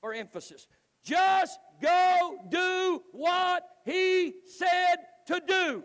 For 0.00 0.12
emphasis, 0.12 0.66
just 1.04 1.60
go 1.80 2.38
do 2.48 3.02
what 3.12 3.62
he 3.84 4.34
said 4.48 4.96
to 5.28 5.40
do. 5.46 5.84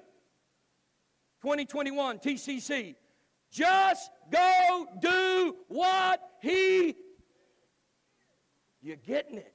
2021 1.41 2.19
TCC. 2.19 2.95
Just 3.52 4.12
go 4.32 4.88
do 5.02 5.56
what 5.67 6.21
he 6.41 6.95
You're 8.82 8.97
getting 8.97 9.38
it. 9.38 9.54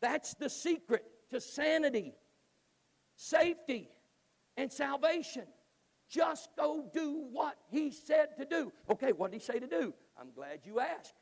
That's 0.00 0.34
the 0.34 0.50
secret 0.50 1.04
to 1.30 1.40
sanity, 1.40 2.14
safety, 3.14 3.88
and 4.56 4.72
salvation. 4.72 5.44
Just 6.10 6.50
go 6.58 6.84
do 6.92 7.24
what 7.30 7.56
he 7.70 7.90
said 7.90 8.36
to 8.38 8.44
do. 8.44 8.72
Okay, 8.90 9.12
what 9.12 9.30
did 9.30 9.40
he 9.40 9.44
say 9.44 9.58
to 9.58 9.66
do? 9.66 9.94
I'm 10.20 10.32
glad 10.34 10.60
you 10.64 10.80
asked. 10.80 11.14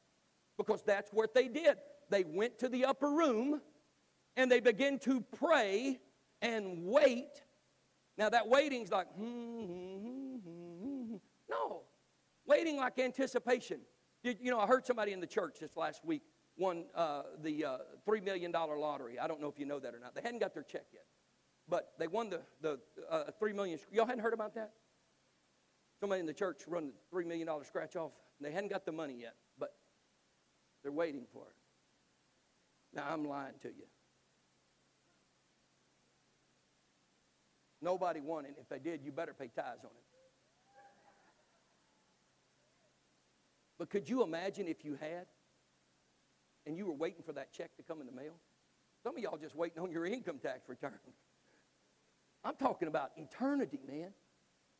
Because 0.57 0.83
that's 0.83 1.11
what 1.13 1.35
they 1.35 1.49
did. 1.49 1.77
They 2.09 2.25
went 2.25 2.59
to 2.59 2.69
the 2.69 2.87
upper 2.87 3.11
room 3.11 3.61
and 4.37 4.51
they 4.51 4.61
began 4.61 4.99
to 5.01 5.21
pray 5.21 6.01
and 6.43 6.85
wait 6.85 7.43
now, 8.21 8.29
that 8.29 8.47
waiting's 8.47 8.91
like, 8.91 9.07
hmm, 9.17 9.65
hmm, 9.65 10.37
hmm, 10.45 11.17
no. 11.49 11.81
Waiting 12.47 12.77
like 12.77 12.99
anticipation. 12.99 13.81
You, 14.23 14.35
you, 14.39 14.51
know, 14.51 14.61
I 14.61 14.67
heard 14.67 14.85
somebody 14.85 15.13
in 15.13 15.21
the 15.21 15.27
church 15.27 15.57
this 15.59 15.75
last 15.75 16.05
week 16.05 16.21
won 16.59 16.85
uh, 16.95 17.23
the 17.43 17.65
uh, 17.65 17.79
$3 18.07 18.23
million 18.23 18.53
lottery. 18.53 19.19
I 19.19 19.27
don't 19.27 19.41
know 19.41 19.49
if 19.49 19.59
you 19.59 19.65
know 19.65 19.79
that 19.79 19.95
or 19.95 19.99
not. 19.99 20.15
They 20.15 20.21
hadn't 20.21 20.41
got 20.41 20.53
their 20.53 20.65
check 20.65 20.85
yet. 20.93 21.05
But 21.67 21.93
they 21.99 22.09
won 22.09 22.29
the, 22.29 22.43
the 22.61 22.79
uh, 23.11 23.31
$3 23.41 23.55
million. 23.55 23.79
Y'all 23.91 24.05
hadn't 24.05 24.23
heard 24.23 24.35
about 24.35 24.55
that? 24.55 24.73
Somebody 25.99 26.21
in 26.21 26.27
the 26.27 26.35
church 26.35 26.65
run 26.67 26.93
the 27.11 27.17
$3 27.17 27.25
million 27.25 27.49
scratch 27.65 27.97
off. 27.97 28.13
They 28.39 28.53
hadn't 28.53 28.69
got 28.69 28.85
the 28.85 28.93
money 28.93 29.17
yet, 29.19 29.37
but 29.59 29.71
they're 30.83 30.93
waiting 30.93 31.25
for 31.33 31.45
it. 31.45 31.57
Now, 32.93 33.07
I'm 33.11 33.25
lying 33.25 33.55
to 33.63 33.69
you. 33.69 33.87
Nobody 37.83 38.21
won 38.21 38.45
it. 38.45 38.57
If 38.61 38.69
they 38.69 38.79
did, 38.79 39.03
you 39.03 39.13
better 39.13 39.33
pay 39.33 39.47
tithes 39.47 39.85
on 39.85 39.91
it. 39.91 40.05
But 43.79 43.89
could 43.89 44.09
you 44.09 44.23
imagine 44.23 44.69
if 44.69 44.85
you 44.85 44.99
had 45.01 45.27
and 46.67 46.77
you 46.77 46.85
were 46.85 46.93
waiting 46.93 47.23
for 47.23 47.33
that 47.33 47.53
check 47.53 47.75
to 47.79 47.83
come 47.83 48.01
in 48.01 48.07
the 48.07 48.13
mail? 48.13 48.35
Some 49.03 49.17
of 49.17 49.23
y'all 49.23 49.39
just 49.39 49.57
waiting 49.57 49.83
on 49.83 49.91
your 49.91 50.05
income 50.05 50.39
tax 50.39 50.69
return. 50.69 50.99
I'm 52.45 52.57
talking 52.57 52.89
about 52.89 53.13
eternity, 53.17 53.81
man. 53.89 54.13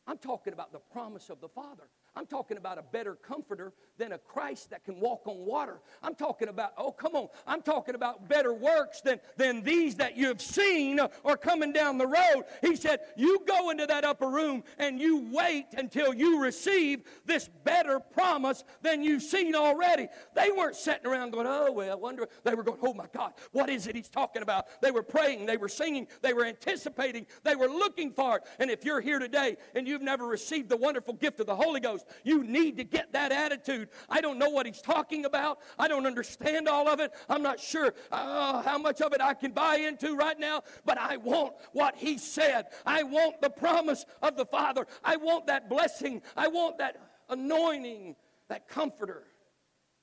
I'm 0.05 0.19
talking 0.19 0.53
about 0.53 0.71
the 0.71 0.79
promise 0.79 1.29
of 1.29 1.41
the 1.41 1.49
Father. 1.49 1.89
I'm 2.15 2.25
talking 2.25 2.57
about 2.57 2.77
a 2.77 2.81
better 2.81 3.15
comforter 3.15 3.71
than 3.97 4.11
a 4.11 4.17
Christ 4.17 4.71
that 4.71 4.83
can 4.83 4.99
walk 4.99 5.21
on 5.27 5.45
water. 5.45 5.79
I'm 6.03 6.13
talking 6.13 6.49
about, 6.49 6.73
oh, 6.77 6.91
come 6.91 7.15
on, 7.15 7.29
I'm 7.47 7.61
talking 7.61 7.95
about 7.95 8.27
better 8.27 8.53
works 8.53 8.99
than, 8.99 9.21
than 9.37 9.63
these 9.63 9.95
that 9.95 10.17
you've 10.17 10.41
seen 10.41 10.99
or 11.23 11.37
coming 11.37 11.71
down 11.71 11.97
the 11.97 12.07
road. 12.07 12.43
He 12.61 12.75
said, 12.75 12.99
You 13.15 13.39
go 13.47 13.69
into 13.69 13.85
that 13.85 14.03
upper 14.03 14.27
room 14.27 14.63
and 14.77 14.99
you 14.99 15.29
wait 15.31 15.67
until 15.77 16.13
you 16.13 16.41
receive 16.41 17.03
this 17.25 17.49
better 17.63 17.99
promise 17.99 18.65
than 18.81 19.03
you've 19.03 19.23
seen 19.23 19.55
already. 19.55 20.09
They 20.35 20.49
weren't 20.51 20.75
sitting 20.75 21.07
around 21.07 21.31
going, 21.31 21.47
Oh, 21.47 21.71
well, 21.71 21.91
I 21.91 21.95
wonder. 21.95 22.27
They 22.43 22.55
were 22.55 22.63
going, 22.63 22.79
Oh 22.81 22.93
my 22.93 23.07
God, 23.13 23.33
what 23.53 23.69
is 23.69 23.87
it 23.87 23.95
he's 23.95 24.09
talking 24.09 24.41
about? 24.41 24.65
They 24.81 24.91
were 24.91 25.03
praying, 25.03 25.45
they 25.45 25.57
were 25.57 25.69
singing, 25.69 26.07
they 26.21 26.33
were 26.33 26.45
anticipating, 26.45 27.25
they 27.43 27.55
were 27.55 27.67
looking 27.67 28.11
for 28.11 28.37
it. 28.37 28.43
And 28.59 28.69
if 28.69 28.83
you're 28.83 29.01
here 29.01 29.19
today 29.19 29.55
and 29.75 29.87
you've 29.87 30.01
never 30.01 30.25
received 30.25 30.67
the 30.67 30.77
wonderful 30.77 31.13
gift 31.13 31.39
of 31.39 31.45
the 31.45 31.55
Holy 31.55 31.79
Ghost, 31.79 32.00
you 32.23 32.43
need 32.43 32.77
to 32.77 32.83
get 32.83 33.13
that 33.13 33.31
attitude. 33.31 33.89
I 34.09 34.21
don't 34.21 34.37
know 34.37 34.49
what 34.49 34.65
he's 34.65 34.81
talking 34.81 35.25
about. 35.25 35.59
I 35.77 35.87
don't 35.87 36.05
understand 36.05 36.67
all 36.67 36.87
of 36.87 36.99
it. 36.99 37.11
I'm 37.29 37.41
not 37.41 37.59
sure 37.59 37.93
uh, 38.11 38.61
how 38.61 38.77
much 38.77 39.01
of 39.01 39.13
it 39.13 39.21
I 39.21 39.33
can 39.33 39.51
buy 39.51 39.77
into 39.77 40.15
right 40.15 40.39
now, 40.39 40.63
but 40.85 40.97
I 40.97 41.17
want 41.17 41.53
what 41.73 41.95
he 41.95 42.17
said. 42.17 42.67
I 42.85 43.03
want 43.03 43.41
the 43.41 43.49
promise 43.49 44.05
of 44.21 44.37
the 44.37 44.45
Father. 44.45 44.87
I 45.03 45.15
want 45.15 45.47
that 45.47 45.69
blessing. 45.69 46.21
I 46.35 46.47
want 46.47 46.77
that 46.79 46.97
anointing, 47.29 48.15
that 48.49 48.67
comforter. 48.67 49.23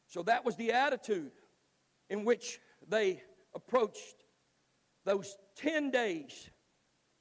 So 0.06 0.22
that 0.22 0.44
was 0.44 0.56
the 0.56 0.72
attitude 0.72 1.32
in 2.08 2.24
which 2.24 2.60
they 2.88 3.22
approached 3.54 4.24
those 5.04 5.36
10 5.56 5.90
days 5.90 6.50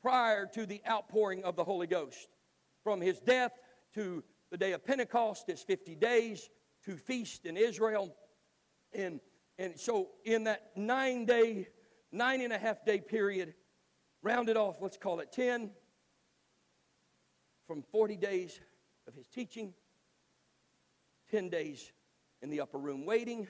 prior 0.02 0.46
to 0.46 0.66
the 0.66 0.82
outpouring 0.90 1.44
of 1.44 1.56
the 1.56 1.64
Holy 1.64 1.88
Ghost. 1.88 2.30
From 2.84 3.02
his 3.02 3.20
death 3.20 3.52
to 3.96 4.24
the 4.52 4.58
day 4.58 4.72
of 4.74 4.86
Pentecost 4.86 5.50
is 5.50 5.62
50 5.62 5.96
days 5.96 6.50
to 6.86 6.96
feast 6.96 7.46
in 7.46 7.58
Israel. 7.58 8.16
And, 8.94 9.20
and 9.58 9.78
so, 9.78 10.10
in 10.24 10.46
that 10.46 10.72
nine 10.76 11.26
day, 11.26 11.68
nine 12.12 12.42
and 12.42 12.54
a 12.54 12.58
half 12.58 12.86
day 12.86 13.00
period, 13.00 13.54
rounded 14.22 14.58
off, 14.58 14.78
let's 14.82 14.98
call 14.98 15.20
it 15.20 15.32
10, 15.32 15.72
from 17.68 17.84
40 17.92 18.16
days 18.16 18.60
of 19.08 19.14
his 19.14 19.28
teaching, 19.28 19.74
10 21.32 21.50
days 21.50 21.92
in 22.42 22.50
the 22.50 22.62
upper 22.62 22.78
room 22.78 23.06
waiting, 23.06 23.48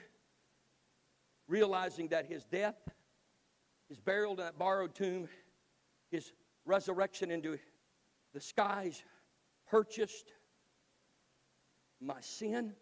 realizing 1.46 2.08
that 2.08 2.26
his 2.26 2.44
death, 2.44 2.76
his 3.88 4.00
burial 4.00 4.32
in 4.32 4.38
that 4.38 4.58
borrowed 4.58 4.94
tomb, 4.94 5.28
his 6.10 6.32
resurrection 6.64 7.30
into 7.30 7.58
the 8.34 8.40
skies, 8.40 9.02
purchased 9.70 10.32
my 12.00 12.20
sin? 12.20 12.72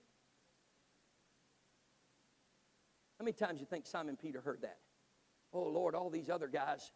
How 3.19 3.25
many 3.25 3.33
times 3.33 3.61
you 3.61 3.67
think 3.67 3.87
Simon 3.87 4.17
Peter 4.17 4.41
heard 4.41 4.63
that? 4.63 4.79
Oh, 5.53 5.63
Lord, 5.63 5.95
all 5.95 6.11
these 6.11 6.29
other 6.29 6.49
guys 6.49 6.93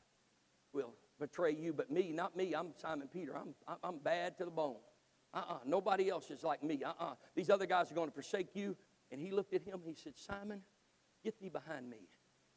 will 0.73 0.95
betray 1.19 1.55
you, 1.55 1.73
but 1.73 1.91
me, 1.91 2.13
not 2.13 2.37
me. 2.37 2.55
I'm 2.55 2.69
Simon 2.77 3.09
Peter. 3.13 3.37
I'm, 3.37 3.55
I'm 3.83 3.99
bad 3.99 4.37
to 4.39 4.45
the 4.45 4.51
bone. 4.51 4.77
Uh-uh. 5.33 5.59
Nobody 5.65 6.09
else 6.09 6.31
is 6.31 6.43
like 6.43 6.63
me. 6.63 6.83
Uh-uh. 6.85 7.15
These 7.35 7.51
other 7.51 7.67
guys 7.67 7.91
are 7.91 7.95
going 7.95 8.09
to 8.09 8.15
forsake 8.15 8.55
you. 8.55 8.77
And 9.13 9.21
he 9.21 9.31
looked 9.31 9.55
at 9.55 9.63
him. 9.63 9.81
He 9.85 9.95
said, 9.95 10.17
Simon, 10.17 10.61
get 11.25 11.41
thee 11.41 11.49
behind 11.49 11.89
me. 11.89 12.09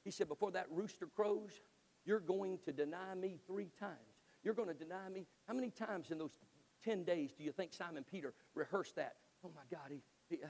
He 0.03 0.11
said, 0.11 0.27
before 0.27 0.51
that 0.51 0.67
rooster 0.69 1.07
crows, 1.07 1.61
you're 2.05 2.19
going 2.19 2.59
to 2.65 2.71
deny 2.71 3.15
me 3.15 3.39
three 3.47 3.71
times. 3.79 3.97
You're 4.43 4.53
going 4.53 4.67
to 4.67 4.73
deny 4.73 5.07
me. 5.09 5.25
How 5.47 5.53
many 5.53 5.69
times 5.69 6.11
in 6.11 6.17
those 6.17 6.37
10 6.83 7.03
days 7.03 7.31
do 7.37 7.43
you 7.43 7.51
think 7.51 7.73
Simon 7.73 8.03
Peter 8.09 8.33
rehearsed 8.55 8.95
that? 8.97 9.15
Oh 9.43 9.51
my 9.53 9.61
God, 9.69 9.89
he, 9.89 10.01
he, 10.29 10.43
uh, 10.43 10.47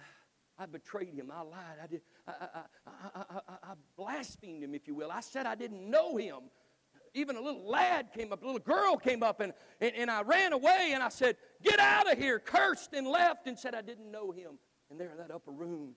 I 0.58 0.66
betrayed 0.66 1.14
him. 1.14 1.32
I 1.32 1.42
lied. 1.42 1.78
I, 1.84 1.88
did, 1.88 2.02
I, 2.28 2.34
I, 2.86 3.24
I, 3.50 3.74
blasphemed 3.98 4.64
him, 4.64 4.76
if 4.76 4.88
you 4.88 4.94
will. 4.94 5.12
I 5.12 5.22
said 5.22 5.46
I 5.46 5.56
didn't 5.56 5.90
know 5.90 6.18
him. 6.18 6.42
even 7.16 7.36
a 7.36 7.42
little 7.42 7.68
lad 7.68 8.10
came 8.14 8.32
up, 8.32 8.44
a 8.44 8.46
little 8.46 8.60
girl 8.60 8.98
came 8.98 9.24
up, 9.24 9.40
and, 9.40 9.54
and, 9.82 9.96
and 9.96 10.12
I 10.12 10.22
ran 10.22 10.54
away 10.54 10.92
and 10.94 11.02
I 11.02 11.10
said, 11.10 11.38
Get 11.64 11.80
out 11.80 12.12
of 12.12 12.20
here, 12.20 12.40
cursed 12.40 12.94
and 12.94 13.08
left, 13.08 13.48
and 13.48 13.58
said 13.58 13.74
I 13.74 13.82
didn't 13.82 14.12
know 14.12 14.32
him. 14.32 14.60
And 14.92 15.00
there 15.00 15.12
in 15.12 15.18
that 15.18 15.32
upper 15.32 15.52
room, 15.52 15.96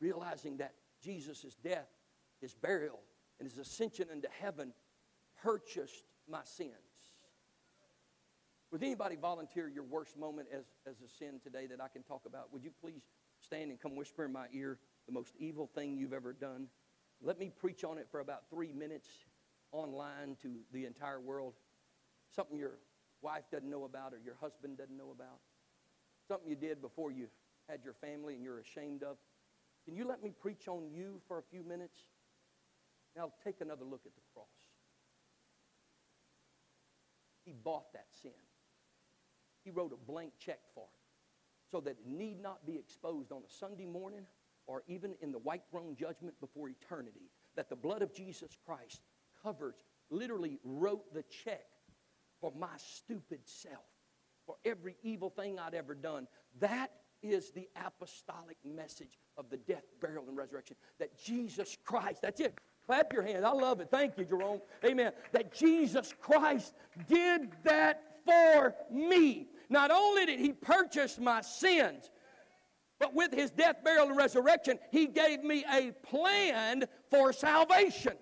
realizing 0.00 0.58
that 0.58 0.74
Jesus' 1.02 1.56
death, 1.62 1.88
his 2.40 2.54
burial, 2.54 3.00
and 3.40 3.48
his 3.48 3.58
ascension 3.58 4.08
into 4.12 4.28
heaven 4.40 4.72
purchased 5.42 6.04
my 6.28 6.40
sins. 6.44 6.72
Would 8.70 8.82
anybody 8.82 9.16
volunteer 9.16 9.68
your 9.68 9.84
worst 9.84 10.16
moment 10.18 10.48
as, 10.52 10.64
as 10.86 10.96
a 11.00 11.08
sin 11.08 11.40
today 11.42 11.66
that 11.66 11.80
I 11.80 11.88
can 11.88 12.02
talk 12.02 12.22
about? 12.26 12.52
Would 12.52 12.62
you 12.62 12.70
please 12.80 13.02
stand 13.40 13.70
and 13.70 13.80
come 13.80 13.96
whisper 13.96 14.26
in 14.26 14.32
my 14.32 14.46
ear 14.52 14.78
the 15.06 15.12
most 15.12 15.34
evil 15.38 15.66
thing 15.66 15.96
you've 15.96 16.12
ever 16.12 16.34
done? 16.34 16.66
Let 17.22 17.38
me 17.38 17.50
preach 17.56 17.82
on 17.82 17.96
it 17.98 18.08
for 18.10 18.20
about 18.20 18.42
three 18.50 18.72
minutes 18.72 19.08
online 19.72 20.36
to 20.42 20.56
the 20.72 20.84
entire 20.84 21.20
world. 21.20 21.54
Something 22.34 22.58
your 22.58 22.78
wife 23.22 23.44
doesn't 23.50 23.68
know 23.68 23.84
about 23.84 24.12
or 24.12 24.18
your 24.22 24.36
husband 24.40 24.76
doesn't 24.76 24.96
know 24.96 25.12
about. 25.12 25.40
Something 26.26 26.48
you 26.48 26.56
did 26.56 26.82
before 26.82 27.10
you 27.10 27.28
had 27.70 27.80
your 27.82 27.94
family 27.94 28.34
and 28.34 28.44
you're 28.44 28.60
ashamed 28.60 29.02
of. 29.02 29.16
Can 29.86 29.96
you 29.96 30.06
let 30.06 30.22
me 30.22 30.30
preach 30.38 30.68
on 30.68 30.90
you 30.92 31.22
for 31.26 31.38
a 31.38 31.42
few 31.42 31.62
minutes? 31.62 31.98
Now 33.16 33.32
take 33.42 33.62
another 33.62 33.84
look 33.84 34.02
at 34.04 34.14
the 34.14 34.20
cross. 34.34 34.46
He 37.46 37.52
bought 37.52 37.92
that 37.94 38.06
sin. 38.22 38.32
He 39.68 39.72
wrote 39.72 39.92
a 39.92 40.10
blank 40.10 40.32
check 40.38 40.60
for 40.74 40.84
it 40.84 41.70
so 41.70 41.78
that 41.80 41.90
it 41.90 42.06
need 42.06 42.40
not 42.40 42.64
be 42.64 42.76
exposed 42.76 43.32
on 43.32 43.42
a 43.46 43.52
Sunday 43.52 43.84
morning 43.84 44.22
or 44.66 44.82
even 44.86 45.14
in 45.20 45.30
the 45.30 45.40
white 45.40 45.60
throne 45.70 45.94
judgment 45.94 46.40
before 46.40 46.70
eternity. 46.70 47.28
That 47.54 47.68
the 47.68 47.76
blood 47.76 48.00
of 48.00 48.14
Jesus 48.14 48.56
Christ 48.64 49.02
covers, 49.42 49.74
literally 50.08 50.58
wrote 50.64 51.12
the 51.12 51.22
check 51.44 51.66
for 52.40 52.50
my 52.58 52.74
stupid 52.78 53.40
self, 53.44 53.84
for 54.46 54.54
every 54.64 54.96
evil 55.02 55.28
thing 55.28 55.58
I'd 55.58 55.74
ever 55.74 55.94
done. 55.94 56.28
That 56.60 56.90
is 57.22 57.50
the 57.50 57.68
apostolic 57.76 58.56
message 58.64 59.18
of 59.36 59.50
the 59.50 59.58
death, 59.58 59.84
burial, 60.00 60.24
and 60.28 60.36
resurrection. 60.38 60.76
That 60.98 61.22
Jesus 61.22 61.76
Christ, 61.84 62.22
that's 62.22 62.40
it. 62.40 62.56
Clap 62.86 63.12
your 63.12 63.22
hands. 63.22 63.44
I 63.44 63.50
love 63.50 63.80
it. 63.80 63.88
Thank 63.90 64.16
you, 64.16 64.24
Jerome. 64.24 64.62
Amen. 64.82 65.12
That 65.32 65.52
Jesus 65.52 66.14
Christ 66.18 66.72
did 67.06 67.50
that 67.64 68.02
for 68.24 68.74
me. 68.90 69.48
Not 69.68 69.90
only 69.90 70.26
did 70.26 70.40
he 70.40 70.52
purchase 70.52 71.18
my 71.18 71.42
sins, 71.42 72.10
but 72.98 73.14
with 73.14 73.32
his 73.32 73.50
death, 73.50 73.76
burial, 73.84 74.08
and 74.08 74.16
resurrection, 74.16 74.78
he 74.90 75.06
gave 75.06 75.44
me 75.44 75.64
a 75.72 75.92
plan 76.06 76.84
for 77.10 77.32
salvation. 77.32 78.14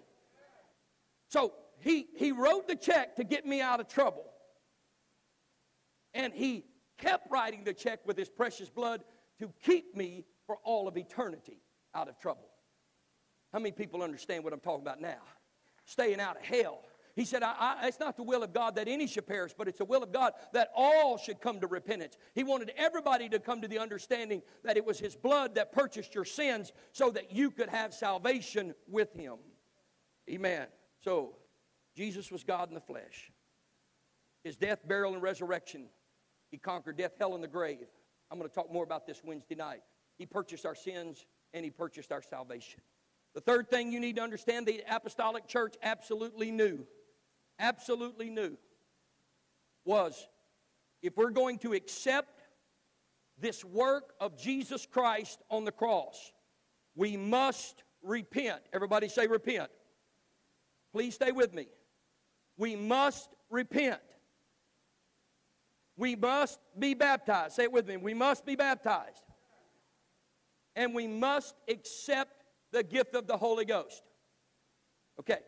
So 1.28 1.54
he, 1.80 2.08
he 2.16 2.32
wrote 2.32 2.68
the 2.68 2.76
check 2.76 3.16
to 3.16 3.24
get 3.24 3.46
me 3.46 3.60
out 3.60 3.80
of 3.80 3.88
trouble. 3.88 4.24
And 6.14 6.32
he 6.32 6.64
kept 6.98 7.30
writing 7.30 7.64
the 7.64 7.74
check 7.74 8.00
with 8.06 8.16
his 8.16 8.28
precious 8.28 8.68
blood 8.68 9.04
to 9.38 9.52
keep 9.64 9.96
me 9.96 10.24
for 10.46 10.56
all 10.64 10.88
of 10.88 10.96
eternity 10.96 11.60
out 11.94 12.08
of 12.08 12.18
trouble. 12.18 12.48
How 13.52 13.58
many 13.58 13.72
people 13.72 14.02
understand 14.02 14.44
what 14.44 14.52
I'm 14.52 14.60
talking 14.60 14.82
about 14.82 15.00
now? 15.00 15.22
Staying 15.84 16.20
out 16.20 16.36
of 16.36 16.44
hell. 16.44 16.80
He 17.16 17.24
said, 17.24 17.42
I, 17.42 17.54
I, 17.58 17.88
It's 17.88 17.98
not 17.98 18.18
the 18.18 18.22
will 18.22 18.42
of 18.42 18.52
God 18.52 18.76
that 18.76 18.88
any 18.88 19.06
should 19.06 19.26
perish, 19.26 19.52
but 19.56 19.66
it's 19.66 19.78
the 19.78 19.86
will 19.86 20.02
of 20.02 20.12
God 20.12 20.34
that 20.52 20.70
all 20.76 21.16
should 21.16 21.40
come 21.40 21.58
to 21.60 21.66
repentance. 21.66 22.18
He 22.34 22.44
wanted 22.44 22.72
everybody 22.76 23.30
to 23.30 23.38
come 23.38 23.62
to 23.62 23.68
the 23.68 23.78
understanding 23.78 24.42
that 24.62 24.76
it 24.76 24.84
was 24.84 25.00
His 25.00 25.16
blood 25.16 25.54
that 25.54 25.72
purchased 25.72 26.14
your 26.14 26.26
sins 26.26 26.72
so 26.92 27.10
that 27.10 27.32
you 27.32 27.50
could 27.50 27.70
have 27.70 27.94
salvation 27.94 28.74
with 28.86 29.14
Him. 29.14 29.36
Amen. 30.30 30.66
So, 31.02 31.36
Jesus 31.96 32.30
was 32.30 32.44
God 32.44 32.68
in 32.68 32.74
the 32.74 32.80
flesh. 32.80 33.32
His 34.44 34.56
death, 34.56 34.86
burial, 34.86 35.14
and 35.14 35.22
resurrection, 35.22 35.86
He 36.50 36.58
conquered 36.58 36.98
death, 36.98 37.12
hell, 37.18 37.34
and 37.34 37.42
the 37.42 37.48
grave. 37.48 37.86
I'm 38.30 38.38
going 38.38 38.48
to 38.48 38.54
talk 38.54 38.70
more 38.70 38.84
about 38.84 39.06
this 39.06 39.22
Wednesday 39.24 39.54
night. 39.54 39.80
He 40.18 40.26
purchased 40.26 40.66
our 40.66 40.74
sins 40.74 41.24
and 41.54 41.64
He 41.64 41.70
purchased 41.70 42.12
our 42.12 42.22
salvation. 42.22 42.82
The 43.34 43.40
third 43.40 43.70
thing 43.70 43.90
you 43.90 44.00
need 44.00 44.16
to 44.16 44.22
understand 44.22 44.66
the 44.66 44.82
apostolic 44.90 45.46
church 45.46 45.76
absolutely 45.82 46.50
knew 46.50 46.86
absolutely 47.58 48.30
knew 48.30 48.56
was 49.84 50.26
if 51.02 51.16
we're 51.16 51.30
going 51.30 51.58
to 51.58 51.72
accept 51.72 52.42
this 53.38 53.64
work 53.64 54.14
of 54.20 54.36
Jesus 54.36 54.86
Christ 54.86 55.40
on 55.50 55.64
the 55.64 55.72
cross, 55.72 56.32
we 56.94 57.16
must 57.16 57.82
repent. 58.02 58.62
Everybody 58.72 59.08
say 59.08 59.26
repent. 59.26 59.70
Please 60.92 61.14
stay 61.14 61.32
with 61.32 61.52
me. 61.52 61.68
We 62.56 62.74
must 62.74 63.28
repent. 63.50 64.00
We 65.96 66.16
must 66.16 66.58
be 66.78 66.94
baptized. 66.94 67.54
Say 67.54 67.64
it 67.64 67.72
with 67.72 67.86
me. 67.86 67.96
We 67.96 68.14
must 68.14 68.44
be 68.44 68.56
baptized. 68.56 69.22
And 70.74 70.94
we 70.94 71.06
must 71.06 71.54
accept 71.68 72.44
the 72.72 72.82
gift 72.82 73.14
of 73.14 73.26
the 73.26 73.36
Holy 73.36 73.64
Ghost. 73.64 74.02
Okay. 75.20 75.38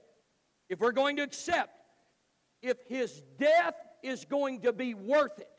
If 0.69 0.81
we're 0.81 0.93
going 0.93 1.17
to 1.17 1.23
accept 1.23 1.78
if 2.63 2.77
his 2.89 3.23
death 3.39 3.75
is 4.03 4.25
going 4.25 4.63
to 4.63 4.73
be 4.73 4.95
worth 4.95 5.39
it, 5.39 5.51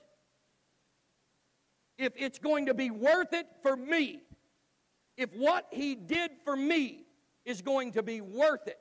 if 1.97 2.13
it's 2.15 2.39
going 2.39 2.67
to 2.67 2.73
be 2.73 2.89
worth 2.89 3.33
it 3.33 3.47
for 3.61 3.75
me, 3.75 4.21
if 5.17 5.29
what 5.33 5.67
he 5.71 5.95
did 5.95 6.31
for 6.45 6.55
me 6.55 7.03
is 7.45 7.61
going 7.61 7.91
to 7.93 8.03
be 8.03 8.21
worth 8.21 8.67
it, 8.67 8.79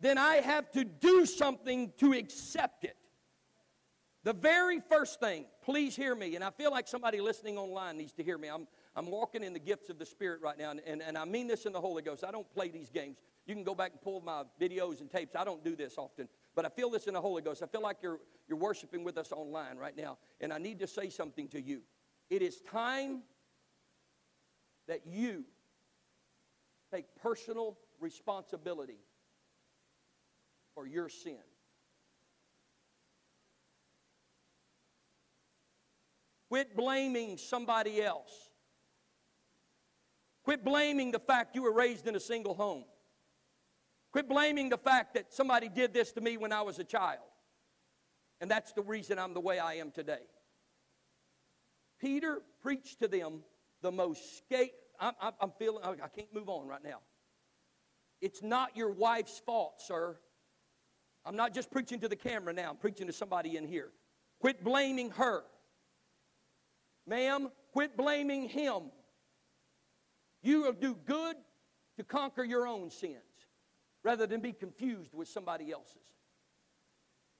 then 0.00 0.18
I 0.18 0.36
have 0.36 0.70
to 0.72 0.84
do 0.84 1.26
something 1.26 1.92
to 1.98 2.12
accept 2.12 2.84
it. 2.84 2.96
The 4.24 4.32
very 4.32 4.80
first 4.88 5.20
thing, 5.20 5.46
please 5.64 5.96
hear 5.96 6.14
me, 6.14 6.34
and 6.34 6.44
I 6.44 6.50
feel 6.50 6.70
like 6.70 6.86
somebody 6.86 7.20
listening 7.20 7.56
online 7.56 7.96
needs 7.96 8.12
to 8.14 8.22
hear 8.22 8.36
me. 8.36 8.48
I'm, 8.48 8.68
I'm 8.94 9.06
walking 9.06 9.42
in 9.42 9.52
the 9.52 9.58
gifts 9.60 9.90
of 9.90 9.98
the 9.98 10.06
Spirit 10.06 10.40
right 10.42 10.58
now, 10.58 10.70
and, 10.70 10.80
and, 10.86 11.02
and 11.02 11.16
I 11.16 11.24
mean 11.24 11.46
this 11.46 11.66
in 11.66 11.72
the 11.72 11.80
Holy 11.80 12.02
Ghost. 12.02 12.24
I 12.24 12.30
don't 12.30 12.48
play 12.52 12.68
these 12.68 12.90
games. 12.90 13.16
You 13.46 13.54
can 13.54 13.64
go 13.64 13.74
back 13.74 13.92
and 13.92 14.00
pull 14.00 14.20
my 14.20 14.42
videos 14.60 15.00
and 15.00 15.10
tapes. 15.10 15.34
I 15.34 15.44
don't 15.44 15.64
do 15.64 15.74
this 15.74 15.96
often. 15.96 16.28
But 16.58 16.66
I 16.66 16.70
feel 16.70 16.90
this 16.90 17.06
in 17.06 17.14
the 17.14 17.20
Holy 17.20 17.40
Ghost. 17.40 17.62
I 17.62 17.66
feel 17.66 17.82
like 17.82 17.98
you're, 18.02 18.18
you're 18.48 18.58
worshiping 18.58 19.04
with 19.04 19.16
us 19.16 19.30
online 19.30 19.76
right 19.76 19.96
now. 19.96 20.18
And 20.40 20.52
I 20.52 20.58
need 20.58 20.80
to 20.80 20.88
say 20.88 21.08
something 21.08 21.46
to 21.50 21.60
you. 21.60 21.82
It 22.30 22.42
is 22.42 22.60
time 22.62 23.22
that 24.88 25.06
you 25.06 25.44
take 26.92 27.04
personal 27.22 27.78
responsibility 28.00 28.98
for 30.74 30.84
your 30.84 31.08
sin. 31.08 31.38
Quit 36.48 36.76
blaming 36.76 37.38
somebody 37.38 38.02
else. 38.02 38.50
Quit 40.42 40.64
blaming 40.64 41.12
the 41.12 41.20
fact 41.20 41.54
you 41.54 41.62
were 41.62 41.72
raised 41.72 42.08
in 42.08 42.16
a 42.16 42.20
single 42.20 42.54
home. 42.54 42.82
Quit 44.12 44.28
blaming 44.28 44.68
the 44.68 44.78
fact 44.78 45.14
that 45.14 45.32
somebody 45.32 45.68
did 45.68 45.92
this 45.92 46.12
to 46.12 46.20
me 46.20 46.36
when 46.36 46.52
I 46.52 46.62
was 46.62 46.78
a 46.78 46.84
child. 46.84 47.20
And 48.40 48.50
that's 48.50 48.72
the 48.72 48.82
reason 48.82 49.18
I'm 49.18 49.34
the 49.34 49.40
way 49.40 49.58
I 49.58 49.74
am 49.74 49.90
today. 49.90 50.22
Peter 52.00 52.40
preached 52.62 53.00
to 53.00 53.08
them 53.08 53.42
the 53.82 53.92
most. 53.92 54.42
I'm, 55.00 55.12
I'm 55.40 55.52
feeling, 55.58 55.84
I 55.84 56.08
can't 56.08 56.32
move 56.32 56.48
on 56.48 56.66
right 56.66 56.82
now. 56.82 57.00
It's 58.20 58.42
not 58.42 58.76
your 58.76 58.90
wife's 58.90 59.40
fault, 59.44 59.80
sir. 59.80 60.16
I'm 61.24 61.36
not 61.36 61.52
just 61.52 61.70
preaching 61.70 62.00
to 62.00 62.08
the 62.08 62.16
camera 62.16 62.52
now, 62.52 62.70
I'm 62.70 62.76
preaching 62.76 63.06
to 63.08 63.12
somebody 63.12 63.56
in 63.56 63.66
here. 63.66 63.90
Quit 64.40 64.64
blaming 64.64 65.10
her. 65.10 65.42
Ma'am, 67.06 67.50
quit 67.72 67.96
blaming 67.96 68.48
him. 68.48 68.90
You 70.42 70.62
will 70.62 70.72
do 70.72 70.96
good 71.06 71.36
to 71.96 72.04
conquer 72.04 72.44
your 72.44 72.66
own 72.66 72.90
sins 72.90 73.27
rather 74.08 74.26
than 74.26 74.40
be 74.40 74.54
confused 74.54 75.12
with 75.12 75.28
somebody 75.28 75.70
else's. 75.70 76.00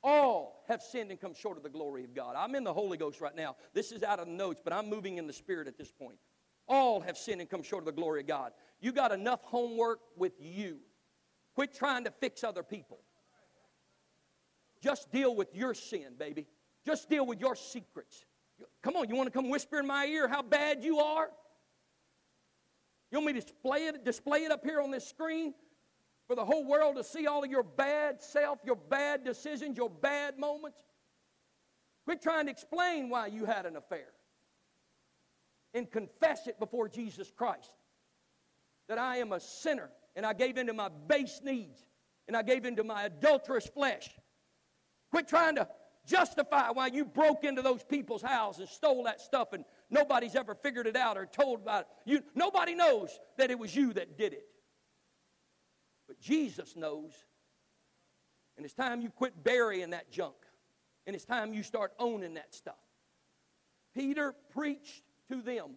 All 0.02 0.64
have 0.68 0.82
sinned 0.82 1.10
and 1.10 1.18
come 1.18 1.32
short 1.32 1.56
of 1.56 1.62
the 1.62 1.70
glory 1.70 2.04
of 2.04 2.14
God. 2.14 2.34
I'm 2.36 2.54
in 2.54 2.62
the 2.62 2.74
Holy 2.74 2.98
Ghost 2.98 3.22
right 3.22 3.34
now. 3.34 3.56
This 3.72 3.90
is 3.90 4.02
out 4.02 4.20
of 4.20 4.28
notes, 4.28 4.60
but 4.62 4.74
I'm 4.74 4.86
moving 4.90 5.16
in 5.16 5.26
the 5.26 5.32
Spirit 5.32 5.66
at 5.66 5.78
this 5.78 5.90
point. 5.90 6.18
All 6.68 7.00
have 7.00 7.16
sinned 7.16 7.40
and 7.40 7.48
come 7.48 7.62
short 7.62 7.80
of 7.80 7.86
the 7.86 7.98
glory 7.98 8.20
of 8.20 8.26
God. 8.26 8.52
You 8.82 8.92
got 8.92 9.12
enough 9.12 9.40
homework 9.44 10.00
with 10.14 10.34
you. 10.38 10.76
Quit 11.54 11.74
trying 11.74 12.04
to 12.04 12.10
fix 12.10 12.44
other 12.44 12.62
people. 12.62 12.98
Just 14.82 15.10
deal 15.10 15.34
with 15.34 15.54
your 15.54 15.72
sin, 15.72 16.16
baby. 16.18 16.46
Just 16.84 17.08
deal 17.08 17.24
with 17.24 17.40
your 17.40 17.56
secrets. 17.56 18.26
Come 18.82 18.94
on, 18.94 19.08
you 19.08 19.16
want 19.16 19.26
to 19.26 19.32
come 19.32 19.48
whisper 19.48 19.78
in 19.78 19.86
my 19.86 20.04
ear 20.04 20.28
how 20.28 20.42
bad 20.42 20.84
you 20.84 20.98
are? 20.98 21.30
You 23.10 23.20
want 23.20 23.28
me 23.28 23.32
to 23.32 23.40
display 23.40 23.86
it, 23.86 24.04
display 24.04 24.40
it 24.40 24.52
up 24.52 24.66
here 24.66 24.82
on 24.82 24.90
this 24.90 25.08
screen? 25.08 25.54
For 26.28 26.36
the 26.36 26.44
whole 26.44 26.64
world 26.64 26.96
to 26.96 27.02
see 27.02 27.26
all 27.26 27.42
of 27.42 27.50
your 27.50 27.62
bad 27.62 28.22
self, 28.22 28.58
your 28.64 28.76
bad 28.76 29.24
decisions, 29.24 29.76
your 29.76 29.90
bad 29.90 30.38
moments. 30.38 30.78
Quit 32.04 32.22
trying 32.22 32.46
to 32.46 32.52
explain 32.52 33.08
why 33.08 33.26
you 33.26 33.46
had 33.46 33.66
an 33.66 33.76
affair 33.76 34.08
and 35.74 35.90
confess 35.90 36.46
it 36.46 36.58
before 36.60 36.88
Jesus 36.88 37.32
Christ 37.34 37.72
that 38.88 38.98
I 38.98 39.16
am 39.16 39.32
a 39.32 39.40
sinner 39.40 39.90
and 40.16 40.24
I 40.24 40.34
gave 40.34 40.58
into 40.58 40.74
my 40.74 40.90
base 41.08 41.40
needs 41.42 41.84
and 42.26 42.36
I 42.36 42.42
gave 42.42 42.66
into 42.66 42.84
my 42.84 43.04
adulterous 43.04 43.66
flesh. 43.66 44.08
Quit 45.10 45.28
trying 45.28 45.56
to 45.56 45.66
justify 46.06 46.70
why 46.70 46.88
you 46.88 47.04
broke 47.04 47.44
into 47.44 47.62
those 47.62 47.84
people's 47.84 48.22
house 48.22 48.58
and 48.58 48.68
stole 48.68 49.04
that 49.04 49.20
stuff 49.20 49.52
and 49.54 49.64
nobody's 49.90 50.34
ever 50.34 50.54
figured 50.54 50.86
it 50.86 50.96
out 50.96 51.16
or 51.16 51.24
told 51.26 51.60
about 51.62 51.82
it. 51.82 51.86
You, 52.04 52.22
nobody 52.34 52.74
knows 52.74 53.18
that 53.38 53.50
it 53.50 53.58
was 53.58 53.74
you 53.74 53.94
that 53.94 54.18
did 54.18 54.34
it. 54.34 54.44
But 56.18 56.24
Jesus 56.24 56.76
knows. 56.76 57.12
And 58.56 58.64
it's 58.64 58.74
time 58.74 59.00
you 59.00 59.10
quit 59.10 59.44
burying 59.44 59.90
that 59.90 60.10
junk. 60.10 60.34
And 61.06 61.14
it's 61.14 61.24
time 61.24 61.54
you 61.54 61.62
start 61.62 61.92
owning 61.98 62.34
that 62.34 62.54
stuff. 62.54 62.74
Peter 63.94 64.34
preached 64.52 65.02
to 65.28 65.40
them 65.40 65.70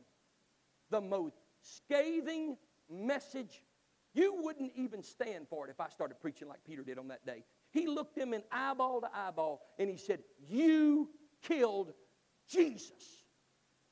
the 0.90 1.02
most 1.02 1.36
scathing 1.62 2.58
message. 2.90 3.64
You 4.14 4.36
wouldn't 4.42 4.74
even 4.76 5.04
stand 5.04 5.48
for 5.48 5.66
it 5.68 5.72
if 5.72 5.80
I 5.80 5.88
started 5.90 6.20
preaching 6.20 6.48
like 6.50 6.64
Peter 6.66 6.84
did 6.84 6.98
on 6.98 7.08
that 7.10 7.26
day. 7.26 7.46
He 7.72 7.88
looked 7.88 8.16
them 8.16 8.34
in 8.34 8.44
eyeball 8.52 9.02
to 9.02 9.10
eyeball 9.14 9.62
and 9.80 9.90
he 9.90 9.98
said, 9.98 10.20
You 10.46 11.10
killed 11.42 11.94
Jesus. 12.50 13.22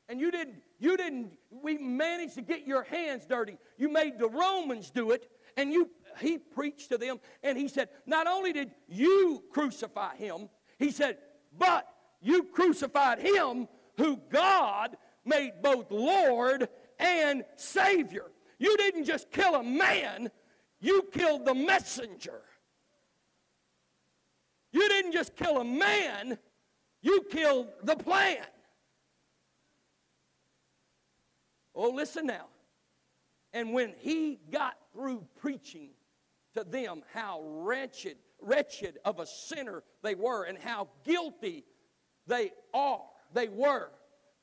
And 0.10 0.20
you 0.20 0.32
didn't, 0.32 0.58
you 0.80 0.98
didn't, 0.98 1.34
we 1.52 1.78
managed 1.78 2.34
to 2.36 2.42
get 2.42 2.66
your 2.68 2.84
hands 2.84 3.26
dirty. 3.26 3.58
You 3.78 3.90
made 3.90 4.18
the 4.18 4.28
Romans 4.28 4.90
do 4.90 5.12
it, 5.12 5.30
and 5.56 5.72
you 5.72 5.92
he 6.20 6.38
preached 6.38 6.90
to 6.90 6.98
them, 6.98 7.20
and 7.44 7.58
he 7.58 7.68
said, 7.68 7.90
Not 8.06 8.28
only 8.28 8.54
did 8.54 8.72
you 8.88 9.44
crucify 9.52 10.16
him, 10.16 10.50
he 10.78 10.92
said, 10.92 11.18
but 11.58 11.88
you 12.22 12.44
crucified 12.44 13.20
him 13.20 13.68
who 13.98 14.20
God 14.30 14.98
made 15.26 15.62
both 15.62 15.92
Lord 15.92 16.70
and 16.98 17.44
Savior. 17.56 18.26
You 18.58 18.76
didn't 18.78 19.06
just 19.06 19.32
kill 19.32 19.56
a 19.56 19.64
man, 19.64 20.30
you 20.80 21.08
killed 21.12 21.46
the 21.46 21.54
messenger. 21.54 22.42
You 24.72 24.88
didn't 24.88 25.14
just 25.14 25.36
kill 25.36 25.60
a 25.60 25.66
man, 25.66 26.38
you 27.02 27.24
killed 27.30 27.68
the 27.84 27.96
plan. 27.96 28.46
Oh, 31.74 31.90
listen 31.90 32.26
now. 32.26 32.48
And 33.54 33.74
when 33.74 33.94
he 33.98 34.40
got 34.52 34.76
through 34.94 35.26
preaching 35.40 35.90
to 36.56 36.64
them 36.64 37.04
how 37.14 37.42
wretched, 37.44 38.18
wretched 38.42 38.98
of 39.06 39.20
a 39.20 39.26
sinner 39.26 39.84
they 40.02 40.16
were 40.16 40.44
and 40.44 40.58
how 40.58 40.90
guilty 41.04 41.66
they 42.28 42.52
are, 42.74 43.02
they 43.34 43.48
were, 43.48 43.92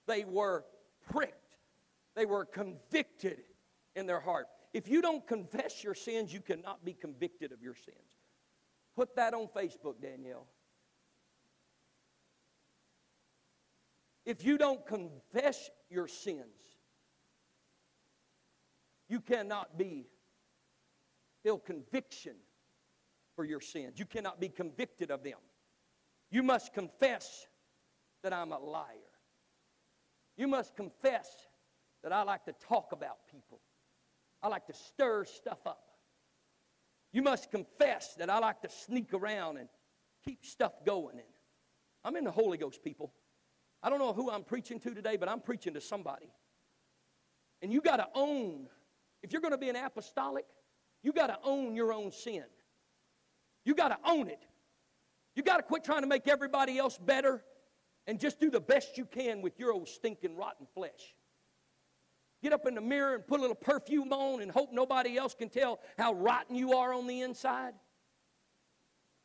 they 0.07 0.25
were 0.25 0.65
pricked, 1.11 1.57
they 2.15 2.27
were 2.27 2.45
convicted 2.45 3.43
in 3.95 4.07
their 4.07 4.21
heart. 4.21 4.47
If 4.73 4.89
you 4.89 5.01
don't 5.01 5.27
confess 5.27 5.83
your 5.83 5.95
sins, 5.95 6.33
you 6.33 6.41
cannot 6.41 6.85
be 6.85 6.93
convicted 6.93 7.53
of 7.53 7.63
your 7.63 7.75
sins. 7.75 7.97
Put 8.95 9.17
that 9.17 9.35
on 9.35 9.49
Facebook, 9.49 10.01
Danielle. 10.01 10.47
If 14.25 14.45
you 14.45 14.59
don't 14.59 14.85
confess 14.85 15.71
your 15.89 16.09
sins, 16.09 16.45
you 19.09 19.21
cannot 19.21 19.79
be 19.79 20.09
feel 21.47 21.59
conviction 21.59 22.35
for 23.37 23.45
your 23.45 23.61
sins. 23.61 24.01
You 24.01 24.05
cannot 24.05 24.41
be 24.41 24.49
convicted 24.49 25.13
of 25.13 25.23
them. 25.23 25.39
You 26.29 26.43
must 26.43 26.75
confess 26.75 27.47
that 28.25 28.33
I'm 28.33 28.51
a 28.51 28.59
liar. 28.59 28.83
You 30.37 30.49
must 30.49 30.75
confess 30.75 31.29
that 32.03 32.13
I 32.13 32.25
like 32.25 32.47
to 32.47 32.53
talk 32.69 32.91
about 32.91 33.19
people. 33.31 33.61
I 34.43 34.49
like 34.49 34.67
to 34.67 34.73
stir 34.73 35.25
stuff 35.25 35.65
up. 35.67 35.85
You 37.13 37.23
must 37.23 37.53
confess 37.53 38.15
that 38.15 38.29
I 38.29 38.41
like 38.41 38.61
to 38.63 38.69
sneak 38.69 39.15
around 39.15 39.59
and 39.59 39.69
keep 40.25 40.45
stuff 40.45 40.73
going. 40.85 41.15
And 41.15 41.29
I'm 42.05 42.17
in 42.17 42.25
the 42.25 42.33
Holy 42.33 42.59
Ghost, 42.59 42.83
people. 42.83 43.13
I 43.85 43.89
don't 43.89 44.01
know 44.01 44.13
who 44.13 44.33
I'm 44.33 44.43
preaching 44.43 44.81
to 44.81 44.93
today, 44.93 45.17
but 45.17 45.29
I'm 45.29 45.41
preaching 45.41 45.75
to 45.75 45.81
somebody. 45.81 46.29
And 47.63 47.73
you 47.73 47.81
got 47.81 47.99
to 47.99 48.09
own, 48.17 48.67
if 49.23 49.31
you're 49.31 49.43
going 49.43 49.53
to 49.53 49.59
be 49.59 49.69
an 49.69 49.77
apostolic, 49.77 50.47
you 51.07 51.13
got 51.13 51.29
to 51.29 51.39
own 51.43 51.75
your 51.75 51.93
own 51.93 52.13
sin. 52.13 52.45
You 53.65 53.75
got 53.75 53.89
to 53.89 53.99
own 54.05 54.29
it. 54.29 54.45
You 55.35 55.43
got 55.43 55.57
to 55.57 55.63
quit 55.63 55.85
trying 55.85 56.03
to 56.03 56.07
make 56.07 56.29
everybody 56.29 56.77
else 56.77 56.99
better 56.99 57.43
and 58.07 58.21
just 58.21 58.39
do 58.41 58.51
the 58.51 58.61
best 58.61 58.99
you 58.99 59.07
can 59.07 59.41
with 59.41 59.59
your 59.59 59.73
old 59.73 59.89
stinking 59.89 60.37
rotten 60.37 60.67
flesh 60.75 61.15
get 62.43 62.53
up 62.53 62.67
in 62.67 62.75
the 62.75 62.81
mirror 62.81 63.15
and 63.15 63.27
put 63.27 63.41
a 63.41 63.43
little 63.43 63.57
perfume 63.57 64.13
on 64.13 64.41
and 64.41 64.53
hope 64.53 64.73
nobody 64.73 65.17
else 65.17 65.35
can 65.35 65.49
tell 65.49 65.81
how 65.99 66.15
rotten 66.15 66.55
you 66.55 66.75
are 66.75 66.93
on 66.93 67.07
the 67.07 67.23
inside? 67.23 67.75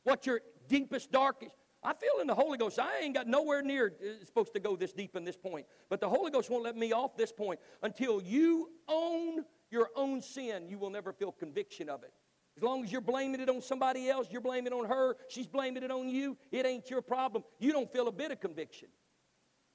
What 0.03 0.25
your 0.25 0.41
deepest, 0.67 1.11
darkest. 1.11 1.55
I 1.83 1.93
feel 1.93 2.19
in 2.21 2.27
the 2.27 2.35
Holy 2.35 2.57
Ghost. 2.57 2.79
I 2.79 2.99
ain't 3.01 3.13
got 3.13 3.27
nowhere 3.27 3.61
near 3.61 3.93
uh, 4.01 4.25
supposed 4.25 4.53
to 4.53 4.59
go 4.59 4.75
this 4.75 4.93
deep 4.93 5.15
in 5.15 5.23
this 5.23 5.37
point. 5.37 5.65
But 5.89 5.99
the 5.99 6.09
Holy 6.09 6.31
Ghost 6.31 6.49
won't 6.49 6.63
let 6.63 6.75
me 6.75 6.93
off 6.93 7.15
this 7.17 7.31
point. 7.31 7.59
Until 7.83 8.21
you 8.21 8.69
own 8.87 9.45
your 9.71 9.89
own 9.95 10.21
sin, 10.21 10.67
you 10.67 10.77
will 10.77 10.89
never 10.89 11.13
feel 11.13 11.31
conviction 11.31 11.89
of 11.89 12.03
it. 12.03 12.13
As 12.57 12.63
long 12.63 12.83
as 12.83 12.91
you're 12.91 13.01
blaming 13.01 13.39
it 13.39 13.49
on 13.49 13.61
somebody 13.61 14.09
else, 14.09 14.27
you're 14.29 14.41
blaming 14.41 14.67
it 14.67 14.73
on 14.73 14.85
her, 14.85 15.15
she's 15.29 15.47
blaming 15.47 15.83
it 15.83 15.91
on 15.91 16.09
you, 16.09 16.37
it 16.51 16.65
ain't 16.65 16.89
your 16.89 17.01
problem. 17.01 17.43
You 17.59 17.71
don't 17.71 17.91
feel 17.91 18.07
a 18.07 18.11
bit 18.11 18.31
of 18.31 18.39
conviction. 18.39 18.89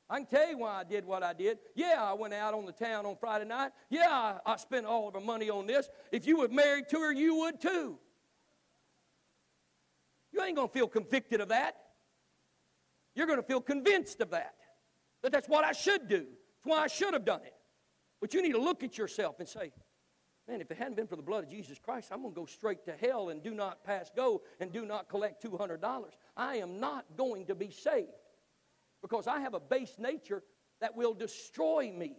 I 0.09 0.19
can 0.19 0.27
tell 0.27 0.49
you 0.49 0.59
why 0.59 0.81
I 0.81 0.85
did 0.85 1.05
what 1.05 1.23
I 1.23 1.33
did. 1.33 1.59
Yeah, 1.75 1.97
I 1.99 2.13
went 2.13 2.33
out 2.33 2.55
on 2.55 2.65
the 2.65 2.73
town 2.73 3.07
on 3.07 3.17
Friday 3.19 3.45
night. 3.45 3.73
Yeah, 3.91 4.09
I, 4.09 4.39
I 4.47 4.57
spent 4.57 4.87
all 4.87 5.09
of 5.09 5.17
our 5.17 5.21
money 5.21 5.51
on 5.51 5.67
this. 5.67 5.89
If 6.13 6.27
you 6.27 6.39
were 6.39 6.49
married 6.49 6.89
to 6.91 7.01
her, 7.01 7.13
you 7.13 7.35
would 7.37 7.61
too. 7.61 7.99
You 10.33 10.43
ain't 10.43 10.55
going 10.55 10.69
to 10.69 10.75
feel 10.75 10.87
convicted 10.87 11.41
of 11.41 11.49
that. 11.49 11.77
You're 13.17 13.27
going 13.27 13.41
to 13.41 13.47
feel 13.47 13.61
convinced 13.61 14.21
of 14.21 14.31
that. 14.31 14.55
That 15.23 15.33
that's 15.33 15.49
what 15.49 15.65
I 15.65 15.73
should 15.73 16.09
do. 16.09 16.27
That's 16.27 16.65
why 16.65 16.85
I 16.85 16.87
should 16.87 17.15
have 17.15 17.25
done 17.25 17.41
it. 17.45 17.55
But 18.21 18.33
you 18.33 18.43
need 18.43 18.53
to 18.53 18.61
look 18.61 18.85
at 18.85 18.97
yourself 18.97 19.41
and 19.41 19.49
say, 19.49 19.73
man, 20.49 20.61
if 20.61 20.71
it 20.71 20.77
hadn't 20.77 20.97
been 20.97 21.07
for 21.07 21.17
the 21.17 21.23
blood 21.23 21.45
of 21.45 21.51
Jesus 21.51 21.79
Christ, 21.79 22.11
I'm 22.13 22.23
going 22.23 22.35
to 22.35 22.41
go 22.41 22.47
straight 22.47 22.85
to 22.85 22.93
hell 22.93 23.31
and 23.31 23.43
do 23.43 23.55
not 23.55 23.85
pass 23.85 24.11
go 24.15 24.43
and 24.61 24.73
do 24.73 24.85
not 24.85 25.09
collect 25.09 25.43
$200. 25.43 26.05
I 26.37 26.57
am 26.57 26.79
not 26.79 27.05
going 27.17 27.47
to 27.47 27.55
be 27.55 27.71
saved 27.71 28.09
because 29.03 29.27
I 29.27 29.41
have 29.41 29.55
a 29.55 29.61
base 29.61 29.97
nature 29.99 30.43
that 30.81 30.97
will 30.97 31.15
destroy 31.15 31.93
me. 31.97 32.17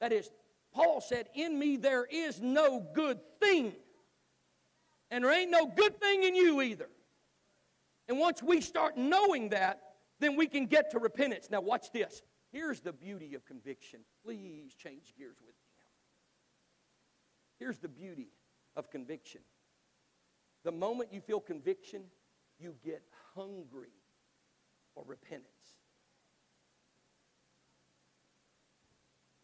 That 0.00 0.12
is, 0.12 0.30
Paul 0.72 1.00
said, 1.00 1.28
In 1.34 1.58
me 1.58 1.76
there 1.76 2.04
is 2.04 2.40
no 2.40 2.84
good 2.94 3.18
thing. 3.40 3.74
And 5.10 5.24
there 5.24 5.32
ain't 5.32 5.50
no 5.50 5.66
good 5.66 6.00
thing 6.00 6.24
in 6.24 6.34
you 6.34 6.60
either. 6.62 6.88
And 8.08 8.18
once 8.18 8.42
we 8.42 8.60
start 8.60 8.96
knowing 8.96 9.50
that, 9.50 9.80
then 10.20 10.36
we 10.36 10.46
can 10.46 10.66
get 10.66 10.90
to 10.90 10.98
repentance. 10.98 11.48
Now, 11.50 11.60
watch 11.60 11.92
this. 11.92 12.22
Here's 12.52 12.80
the 12.80 12.92
beauty 12.92 13.34
of 13.34 13.44
conviction. 13.44 14.00
Please 14.24 14.74
change 14.74 15.14
gears 15.16 15.36
with 15.40 15.54
me. 15.56 15.63
Here's 17.64 17.78
the 17.78 17.88
beauty 17.88 18.28
of 18.76 18.90
conviction. 18.90 19.40
The 20.64 20.70
moment 20.70 21.14
you 21.14 21.22
feel 21.22 21.40
conviction, 21.40 22.02
you 22.58 22.74
get 22.84 23.02
hungry 23.34 23.94
for 24.94 25.02
repentance. 25.06 25.48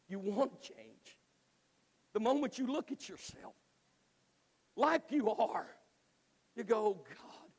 You 0.07 0.18
want 0.18 0.61
change. 0.61 1.16
The 2.12 2.21
moment 2.21 2.59
you 2.59 2.66
look 2.66 2.93
at 2.93 3.09
yourself 3.09 3.55
like 4.77 5.05
you 5.09 5.31
are, 5.31 5.68
you 6.57 6.64
go, 6.64 7.03
God, 7.09 7.51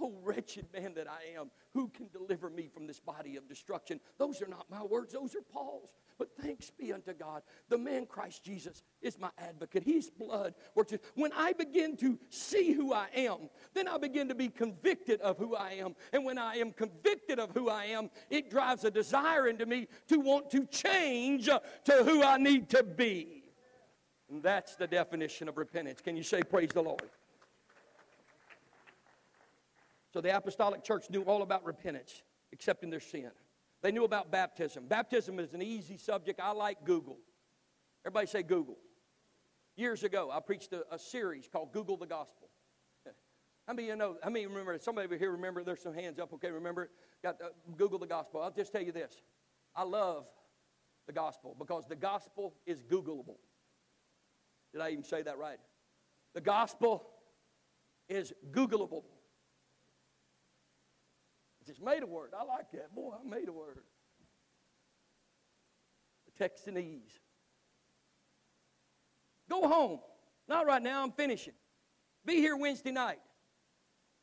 oh 0.00 0.14
wretched 0.22 0.68
man 0.72 0.94
that 0.94 1.06
I 1.06 1.38
am, 1.38 1.50
who 1.74 1.88
can 1.88 2.08
deliver 2.10 2.48
me 2.48 2.66
from 2.72 2.86
this 2.86 2.98
body 2.98 3.36
of 3.36 3.46
destruction? 3.46 4.00
Those 4.16 4.40
are 4.40 4.48
not 4.48 4.70
my 4.70 4.82
words, 4.82 5.12
those 5.12 5.34
are 5.34 5.42
Paul's. 5.42 5.90
But 6.22 6.40
thanks 6.40 6.70
be 6.70 6.92
unto 6.92 7.12
God. 7.14 7.42
The 7.68 7.76
man 7.76 8.06
Christ 8.06 8.44
Jesus 8.44 8.84
is 9.00 9.18
my 9.18 9.30
advocate. 9.38 9.82
His 9.82 10.08
blood 10.08 10.54
works. 10.76 10.94
When 11.16 11.32
I 11.32 11.52
begin 11.52 11.96
to 11.96 12.16
see 12.28 12.70
who 12.70 12.92
I 12.92 13.08
am, 13.12 13.50
then 13.74 13.88
I 13.88 13.98
begin 13.98 14.28
to 14.28 14.34
be 14.36 14.48
convicted 14.48 15.20
of 15.20 15.36
who 15.36 15.56
I 15.56 15.72
am. 15.72 15.96
And 16.12 16.24
when 16.24 16.38
I 16.38 16.58
am 16.58 16.70
convicted 16.70 17.40
of 17.40 17.50
who 17.50 17.68
I 17.68 17.86
am, 17.86 18.08
it 18.30 18.50
drives 18.50 18.84
a 18.84 18.90
desire 18.92 19.48
into 19.48 19.66
me 19.66 19.88
to 20.06 20.20
want 20.20 20.48
to 20.52 20.64
change 20.66 21.46
to 21.46 21.92
who 22.04 22.22
I 22.22 22.38
need 22.38 22.68
to 22.68 22.84
be. 22.84 23.42
And 24.30 24.44
that's 24.44 24.76
the 24.76 24.86
definition 24.86 25.48
of 25.48 25.58
repentance. 25.58 26.00
Can 26.00 26.16
you 26.16 26.22
say, 26.22 26.44
Praise 26.44 26.70
the 26.72 26.82
Lord? 26.82 27.10
So 30.12 30.20
the 30.20 30.36
apostolic 30.36 30.84
church 30.84 31.10
knew 31.10 31.22
all 31.22 31.42
about 31.42 31.64
repentance, 31.64 32.22
accepting 32.52 32.90
their 32.90 33.00
sin. 33.00 33.32
They 33.82 33.90
knew 33.90 34.04
about 34.04 34.30
baptism. 34.30 34.86
Baptism 34.86 35.38
is 35.40 35.54
an 35.54 35.62
easy 35.62 35.96
subject. 35.96 36.40
I 36.40 36.52
like 36.52 36.84
Google. 36.84 37.18
Everybody 38.06 38.26
say 38.28 38.42
Google. 38.42 38.78
Years 39.76 40.04
ago, 40.04 40.30
I 40.32 40.40
preached 40.40 40.72
a, 40.72 40.84
a 40.92 40.98
series 40.98 41.48
called 41.48 41.72
Google 41.72 41.96
the 41.96 42.06
Gospel. 42.06 42.48
How 43.66 43.74
many 43.74 43.88
you 43.88 43.96
know? 43.96 44.16
How 44.22 44.30
many 44.30 44.46
remember? 44.46 44.78
Somebody 44.78 45.06
over 45.06 45.16
here 45.16 45.32
remember? 45.32 45.64
There's 45.64 45.82
some 45.82 45.94
hands 45.94 46.18
up. 46.18 46.32
Okay, 46.34 46.50
remember? 46.50 46.90
Got 47.22 47.40
uh, 47.42 47.48
Google 47.76 47.98
the 47.98 48.06
Gospel. 48.06 48.40
I'll 48.40 48.50
just 48.52 48.72
tell 48.72 48.82
you 48.82 48.92
this. 48.92 49.22
I 49.74 49.82
love 49.82 50.26
the 51.06 51.12
gospel 51.12 51.56
because 51.58 51.86
the 51.88 51.96
gospel 51.96 52.54
is 52.66 52.82
Googleable. 52.82 53.38
Did 54.72 54.82
I 54.82 54.90
even 54.90 55.04
say 55.04 55.22
that 55.22 55.38
right? 55.38 55.58
The 56.34 56.40
gospel 56.40 57.06
is 58.08 58.32
Googleable. 58.52 59.02
It's 61.72 61.80
made 61.80 62.02
a 62.02 62.06
word. 62.06 62.32
I 62.38 62.44
like 62.44 62.70
that. 62.72 62.94
Boy, 62.94 63.14
I 63.18 63.26
made 63.26 63.48
a 63.48 63.52
word. 63.52 63.78
Texanese. 66.38 67.18
Go 69.48 69.66
home. 69.66 70.00
Not 70.46 70.66
right 70.66 70.82
now, 70.82 71.02
I'm 71.02 71.12
finishing. 71.12 71.54
Be 72.26 72.34
here 72.34 72.58
Wednesday 72.58 72.90
night. 72.90 73.20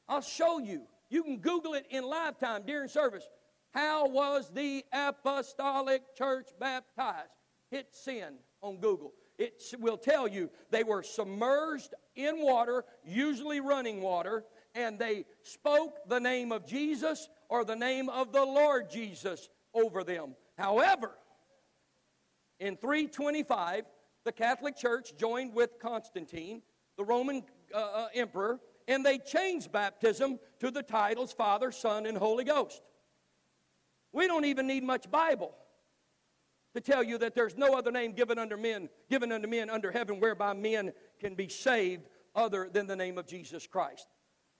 I'll 0.08 0.22
show 0.22 0.60
you. 0.60 0.84
You 1.10 1.24
can 1.24 1.38
Google 1.38 1.74
it 1.74 1.88
in 1.90 2.04
lifetime 2.04 2.66
during 2.68 2.88
service. 2.88 3.28
How 3.72 4.08
was 4.08 4.52
the 4.54 4.86
apostolic 4.94 6.04
church 6.16 6.50
baptized? 6.60 7.32
Hit 7.72 7.88
sin 7.92 8.36
on 8.62 8.78
Google. 8.78 9.14
It 9.40 9.60
will 9.80 9.98
tell 9.98 10.28
you 10.28 10.52
they 10.70 10.84
were 10.84 11.02
submerged 11.02 11.96
in 12.16 12.44
water, 12.44 12.86
usually 13.04 13.60
running 13.60 14.02
water, 14.02 14.44
and 14.76 15.00
they 15.00 15.26
spoke 15.42 15.96
the 16.08 16.20
name 16.20 16.52
of 16.52 16.68
Jesus 16.68 17.28
or 17.50 17.66
the 17.66 17.76
name 17.76 18.10
of 18.10 18.32
the 18.32 18.44
Lord 18.44 18.90
Jesus 18.90 19.50
over 19.74 20.04
them. 20.04 20.36
However, 20.58 21.12
in 22.60 22.78
325, 22.78 23.86
the 24.26 24.32
Catholic 24.32 24.78
Church 24.78 25.14
joined 25.18 25.54
with 25.54 25.80
Constantine, 25.82 26.62
the 26.98 27.04
Roman 27.04 27.44
uh, 27.74 27.78
uh, 27.78 28.08
emperor, 28.14 28.60
and 28.88 29.06
they 29.06 29.18
changed 29.18 29.72
baptism 29.72 30.40
to 30.60 30.72
the 30.72 30.84
titles 30.84 31.34
Father, 31.34 31.72
Son, 31.72 32.06
and 32.06 32.18
Holy 32.18 32.44
Ghost. 32.44 32.82
We 34.12 34.28
don't 34.28 34.46
even 34.46 34.68
need 34.68 34.84
much 34.84 35.10
Bible 35.10 35.54
to 36.74 36.82
tell 36.82 37.04
you 37.04 37.18
that 37.20 37.36
there's 37.36 37.58
no 37.58 37.76
other 37.78 37.92
name 37.92 38.14
given 38.14 38.38
under 38.38 38.58
men, 38.58 38.90
given 39.10 39.32
unto 39.32 39.48
men 39.48 39.70
under 39.70 39.92
heaven 39.92 40.20
whereby 40.20 40.54
men 40.54 40.92
can 41.20 41.36
be 41.36 41.48
saved 41.48 42.08
other 42.36 42.70
than 42.72 42.88
the 42.88 42.96
name 42.96 43.18
of 43.18 43.28
Jesus 43.28 43.66
Christ. 43.68 44.08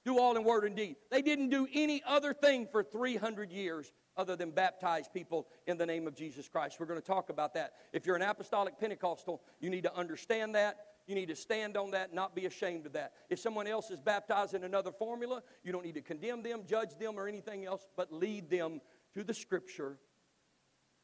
Do 0.04 0.18
all 0.18 0.36
in 0.36 0.44
word 0.44 0.64
and 0.64 0.74
deed. 0.74 0.96
They 1.10 1.22
didn't 1.22 1.50
do 1.50 1.68
any 1.72 2.02
other 2.06 2.32
thing 2.32 2.66
for 2.70 2.82
300 2.82 3.52
years 3.52 3.92
other 4.16 4.34
than 4.36 4.50
baptize 4.50 5.08
people 5.12 5.46
in 5.66 5.76
the 5.78 5.86
name 5.86 6.06
of 6.06 6.14
Jesus 6.14 6.48
Christ. 6.48 6.76
We're 6.80 6.86
going 6.86 7.00
to 7.00 7.06
talk 7.06 7.30
about 7.30 7.54
that. 7.54 7.74
If 7.92 8.06
you're 8.06 8.16
an 8.16 8.22
apostolic 8.22 8.78
Pentecostal, 8.78 9.42
you 9.60 9.70
need 9.70 9.82
to 9.84 9.94
understand 9.94 10.54
that. 10.54 10.76
You 11.06 11.14
need 11.14 11.28
to 11.28 11.36
stand 11.36 11.76
on 11.76 11.90
that, 11.90 12.14
not 12.14 12.36
be 12.36 12.46
ashamed 12.46 12.86
of 12.86 12.92
that. 12.92 13.12
If 13.30 13.40
someone 13.40 13.66
else 13.66 13.90
is 13.90 14.00
baptized 14.00 14.54
in 14.54 14.64
another 14.64 14.92
formula, 14.92 15.42
you 15.64 15.72
don't 15.72 15.84
need 15.84 15.94
to 15.94 16.02
condemn 16.02 16.42
them, 16.42 16.62
judge 16.68 16.96
them, 17.00 17.18
or 17.18 17.26
anything 17.26 17.64
else, 17.64 17.86
but 17.96 18.12
lead 18.12 18.48
them 18.48 18.80
to 19.14 19.24
the 19.24 19.34
Scripture 19.34 19.98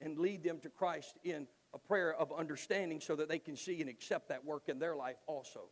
and 0.00 0.18
lead 0.18 0.44
them 0.44 0.60
to 0.60 0.68
Christ 0.68 1.18
in 1.24 1.46
a 1.74 1.78
prayer 1.78 2.14
of 2.14 2.32
understanding 2.32 3.00
so 3.00 3.16
that 3.16 3.28
they 3.28 3.38
can 3.38 3.56
see 3.56 3.80
and 3.80 3.90
accept 3.90 4.28
that 4.28 4.44
work 4.44 4.68
in 4.68 4.78
their 4.78 4.94
life 4.94 5.16
also. 5.26 5.70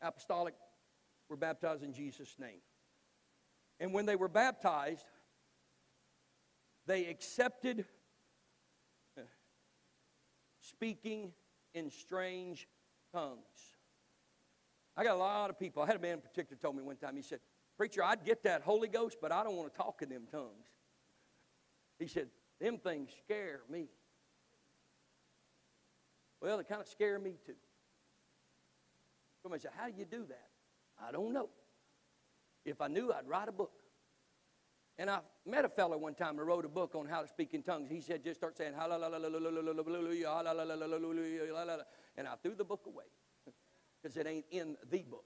Apostolic 0.00 0.54
were 1.28 1.36
baptized 1.36 1.82
in 1.82 1.92
Jesus' 1.92 2.36
name. 2.38 2.60
And 3.80 3.92
when 3.92 4.06
they 4.06 4.16
were 4.16 4.28
baptized, 4.28 5.06
they 6.86 7.06
accepted 7.06 7.84
uh, 9.18 9.22
speaking 10.60 11.32
in 11.74 11.90
strange 11.90 12.68
tongues. 13.12 13.38
I 14.96 15.02
got 15.02 15.16
a 15.16 15.18
lot 15.18 15.50
of 15.50 15.58
people. 15.58 15.82
I 15.82 15.86
had 15.86 15.96
a 15.96 16.00
man 16.00 16.14
in 16.14 16.20
particular 16.20 16.58
told 16.60 16.76
me 16.76 16.82
one 16.82 16.96
time, 16.96 17.16
he 17.16 17.22
said, 17.22 17.40
Preacher, 17.76 18.04
I'd 18.04 18.24
get 18.24 18.44
that 18.44 18.62
Holy 18.62 18.88
Ghost, 18.88 19.16
but 19.20 19.32
I 19.32 19.42
don't 19.42 19.56
want 19.56 19.72
to 19.72 19.76
talk 19.76 20.02
in 20.02 20.08
them 20.08 20.24
tongues. 20.30 20.68
He 21.98 22.06
said, 22.06 22.28
Them 22.60 22.78
things 22.78 23.10
scare 23.24 23.62
me. 23.68 23.88
Well, 26.40 26.58
they 26.58 26.64
kind 26.64 26.80
of 26.80 26.86
scare 26.86 27.18
me 27.18 27.36
too. 27.44 27.54
Somebody 29.42 29.62
said, 29.62 29.72
How 29.76 29.88
do 29.88 29.94
you 29.96 30.04
do 30.04 30.24
that? 30.28 30.48
I 31.02 31.12
don't 31.12 31.32
know. 31.32 31.48
If 32.64 32.80
I 32.80 32.88
knew, 32.88 33.12
I'd 33.12 33.28
write 33.28 33.48
a 33.48 33.52
book. 33.52 33.72
And 34.96 35.10
I 35.10 35.18
met 35.44 35.64
a 35.64 35.68
fellow 35.68 35.98
one 35.98 36.14
time 36.14 36.36
who 36.36 36.44
wrote 36.44 36.64
a 36.64 36.68
book 36.68 36.94
on 36.94 37.06
how 37.06 37.22
to 37.22 37.28
speak 37.28 37.52
in 37.52 37.62
tongues. 37.62 37.90
He 37.90 38.00
said, 38.00 38.22
just 38.22 38.38
start 38.38 38.56
saying, 38.56 38.74
and 38.74 38.82
I 42.28 42.34
threw 42.42 42.54
the 42.54 42.64
book 42.64 42.82
away 42.86 43.04
because 44.00 44.16
it 44.16 44.26
ain't 44.26 44.44
in 44.50 44.76
the 44.90 45.02
book. 45.02 45.24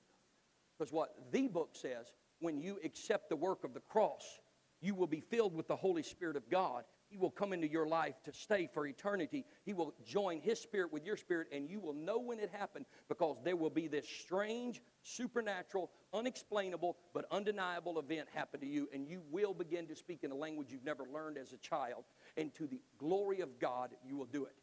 Because 0.79 0.93
what 0.93 1.15
the 1.31 1.49
book 1.49 1.71
says, 1.75 2.13
when 2.41 2.61
you 2.61 2.79
accept 2.85 3.29
the 3.29 3.37
work 3.37 3.65
of 3.65 3.75
the 3.75 3.81
cross, 3.81 4.41
you 4.81 4.95
will 4.95 5.07
be 5.07 5.21
filled 5.21 5.55
with 5.55 5.69
the 5.69 5.77
Holy 5.77 6.03
Spirit 6.03 6.37
of 6.37 6.49
God 6.49 6.85
he 7.09 7.17
will 7.17 7.31
come 7.31 7.53
into 7.53 7.67
your 7.69 7.87
life 7.87 8.15
to 8.25 8.33
stay 8.33 8.69
for 8.73 8.87
eternity. 8.87 9.45
He 9.65 9.73
will 9.73 9.95
join 10.05 10.41
His 10.41 10.61
Spirit 10.61 10.93
with 10.93 11.05
your 11.07 11.17
spirit, 11.17 11.49
and 11.53 11.69
you 11.69 11.81
will 11.81 11.95
know 11.95 12.19
when 12.19 12.39
it 12.39 12.51
happened 12.53 12.85
because 13.09 13.39
there 13.43 13.57
will 13.57 13.71
be 13.71 13.89
this 13.89 14.07
strange, 14.07 14.83
supernatural, 15.03 15.91
unexplainable, 16.13 16.97
but 17.15 17.25
undeniable 17.31 17.99
event 17.99 18.29
happen 18.35 18.61
to 18.61 18.67
you, 18.67 18.89
and 18.93 19.09
you 19.09 19.23
will 19.31 19.55
begin 19.55 19.87
to 19.87 19.97
speak 19.97 20.23
in 20.23 20.31
a 20.31 20.35
language 20.35 20.69
you've 20.71 20.85
never 20.85 21.05
learned 21.13 21.39
as 21.39 21.53
a 21.53 21.59
child. 21.59 22.05
And 22.37 22.55
to 22.57 22.67
the 22.67 22.81
glory 22.99 23.41
of 23.41 23.59
God, 23.59 23.95
you 24.07 24.17
will 24.17 24.27
do 24.27 24.45
it. 24.45 24.55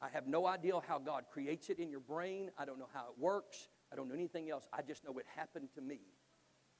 I 0.00 0.08
have 0.08 0.26
no 0.26 0.46
idea 0.46 0.74
how 0.88 0.98
God 0.98 1.24
creates 1.30 1.70
it 1.70 1.78
in 1.78 1.90
your 1.90 2.00
brain. 2.00 2.50
I 2.58 2.64
don't 2.64 2.78
know 2.80 2.88
how 2.92 3.04
it 3.04 3.18
works. 3.18 3.68
I 3.92 3.96
don't 3.96 4.08
know 4.08 4.14
anything 4.14 4.50
else. 4.50 4.66
I 4.72 4.82
just 4.82 5.04
know 5.04 5.16
it 5.18 5.26
happened 5.36 5.68
to 5.76 5.80
me. 5.80 6.00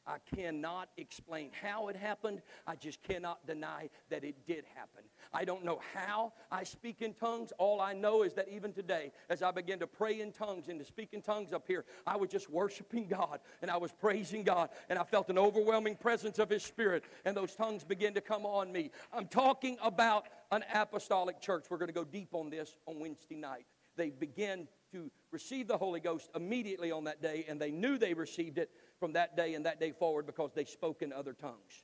I 0.07 0.17
cannot 0.35 0.89
explain 0.97 1.51
how 1.63 1.89
it 1.89 1.97
happened. 1.97 2.43
I 2.67 2.77
just 2.77 3.03
cannot 3.03 3.47
deny 3.47 3.89
that 4.11 4.25
it 4.25 4.47
did 4.47 4.65
happen. 4.75 5.05
I 5.33 5.45
don't 5.45 5.65
know 5.65 5.81
how 5.95 6.33
I 6.51 6.65
speak 6.65 7.03
in 7.03 7.15
tongues. 7.15 7.53
All 7.59 7.81
I 7.81 7.93
know 7.93 8.23
is 8.23 8.35
that 8.35 8.49
even 8.49 8.73
today, 8.73 9.13
as 9.29 9.43
I 9.43 9.51
began 9.53 9.79
to 9.79 9.87
pray 9.87 10.21
in 10.21 10.33
tongues 10.33 10.69
and 10.69 10.79
to 10.81 10.85
speak 10.85 11.11
in 11.13 11.23
tongues 11.23 11.53
up 11.53 11.67
here, 11.67 11.85
I 12.07 12.17
was 12.17 12.31
just 12.31 12.51
worshiping 12.51 13.07
God 13.07 13.41
and 13.63 13.71
I 13.71 13.77
was 13.77 13.93
praising 13.93 14.43
God 14.43 14.71
and 14.89 14.99
I 14.99 15.05
felt 15.05 15.29
an 15.31 15.39
overwhelming 15.39 15.97
presence 15.97 16.39
of 16.39 16.51
His 16.51 16.63
Spirit 16.63 17.05
and 17.25 17.37
those 17.37 17.55
tongues 17.55 17.85
began 17.85 18.15
to 18.15 18.21
come 18.21 18.45
on 18.45 18.73
me. 18.73 18.91
I'm 19.13 19.29
talking 19.29 19.77
about 19.83 20.27
an 20.51 20.65
apostolic 20.75 21.41
church. 21.41 21.67
We're 21.71 21.79
going 21.79 21.89
to 21.89 21.95
go 21.95 22.05
deep 22.05 22.31
on 22.33 22.51
this 22.51 22.77
on 22.87 22.99
Wednesday 22.99 23.37
night. 23.37 23.67
They 23.97 24.11
began 24.11 24.69
to 24.93 25.11
receive 25.31 25.69
the 25.69 25.79
Holy 25.79 26.01
Ghost 26.01 26.31
immediately 26.35 26.91
on 26.91 27.05
that 27.05 27.23
day 27.23 27.47
and 27.49 27.61
they 27.61 27.71
knew 27.71 27.99
they 27.99 28.15
received 28.15 28.59
it 28.59 28.71
from 29.03 29.15
that 29.15 29.37
day 29.37 29.55
and 29.55 29.67
that 29.67 29.81
day 29.81 29.91
forward 29.91 30.27
because 30.27 30.53
they 30.55 30.65
spoke 30.65 31.03
in 31.03 31.13
other 31.13 31.33
tongues. 31.33 31.83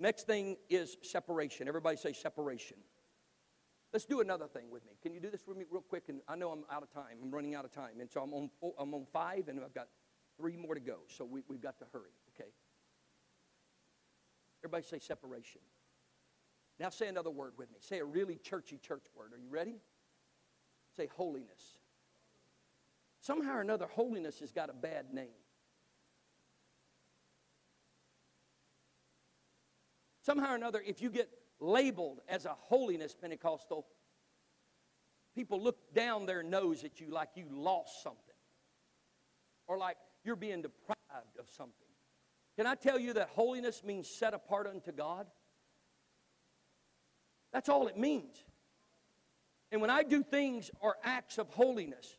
Next 0.00 0.26
thing 0.26 0.56
is 0.70 0.96
separation. 1.02 1.68
Everybody 1.68 1.98
say 1.98 2.14
separation. 2.14 2.78
Let's 3.92 4.06
do 4.06 4.22
another 4.22 4.46
thing 4.46 4.70
with 4.70 4.82
me. 4.86 4.92
Can 5.02 5.12
you 5.12 5.20
do 5.20 5.28
this 5.28 5.46
with 5.46 5.58
me 5.58 5.66
real 5.70 5.82
quick? 5.82 6.04
And 6.08 6.22
I 6.26 6.34
know 6.34 6.52
I'm 6.52 6.64
out 6.72 6.82
of 6.82 6.90
time. 6.90 7.18
I'm 7.22 7.30
running 7.30 7.54
out 7.54 7.66
of 7.66 7.70
time. 7.70 8.00
And 8.00 8.10
so 8.10 8.22
I'm 8.22 8.32
on, 8.32 8.48
four, 8.58 8.72
I'm 8.78 8.94
on 8.94 9.04
five, 9.12 9.48
and 9.48 9.60
I've 9.62 9.74
got 9.74 9.88
three 10.38 10.56
more 10.56 10.74
to 10.74 10.80
go. 10.80 11.00
So 11.06 11.22
we, 11.26 11.42
we've 11.48 11.60
got 11.60 11.78
to 11.80 11.84
hurry, 11.92 12.14
okay? 12.34 12.48
Everybody 14.64 14.84
say 14.84 14.98
separation. 14.98 15.60
Now 16.80 16.88
say 16.88 17.08
another 17.08 17.30
word 17.30 17.52
with 17.58 17.70
me. 17.70 17.76
Say 17.80 17.98
a 17.98 18.06
really 18.06 18.36
churchy 18.36 18.78
church 18.78 19.04
word. 19.14 19.34
Are 19.34 19.38
you 19.38 19.50
ready? 19.50 19.74
Say 20.96 21.10
holiness. 21.14 21.76
Somehow 23.20 23.56
or 23.56 23.60
another, 23.60 23.86
holiness 23.86 24.38
has 24.40 24.50
got 24.50 24.70
a 24.70 24.74
bad 24.74 25.12
name. 25.12 25.28
Somehow 30.26 30.54
or 30.54 30.56
another, 30.56 30.82
if 30.84 31.00
you 31.00 31.08
get 31.08 31.30
labeled 31.60 32.18
as 32.28 32.46
a 32.46 32.52
holiness 32.58 33.14
Pentecostal, 33.14 33.86
people 35.36 35.62
look 35.62 35.94
down 35.94 36.26
their 36.26 36.42
nose 36.42 36.82
at 36.82 37.00
you 37.00 37.10
like 37.12 37.28
you 37.36 37.44
lost 37.48 38.02
something 38.02 38.34
or 39.68 39.78
like 39.78 39.96
you're 40.24 40.34
being 40.34 40.62
deprived 40.62 41.38
of 41.38 41.48
something. 41.56 41.86
Can 42.56 42.66
I 42.66 42.74
tell 42.74 42.98
you 42.98 43.12
that 43.12 43.28
holiness 43.28 43.84
means 43.84 44.08
set 44.08 44.34
apart 44.34 44.66
unto 44.66 44.90
God? 44.90 45.28
That's 47.52 47.68
all 47.68 47.86
it 47.86 47.96
means. 47.96 48.34
And 49.70 49.80
when 49.80 49.90
I 49.90 50.02
do 50.02 50.24
things 50.24 50.72
or 50.80 50.96
acts 51.04 51.38
of 51.38 51.48
holiness, 51.50 52.16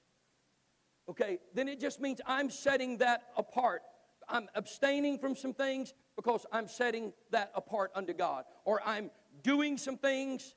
okay, 1.09 1.39
then 1.53 1.67
it 1.67 1.81
just 1.81 1.99
means 1.99 2.21
I'm 2.25 2.51
setting 2.51 2.99
that 2.99 3.23
apart. 3.35 3.81
I'm 4.29 4.49
abstaining 4.55 5.19
from 5.19 5.35
some 5.35 5.53
things 5.53 5.93
because 6.15 6.45
I'm 6.51 6.67
setting 6.67 7.13
that 7.31 7.51
apart 7.55 7.91
unto 7.95 8.13
God. 8.13 8.45
Or 8.65 8.81
I'm 8.85 9.11
doing 9.43 9.77
some 9.77 9.97
things 9.97 10.55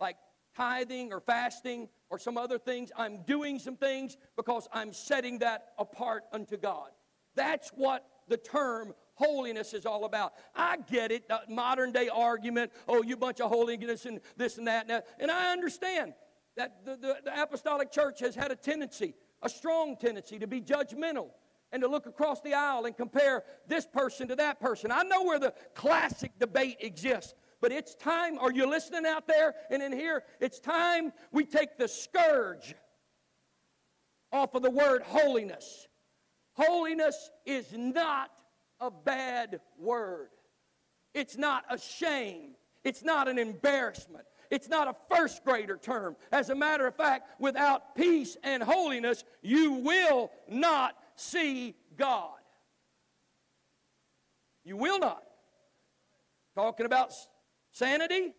like 0.00 0.16
tithing 0.56 1.12
or 1.12 1.20
fasting 1.20 1.88
or 2.10 2.18
some 2.18 2.36
other 2.36 2.58
things. 2.58 2.90
I'm 2.96 3.22
doing 3.22 3.58
some 3.58 3.76
things 3.76 4.16
because 4.36 4.68
I'm 4.72 4.92
setting 4.92 5.38
that 5.40 5.72
apart 5.78 6.24
unto 6.32 6.56
God. 6.56 6.90
That's 7.34 7.70
what 7.70 8.06
the 8.28 8.36
term 8.36 8.94
holiness 9.14 9.72
is 9.72 9.86
all 9.86 10.04
about. 10.04 10.34
I 10.54 10.78
get 10.90 11.10
it, 11.12 11.28
the 11.28 11.40
modern 11.48 11.92
day 11.92 12.08
argument, 12.08 12.72
oh, 12.88 13.02
you 13.02 13.16
bunch 13.16 13.40
of 13.40 13.50
holiness 13.50 14.06
and 14.06 14.20
this 14.36 14.58
and 14.58 14.66
that. 14.66 14.90
And, 14.90 15.02
and 15.18 15.30
I 15.30 15.52
understand 15.52 16.14
that 16.56 16.84
the, 16.84 16.96
the, 16.96 17.16
the 17.24 17.42
apostolic 17.42 17.92
church 17.92 18.20
has 18.20 18.34
had 18.34 18.50
a 18.50 18.56
tendency, 18.56 19.14
a 19.42 19.48
strong 19.48 19.96
tendency, 19.96 20.38
to 20.38 20.46
be 20.46 20.60
judgmental 20.60 21.28
and 21.76 21.82
to 21.82 21.90
look 21.90 22.06
across 22.06 22.40
the 22.40 22.54
aisle 22.54 22.86
and 22.86 22.96
compare 22.96 23.44
this 23.68 23.84
person 23.84 24.26
to 24.28 24.34
that 24.34 24.58
person. 24.58 24.90
I 24.90 25.02
know 25.02 25.24
where 25.24 25.38
the 25.38 25.52
classic 25.74 26.32
debate 26.38 26.78
exists, 26.80 27.34
but 27.60 27.70
it's 27.70 27.94
time. 27.94 28.38
Are 28.38 28.50
you 28.50 28.66
listening 28.66 29.04
out 29.04 29.26
there 29.26 29.54
and 29.70 29.82
in 29.82 29.92
here? 29.92 30.22
It's 30.40 30.58
time 30.58 31.12
we 31.32 31.44
take 31.44 31.76
the 31.76 31.86
scourge 31.86 32.74
off 34.32 34.54
of 34.54 34.62
the 34.62 34.70
word 34.70 35.02
holiness. 35.02 35.86
Holiness 36.54 37.30
is 37.44 37.66
not 37.76 38.30
a 38.80 38.90
bad 38.90 39.60
word. 39.78 40.30
It's 41.12 41.36
not 41.36 41.64
a 41.68 41.76
shame. 41.76 42.54
It's 42.84 43.04
not 43.04 43.28
an 43.28 43.38
embarrassment. 43.38 44.24
It's 44.50 44.70
not 44.70 44.88
a 44.88 45.14
first 45.14 45.44
grader 45.44 45.76
term. 45.76 46.16
As 46.32 46.48
a 46.48 46.54
matter 46.54 46.86
of 46.86 46.96
fact, 46.96 47.38
without 47.38 47.94
peace 47.94 48.38
and 48.42 48.62
holiness, 48.62 49.24
you 49.42 49.72
will 49.72 50.30
not 50.48 50.96
see 51.16 51.74
God. 51.96 52.38
You 54.64 54.76
will 54.76 54.98
not. 54.98 55.22
Talking 56.54 56.86
about 56.86 57.12
sanity, 57.72 58.34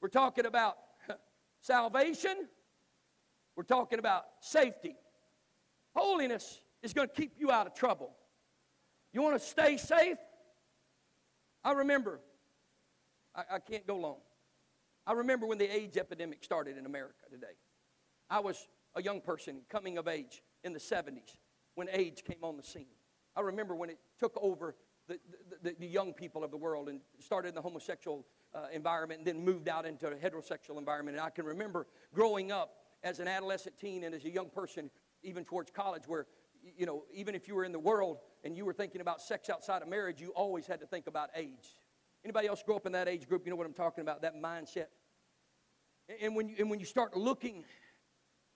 we're 0.00 0.08
talking 0.08 0.46
about 0.46 0.76
salvation, 1.60 2.48
we're 3.56 3.62
talking 3.64 3.98
about 3.98 4.24
safety. 4.40 4.96
Holiness 5.94 6.60
is 6.82 6.92
going 6.92 7.08
to 7.08 7.14
keep 7.14 7.32
you 7.38 7.50
out 7.50 7.66
of 7.66 7.74
trouble. 7.74 8.10
You 9.12 9.22
want 9.22 9.40
to 9.40 9.44
stay 9.44 9.76
safe? 9.78 10.18
I 11.64 11.72
remember, 11.72 12.20
I, 13.34 13.42
I 13.54 13.58
can't 13.58 13.86
go 13.86 13.96
long. 13.96 14.18
I 15.06 15.14
remember 15.14 15.46
when 15.46 15.58
the 15.58 15.74
AIDS 15.74 15.96
epidemic 15.96 16.44
started 16.44 16.76
in 16.76 16.86
America 16.86 17.24
today. 17.30 17.56
I 18.30 18.40
was 18.40 18.68
a 18.94 19.02
young 19.02 19.22
person 19.22 19.62
coming 19.70 19.96
of 19.96 20.06
age 20.06 20.42
in 20.62 20.74
the 20.74 20.78
70s 20.78 21.38
when 21.78 21.88
AIDS 21.92 22.20
came 22.20 22.42
on 22.42 22.56
the 22.56 22.62
scene. 22.64 22.96
I 23.36 23.40
remember 23.40 23.76
when 23.76 23.88
it 23.88 24.00
took 24.18 24.36
over 24.42 24.74
the, 25.06 25.20
the, 25.62 25.76
the 25.78 25.86
young 25.86 26.12
people 26.12 26.42
of 26.42 26.50
the 26.50 26.56
world 26.56 26.88
and 26.88 27.00
started 27.20 27.50
in 27.50 27.54
the 27.54 27.62
homosexual 27.62 28.26
uh, 28.52 28.66
environment 28.72 29.20
and 29.20 29.26
then 29.28 29.44
moved 29.44 29.68
out 29.68 29.86
into 29.86 30.08
a 30.08 30.14
heterosexual 30.16 30.76
environment. 30.76 31.16
And 31.16 31.24
I 31.24 31.30
can 31.30 31.44
remember 31.44 31.86
growing 32.12 32.50
up 32.50 32.74
as 33.04 33.20
an 33.20 33.28
adolescent 33.28 33.78
teen 33.78 34.02
and 34.02 34.12
as 34.12 34.24
a 34.24 34.28
young 34.28 34.50
person, 34.50 34.90
even 35.22 35.44
towards 35.44 35.70
college, 35.70 36.02
where, 36.08 36.26
you 36.76 36.84
know, 36.84 37.04
even 37.14 37.36
if 37.36 37.46
you 37.46 37.54
were 37.54 37.64
in 37.64 37.70
the 37.70 37.78
world 37.78 38.18
and 38.42 38.56
you 38.56 38.64
were 38.64 38.72
thinking 38.72 39.00
about 39.00 39.22
sex 39.22 39.48
outside 39.48 39.80
of 39.80 39.86
marriage, 39.86 40.20
you 40.20 40.30
always 40.30 40.66
had 40.66 40.80
to 40.80 40.86
think 40.86 41.06
about 41.06 41.30
AIDS. 41.36 41.76
Anybody 42.24 42.48
else 42.48 42.60
grow 42.64 42.74
up 42.74 42.86
in 42.86 42.92
that 42.92 43.06
age 43.06 43.28
group? 43.28 43.46
You 43.46 43.50
know 43.50 43.56
what 43.56 43.68
I'm 43.68 43.72
talking 43.72 44.02
about, 44.02 44.22
that 44.22 44.34
mindset. 44.34 44.86
And 46.20 46.34
when 46.34 46.48
you, 46.48 46.56
and 46.58 46.68
when 46.70 46.80
you 46.80 46.86
start 46.86 47.16
looking 47.16 47.62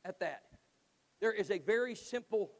at 0.04 0.18
that, 0.18 0.42
there 1.20 1.32
is 1.32 1.52
a 1.52 1.60
very 1.60 1.94
simple 1.94 2.50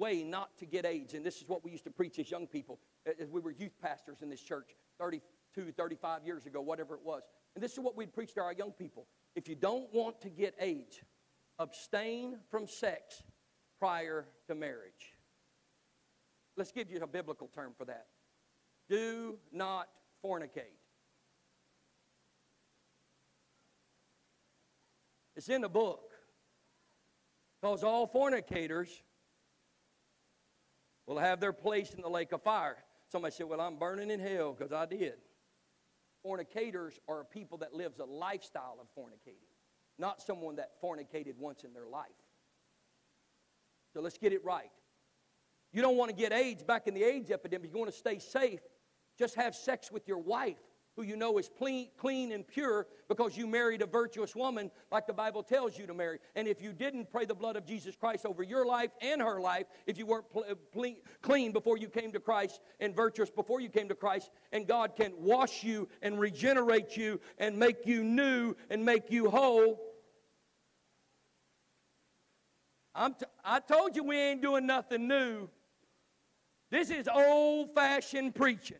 way 0.00 0.24
not 0.24 0.56
to 0.58 0.66
get 0.66 0.84
AIDS. 0.84 1.14
And 1.14 1.24
this 1.24 1.36
is 1.36 1.48
what 1.48 1.62
we 1.62 1.70
used 1.70 1.84
to 1.84 1.90
preach 1.90 2.18
as 2.18 2.30
young 2.30 2.46
people, 2.46 2.80
as 3.20 3.30
we 3.30 3.40
were 3.40 3.52
youth 3.52 3.78
pastors 3.80 4.22
in 4.22 4.30
this 4.30 4.40
church 4.40 4.74
32, 4.98 5.70
35 5.72 6.24
years 6.24 6.46
ago, 6.46 6.60
whatever 6.60 6.94
it 6.94 7.02
was. 7.04 7.22
And 7.54 7.62
this 7.62 7.74
is 7.74 7.80
what 7.80 7.96
we'd 7.96 8.12
preach 8.12 8.34
to 8.34 8.40
our 8.40 8.52
young 8.52 8.72
people. 8.72 9.06
If 9.36 9.48
you 9.48 9.54
don't 9.54 9.92
want 9.94 10.20
to 10.22 10.30
get 10.30 10.54
AIDS, 10.58 11.00
abstain 11.58 12.38
from 12.50 12.66
sex 12.66 13.22
prior 13.78 14.26
to 14.48 14.54
marriage. 14.54 15.14
Let's 16.56 16.72
give 16.72 16.90
you 16.90 16.98
a 17.00 17.06
biblical 17.06 17.48
term 17.54 17.72
for 17.76 17.84
that. 17.84 18.06
Do 18.88 19.38
not 19.52 19.88
fornicate. 20.24 20.78
It's 25.36 25.48
in 25.48 25.60
the 25.60 25.68
book. 25.68 26.10
Because 27.60 27.84
all 27.84 28.06
fornicators 28.06 29.02
will 31.10 31.18
have 31.18 31.40
their 31.40 31.52
place 31.52 31.92
in 31.92 32.02
the 32.02 32.08
lake 32.08 32.30
of 32.30 32.40
fire. 32.40 32.76
Somebody 33.10 33.34
said, 33.34 33.48
Well, 33.48 33.60
I'm 33.60 33.76
burning 33.76 34.10
in 34.10 34.20
hell 34.20 34.54
because 34.56 34.72
I 34.72 34.86
did. 34.86 35.14
Fornicators 36.22 37.00
are 37.08 37.22
a 37.22 37.24
people 37.24 37.58
that 37.58 37.74
lives 37.74 37.98
a 37.98 38.04
lifestyle 38.04 38.78
of 38.80 38.86
fornicating, 38.96 39.50
not 39.98 40.22
someone 40.22 40.56
that 40.56 40.80
fornicated 40.80 41.36
once 41.36 41.64
in 41.64 41.72
their 41.72 41.86
life. 41.86 42.06
So 43.92 44.00
let's 44.00 44.18
get 44.18 44.32
it 44.32 44.44
right. 44.44 44.70
You 45.72 45.82
don't 45.82 45.96
want 45.96 46.10
to 46.10 46.16
get 46.16 46.32
AIDS 46.32 46.62
back 46.62 46.86
in 46.86 46.94
the 46.94 47.02
AIDS 47.02 47.30
epidemic. 47.32 47.72
You 47.72 47.78
want 47.78 47.90
to 47.90 47.96
stay 47.96 48.20
safe. 48.20 48.60
Just 49.18 49.34
have 49.34 49.56
sex 49.56 49.90
with 49.90 50.06
your 50.06 50.18
wife 50.18 50.58
who 50.96 51.02
you 51.02 51.16
know 51.16 51.38
is 51.38 51.48
clean, 51.56 51.88
clean 51.96 52.32
and 52.32 52.46
pure 52.46 52.86
because 53.08 53.36
you 53.36 53.46
married 53.46 53.82
a 53.82 53.86
virtuous 53.86 54.34
woman 54.34 54.70
like 54.90 55.06
the 55.06 55.12
Bible 55.12 55.42
tells 55.42 55.78
you 55.78 55.86
to 55.86 55.94
marry. 55.94 56.18
And 56.34 56.48
if 56.48 56.60
you 56.60 56.72
didn't 56.72 57.10
pray 57.10 57.24
the 57.24 57.34
blood 57.34 57.56
of 57.56 57.64
Jesus 57.64 57.96
Christ 57.96 58.26
over 58.26 58.42
your 58.42 58.66
life 58.66 58.90
and 59.00 59.20
her 59.20 59.40
life, 59.40 59.66
if 59.86 59.98
you 59.98 60.06
weren't 60.06 60.30
pl- 60.30 60.44
clean 61.22 61.52
before 61.52 61.78
you 61.78 61.88
came 61.88 62.12
to 62.12 62.20
Christ 62.20 62.60
and 62.80 62.94
virtuous 62.94 63.30
before 63.30 63.60
you 63.60 63.68
came 63.68 63.88
to 63.88 63.94
Christ, 63.94 64.30
and 64.52 64.66
God 64.66 64.96
can 64.96 65.12
wash 65.18 65.62
you 65.62 65.88
and 66.02 66.18
regenerate 66.18 66.96
you 66.96 67.20
and 67.38 67.58
make 67.58 67.86
you 67.86 68.02
new 68.02 68.54
and 68.68 68.84
make 68.84 69.10
you 69.10 69.30
whole. 69.30 69.80
I'm 72.94 73.14
t- 73.14 73.26
I 73.44 73.60
told 73.60 73.94
you 73.94 74.04
we 74.04 74.16
ain't 74.16 74.42
doing 74.42 74.66
nothing 74.66 75.06
new. 75.06 75.48
This 76.70 76.90
is 76.90 77.08
old 77.12 77.74
fashioned 77.74 78.34
preaching. 78.34 78.78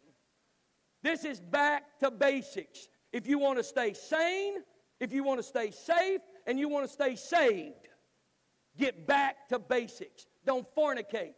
This 1.03 1.25
is 1.25 1.41
back 1.41 1.99
to 2.01 2.11
basics. 2.11 2.89
If 3.13 3.27
you 3.27 3.39
want 3.39 3.59
to 3.59 3.65
stay 3.65 3.95
sane, 3.95 4.57
if 5.01 5.13
you 5.13 5.25
want 5.25 5.39
to 5.41 5.43
stay 5.43 5.71
safe, 5.71 6.21
and 6.47 6.59
you 6.59 6.69
want 6.69 6.87
to 6.87 6.93
stay 6.93 7.17
saved, 7.17 7.89
get 8.77 9.07
back 9.07 9.49
to 9.49 9.59
basics. 9.59 10.27
Don't 10.45 10.67
fornicate. 10.75 11.35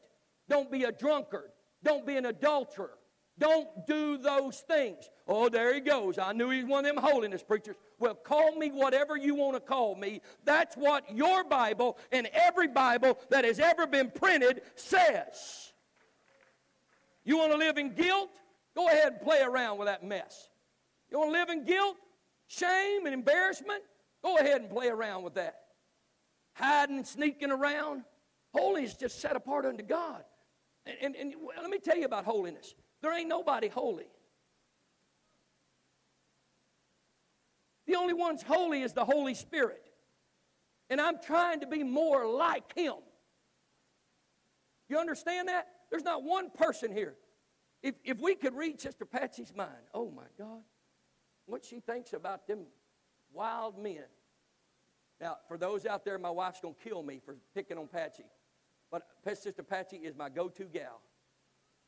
Don't 0.48 0.70
be 0.70 0.84
a 0.84 0.92
drunkard. 0.92 1.50
Don't 1.82 2.06
be 2.06 2.16
an 2.16 2.26
adulterer. 2.26 2.98
Don't 3.38 3.68
do 3.86 4.18
those 4.18 4.60
things. 4.60 5.08
Oh, 5.26 5.48
there 5.48 5.74
he 5.74 5.80
goes. 5.80 6.18
I 6.18 6.32
knew 6.32 6.50
he 6.50 6.62
was 6.62 6.70
one 6.70 6.84
of 6.84 6.94
them 6.94 7.02
holiness 7.02 7.42
preachers. 7.42 7.76
Well, 7.98 8.14
call 8.14 8.56
me 8.56 8.70
whatever 8.70 9.16
you 9.16 9.34
want 9.34 9.54
to 9.54 9.60
call 9.60 9.94
me. 9.94 10.20
That's 10.44 10.76
what 10.76 11.14
your 11.14 11.44
Bible 11.44 11.98
and 12.10 12.28
every 12.32 12.68
Bible 12.68 13.18
that 13.30 13.44
has 13.44 13.58
ever 13.58 13.86
been 13.86 14.10
printed 14.10 14.62
says. 14.74 15.72
You 17.24 17.38
want 17.38 17.52
to 17.52 17.58
live 17.58 17.78
in 17.78 17.94
guilt? 17.94 18.30
Go 18.75 18.89
ahead 18.89 19.12
and 19.12 19.20
play 19.20 19.43
around 19.43 19.79
with 19.79 19.89
that 19.89 20.03
mess. 20.03 20.49
You 21.11 21.18
want 21.18 21.29
to 21.29 21.39
live 21.39 21.51
in 21.51 21.64
guilt, 21.64 21.97
shame, 22.47 23.05
and 23.05 23.14
embarrassment? 23.14 23.83
Go 24.23 24.39
ahead 24.39 24.62
and 24.62 24.70
play 24.70 24.89
around 24.89 25.25
with 25.25 25.35
that. 25.35 25.57
Hiding 26.55 27.05
sneaking 27.05 27.51
around. 27.51 28.05
Holiness 28.55 28.95
just 28.95 29.20
set 29.20 29.37
apart 29.37 29.66
unto 29.66 29.83
God. 29.83 30.23
And, 30.87 30.97
and, 31.03 31.16
and 31.16 31.35
let 31.61 31.70
me 31.70 31.79
tell 31.79 31.97
you 31.97 32.05
about 32.05 32.25
holiness. 32.25 32.75
There 33.03 33.16
ain't 33.16 33.29
nobody 33.29 33.68
holy. 33.68 34.07
The 37.87 37.97
only 37.97 38.14
one's 38.14 38.43
holy 38.43 38.83
is 38.83 38.93
the 38.93 39.05
Holy 39.05 39.35
Spirit. 39.35 39.91
And 40.89 41.01
I'm 41.01 41.18
trying 41.25 41.61
to 41.61 41.66
be 41.66 41.83
more 41.83 42.27
like 42.27 42.75
Him. 42.77 42.95
You 44.89 44.99
understand 44.99 45.49
that? 45.49 45.66
There's 45.91 46.05
not 46.05 46.23
one 46.23 46.51
person 46.51 46.93
here 46.93 47.16
if, 47.83 47.95
if 48.05 48.20
we 48.20 48.35
could 48.35 48.55
read 48.55 48.80
Sister 48.80 49.05
Patsy's 49.05 49.53
mind, 49.55 49.70
oh 49.93 50.11
my 50.11 50.26
God, 50.39 50.62
what 51.47 51.64
she 51.64 51.80
thinks 51.80 52.12
about 52.12 52.47
them 52.47 52.61
wild 53.33 53.83
men. 53.83 54.05
Now, 55.20 55.37
for 55.49 55.57
those 55.57 55.87
out 55.87 56.05
there, 56.05 56.18
my 56.18 56.30
wife's 56.30 56.61
going 56.61 56.74
to 56.74 56.89
kill 56.89 57.03
me 57.03 57.20
for 57.24 57.37
picking 57.55 57.78
on 57.78 57.89
Patsy. 57.89 58.24
But 58.91 59.03
Sister 59.39 59.62
Patsy 59.62 59.97
is 59.97 60.16
my 60.16 60.28
go 60.28 60.49
to 60.49 60.64
gal. 60.64 61.01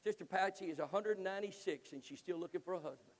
Sister 0.04 0.24
Patsy 0.24 0.66
is 0.66 0.78
196 0.78 1.92
and 1.92 2.04
she's 2.04 2.18
still 2.18 2.38
looking 2.38 2.60
for 2.60 2.74
a 2.74 2.78
husband. 2.78 3.14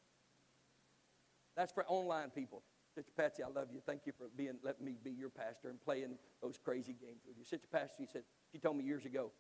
That's 1.57 1.73
for 1.73 1.85
online 1.87 2.31
people. 2.31 2.63
Sister 2.95 3.13
Patsy, 3.17 3.43
I 3.43 3.49
love 3.49 3.69
you. 3.73 3.81
Thank 3.85 4.03
you 4.07 4.13
for 4.17 4.27
being 4.37 4.55
letting 4.63 4.85
me 4.85 4.97
be 5.03 5.11
your 5.11 5.31
pastor 5.31 5.69
and 5.69 5.81
playing 5.81 6.17
those 6.43 6.59
crazy 6.63 6.93
games 6.93 7.23
with 7.27 7.37
you. 7.37 7.45
Sister 7.45 7.67
Patsy 7.71 8.07
said, 8.11 8.23
she 8.53 8.59
told 8.59 8.77
me 8.77 8.85
years 8.85 9.05
ago, 9.05 9.33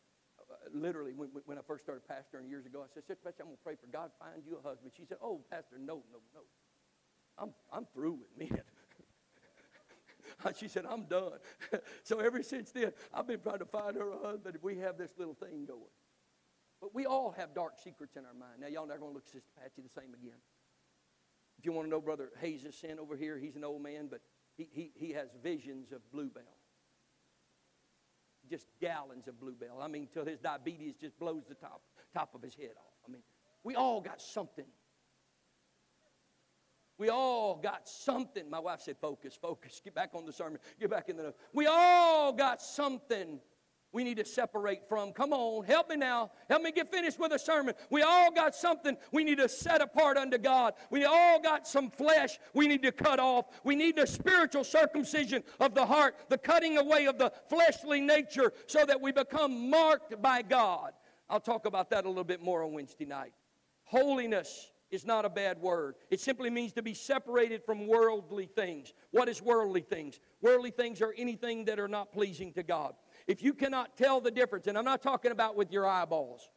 literally, 0.72 1.12
when, 1.12 1.28
when 1.46 1.58
I 1.58 1.62
first 1.66 1.84
started 1.84 2.02
pastoring 2.08 2.48
years 2.48 2.66
ago, 2.66 2.80
I 2.82 2.92
said, 2.92 3.04
Sister 3.06 3.22
Betsy, 3.24 3.38
I'm 3.40 3.46
going 3.46 3.56
to 3.56 3.62
pray 3.62 3.76
for 3.76 3.86
God 3.86 4.10
find 4.18 4.42
you 4.46 4.58
a 4.58 4.66
husband. 4.66 4.92
She 4.96 5.04
said, 5.04 5.18
Oh, 5.22 5.40
Pastor, 5.50 5.76
no, 5.78 6.02
no, 6.12 6.18
no. 6.34 6.40
I'm, 7.38 7.52
I'm 7.72 7.86
through 7.92 8.18
with 8.20 8.38
men. 8.38 8.62
she 10.58 10.68
said, 10.68 10.84
I'm 10.88 11.04
done. 11.04 11.38
so 12.02 12.20
ever 12.20 12.42
since 12.42 12.70
then, 12.70 12.92
I've 13.12 13.26
been 13.26 13.40
trying 13.40 13.58
to 13.58 13.66
find 13.66 13.96
her 13.96 14.10
a 14.10 14.18
husband, 14.18 14.56
if 14.56 14.62
we 14.62 14.78
have 14.78 14.96
this 14.98 15.12
little 15.18 15.34
thing 15.34 15.66
going. 15.66 15.80
But 16.80 16.94
we 16.94 17.06
all 17.06 17.34
have 17.36 17.54
dark 17.54 17.78
secrets 17.82 18.16
in 18.16 18.24
our 18.24 18.34
mind. 18.34 18.60
Now, 18.60 18.68
y'all 18.68 18.86
not 18.86 19.00
going 19.00 19.10
to 19.10 19.14
look 19.14 19.24
at 19.26 19.32
Sister 19.32 19.50
Patsy 19.60 19.82
the 19.82 20.00
same 20.00 20.14
again. 20.14 20.38
If 21.58 21.64
you 21.64 21.72
want 21.72 21.86
to 21.86 21.90
know 21.90 22.00
Brother 22.00 22.30
Hayes' 22.40 22.66
sin 22.78 22.98
over 22.98 23.16
here, 23.16 23.38
he's 23.38 23.56
an 23.56 23.64
old 23.64 23.82
man, 23.82 24.08
but 24.10 24.20
he, 24.56 24.68
he, 24.70 24.92
he 24.94 25.12
has 25.12 25.28
visions 25.42 25.92
of 25.92 26.00
Blue 26.12 26.28
Bell 26.28 26.42
just 28.48 28.66
gallons 28.80 29.28
of 29.28 29.38
Blue 29.40 29.54
Bell. 29.54 29.80
I 29.80 29.88
mean, 29.88 30.08
till 30.12 30.24
his 30.24 30.38
diabetes 30.38 30.94
just 31.00 31.18
blows 31.18 31.44
the 31.48 31.54
top, 31.54 31.82
top 32.12 32.34
of 32.34 32.42
his 32.42 32.54
head 32.54 32.72
off. 32.78 32.92
I 33.06 33.12
mean, 33.12 33.22
we 33.62 33.74
all 33.74 34.00
got 34.00 34.20
something. 34.20 34.66
We 36.96 37.08
all 37.08 37.56
got 37.56 37.88
something. 37.88 38.48
My 38.48 38.60
wife 38.60 38.80
said, 38.80 38.96
focus, 39.00 39.36
focus. 39.40 39.80
Get 39.82 39.94
back 39.94 40.10
on 40.14 40.26
the 40.26 40.32
sermon. 40.32 40.58
Get 40.78 40.90
back 40.90 41.08
in 41.08 41.16
the. 41.16 41.34
We 41.52 41.66
all 41.66 42.32
got 42.32 42.62
something 42.62 43.40
we 43.94 44.04
need 44.04 44.16
to 44.16 44.24
separate 44.24 44.88
from. 44.88 45.12
Come 45.12 45.32
on, 45.32 45.64
help 45.64 45.88
me 45.88 45.96
now. 45.96 46.32
Help 46.50 46.62
me 46.62 46.72
get 46.72 46.90
finished 46.90 47.18
with 47.18 47.32
a 47.32 47.38
sermon. 47.38 47.74
We 47.90 48.02
all 48.02 48.32
got 48.32 48.54
something 48.54 48.96
we 49.12 49.22
need 49.22 49.38
to 49.38 49.48
set 49.48 49.80
apart 49.80 50.16
unto 50.16 50.36
God. 50.36 50.74
We 50.90 51.04
all 51.04 51.40
got 51.40 51.66
some 51.66 51.90
flesh 51.90 52.38
we 52.52 52.66
need 52.66 52.82
to 52.82 52.92
cut 52.92 53.20
off. 53.20 53.46
We 53.62 53.76
need 53.76 53.96
the 53.96 54.06
spiritual 54.06 54.64
circumcision 54.64 55.44
of 55.60 55.74
the 55.74 55.86
heart, 55.86 56.16
the 56.28 56.38
cutting 56.38 56.76
away 56.76 57.06
of 57.06 57.18
the 57.18 57.32
fleshly 57.48 58.00
nature 58.00 58.52
so 58.66 58.84
that 58.84 59.00
we 59.00 59.12
become 59.12 59.70
marked 59.70 60.20
by 60.20 60.42
God. 60.42 60.92
I'll 61.30 61.40
talk 61.40 61.64
about 61.64 61.88
that 61.90 62.04
a 62.04 62.08
little 62.08 62.24
bit 62.24 62.42
more 62.42 62.64
on 62.64 62.72
Wednesday 62.72 63.06
night. 63.06 63.32
Holiness 63.84 64.70
is 64.90 65.04
not 65.04 65.24
a 65.24 65.28
bad 65.28 65.60
word. 65.60 65.96
It 66.10 66.20
simply 66.20 66.50
means 66.50 66.72
to 66.74 66.82
be 66.82 66.94
separated 66.94 67.64
from 67.64 67.86
worldly 67.86 68.46
things. 68.46 68.92
What 69.10 69.28
is 69.28 69.42
worldly 69.42 69.80
things? 69.80 70.20
Worldly 70.40 70.70
things 70.70 71.00
are 71.00 71.14
anything 71.16 71.64
that 71.66 71.78
are 71.78 71.88
not 71.88 72.12
pleasing 72.12 72.52
to 72.54 72.62
God. 72.62 72.94
If 73.26 73.42
you 73.42 73.54
cannot 73.54 73.96
tell 73.96 74.20
the 74.20 74.30
difference, 74.30 74.66
and 74.66 74.76
I'm 74.76 74.84
not 74.84 75.02
talking 75.02 75.32
about 75.32 75.56
with 75.56 75.72
your 75.72 75.86
eyeballs, 75.86 76.48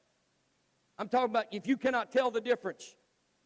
I'm 0.97 1.07
talking 1.07 1.29
about 1.29 1.45
if 1.51 1.67
you 1.67 1.77
cannot 1.77 2.11
tell 2.11 2.31
the 2.31 2.41
difference 2.41 2.95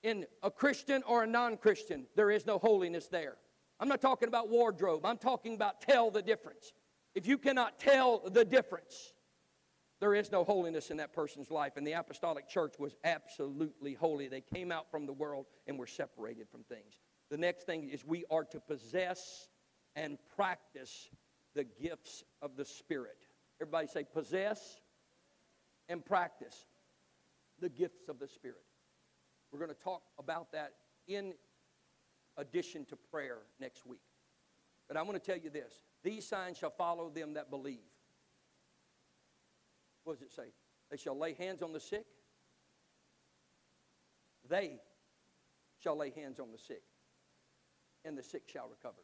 in 0.04 0.26
a 0.42 0.50
Christian 0.50 1.04
or 1.04 1.24
a 1.24 1.28
non 1.28 1.58
Christian, 1.58 2.08
there 2.16 2.32
is 2.32 2.46
no 2.46 2.58
holiness 2.58 3.08
there. 3.08 3.36
I'm 3.80 3.88
not 3.88 4.02
talking 4.02 4.28
about 4.28 4.50
wardrobe, 4.50 5.06
I'm 5.06 5.18
talking 5.18 5.56
about 5.56 5.82
tell 5.82 6.12
the 6.12 6.22
difference. 6.22 6.74
If 7.14 7.28
you 7.28 7.38
cannot 7.38 7.78
tell 7.78 8.30
the 8.30 8.46
difference, 8.46 9.14
there 10.00 10.16
is 10.16 10.32
no 10.32 10.44
holiness 10.44 10.90
in 10.90 10.98
that 10.98 11.14
person's 11.14 11.52
life. 11.52 11.74
And 11.78 11.86
the 11.86 11.94
apostolic 11.94 12.50
church 12.50 12.76
was 12.80 12.96
absolutely 13.04 13.94
holy. 13.94 14.28
They 14.28 14.42
came 14.42 14.72
out 14.72 14.90
from 14.90 15.06
the 15.06 15.14
world 15.14 15.46
and 15.68 15.78
were 15.78 15.88
separated 15.88 16.48
from 16.50 16.64
things. 16.64 17.00
The 17.30 17.38
next 17.38 17.66
thing 17.66 17.90
is 17.90 18.04
we 18.04 18.26
are 18.32 18.44
to 18.46 18.60
possess 18.60 19.50
and 19.96 20.18
practice 20.36 21.10
the 21.54 21.64
gifts 21.64 22.24
of 22.42 22.56
the 22.56 22.66
Spirit. 22.66 23.18
Everybody 23.60 23.88
say, 23.88 24.04
possess 24.04 24.80
and 25.90 26.04
practice 26.04 26.66
the 27.60 27.70
gifts 27.70 28.10
of 28.10 28.20
the 28.20 28.28
Spirit. 28.28 28.64
We're 29.52 29.60
going 29.60 29.70
to 29.70 29.84
talk 29.84 30.04
about 30.18 30.52
that 30.54 30.74
in 31.08 31.34
addition 32.38 32.86
to 32.86 32.96
prayer 32.96 33.40
next 33.60 33.86
week. 33.86 34.02
But 34.88 34.98
I 34.98 35.04
want 35.04 35.22
to 35.22 35.32
tell 35.32 35.42
you 35.42 35.50
this 35.50 35.84
these 36.04 36.28
signs 36.28 36.58
shall 36.58 36.72
follow 36.72 37.10
them 37.10 37.34
that 37.36 37.50
believe. 37.50 37.80
What 40.04 40.20
does 40.20 40.28
it 40.28 40.34
say? 40.34 40.54
They 40.90 40.98
shall 40.98 41.18
lay 41.18 41.34
hands 41.34 41.62
on 41.62 41.74
the 41.74 41.80
sick. 41.80 42.06
They 44.50 44.80
shall 45.82 45.96
lay 45.96 46.10
hands 46.10 46.40
on 46.40 46.52
the 46.52 46.58
sick, 46.58 46.84
and 48.04 48.18
the 48.18 48.24
sick 48.24 48.44
shall 48.48 48.68
recover. 48.70 49.02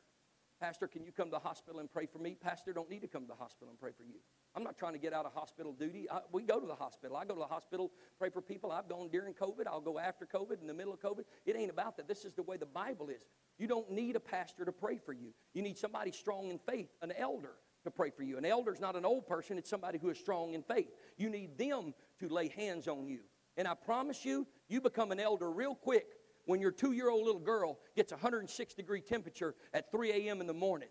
Pastor, 0.60 0.88
can 0.88 1.04
you 1.04 1.12
come 1.12 1.28
to 1.28 1.32
the 1.32 1.40
hospital 1.40 1.80
and 1.80 1.92
pray 1.92 2.08
for 2.08 2.18
me? 2.18 2.36
Pastor, 2.40 2.74
don't 2.74 2.90
need 2.90 3.02
to 3.02 3.08
come 3.08 3.22
to 3.24 3.28
the 3.28 3.36
hospital 3.36 3.70
and 3.70 3.80
pray 3.80 3.92
for 3.96 4.04
you. 4.04 4.16
I'm 4.56 4.64
not 4.64 4.76
trying 4.76 4.94
to 4.94 5.00
get 5.00 5.14
out 5.14 5.26
of 5.26 5.34
hospital 5.34 5.72
duty. 5.72 6.08
I, 6.10 6.20
we 6.32 6.42
go 6.42 6.60
to 6.60 6.66
the 6.66 6.76
hospital. 6.76 7.16
I 7.16 7.26
go 7.26 7.36
to 7.36 7.40
the 7.40 7.46
hospital, 7.46 7.92
pray 8.18 8.32
for 8.32 8.42
people. 8.42 8.72
I've 8.72 8.90
gone 8.90 9.10
during 9.12 9.36
COVID. 9.36 9.68
I'll 9.68 9.82
go 9.82 10.00
after 10.00 10.26
COVID, 10.26 10.60
in 10.62 10.68
the 10.68 10.74
middle 10.74 10.94
of 10.94 11.00
COVID. 11.00 11.26
It 11.46 11.56
ain't 11.56 11.70
about 11.70 11.96
that. 11.98 12.08
This 12.08 12.26
is 12.26 12.34
the 12.34 12.42
way 12.42 12.58
the 12.58 12.66
Bible 12.66 13.10
is. 13.10 13.22
You 13.60 13.68
don't 13.68 13.92
need 13.92 14.16
a 14.16 14.20
pastor 14.20 14.66
to 14.66 14.72
pray 14.72 14.98
for 14.98 15.14
you. 15.14 15.34
You 15.54 15.62
need 15.62 15.78
somebody 15.78 16.12
strong 16.12 16.50
in 16.50 16.58
faith, 16.58 16.90
an 17.04 17.14
elder 17.18 17.54
to 17.84 17.92
pray 17.92 18.10
for 18.10 18.24
you. 18.24 18.38
An 18.38 18.46
elder 18.46 18.74
is 18.74 18.80
not 18.80 18.96
an 18.96 19.06
old 19.06 19.28
person, 19.28 19.58
it's 19.58 19.70
somebody 19.70 20.00
who 20.00 20.10
is 20.10 20.18
strong 20.18 20.54
in 20.54 20.64
faith. 20.64 20.90
You 21.18 21.30
need 21.30 21.58
them 21.58 21.94
to 22.20 22.30
lay 22.30 22.50
hands 22.50 22.88
on 22.88 23.08
you. 23.08 23.20
And 23.58 23.68
I 23.68 23.74
promise 23.74 24.26
you, 24.26 24.46
you 24.68 24.82
become 24.82 25.12
an 25.12 25.20
elder 25.20 25.52
real 25.52 25.76
quick 25.76 26.06
when 26.48 26.60
your 26.60 26.72
two 26.72 26.94
year 26.94 27.10
old 27.10 27.26
little 27.26 27.40
girl 27.40 27.78
gets 27.96 28.12
106 28.12 28.74
degree 28.74 29.02
temperature 29.02 29.54
at 29.74 29.92
3 29.92 30.12
a.m. 30.12 30.42
in 30.42 30.48
the 30.48 30.54
morning. 30.54 30.90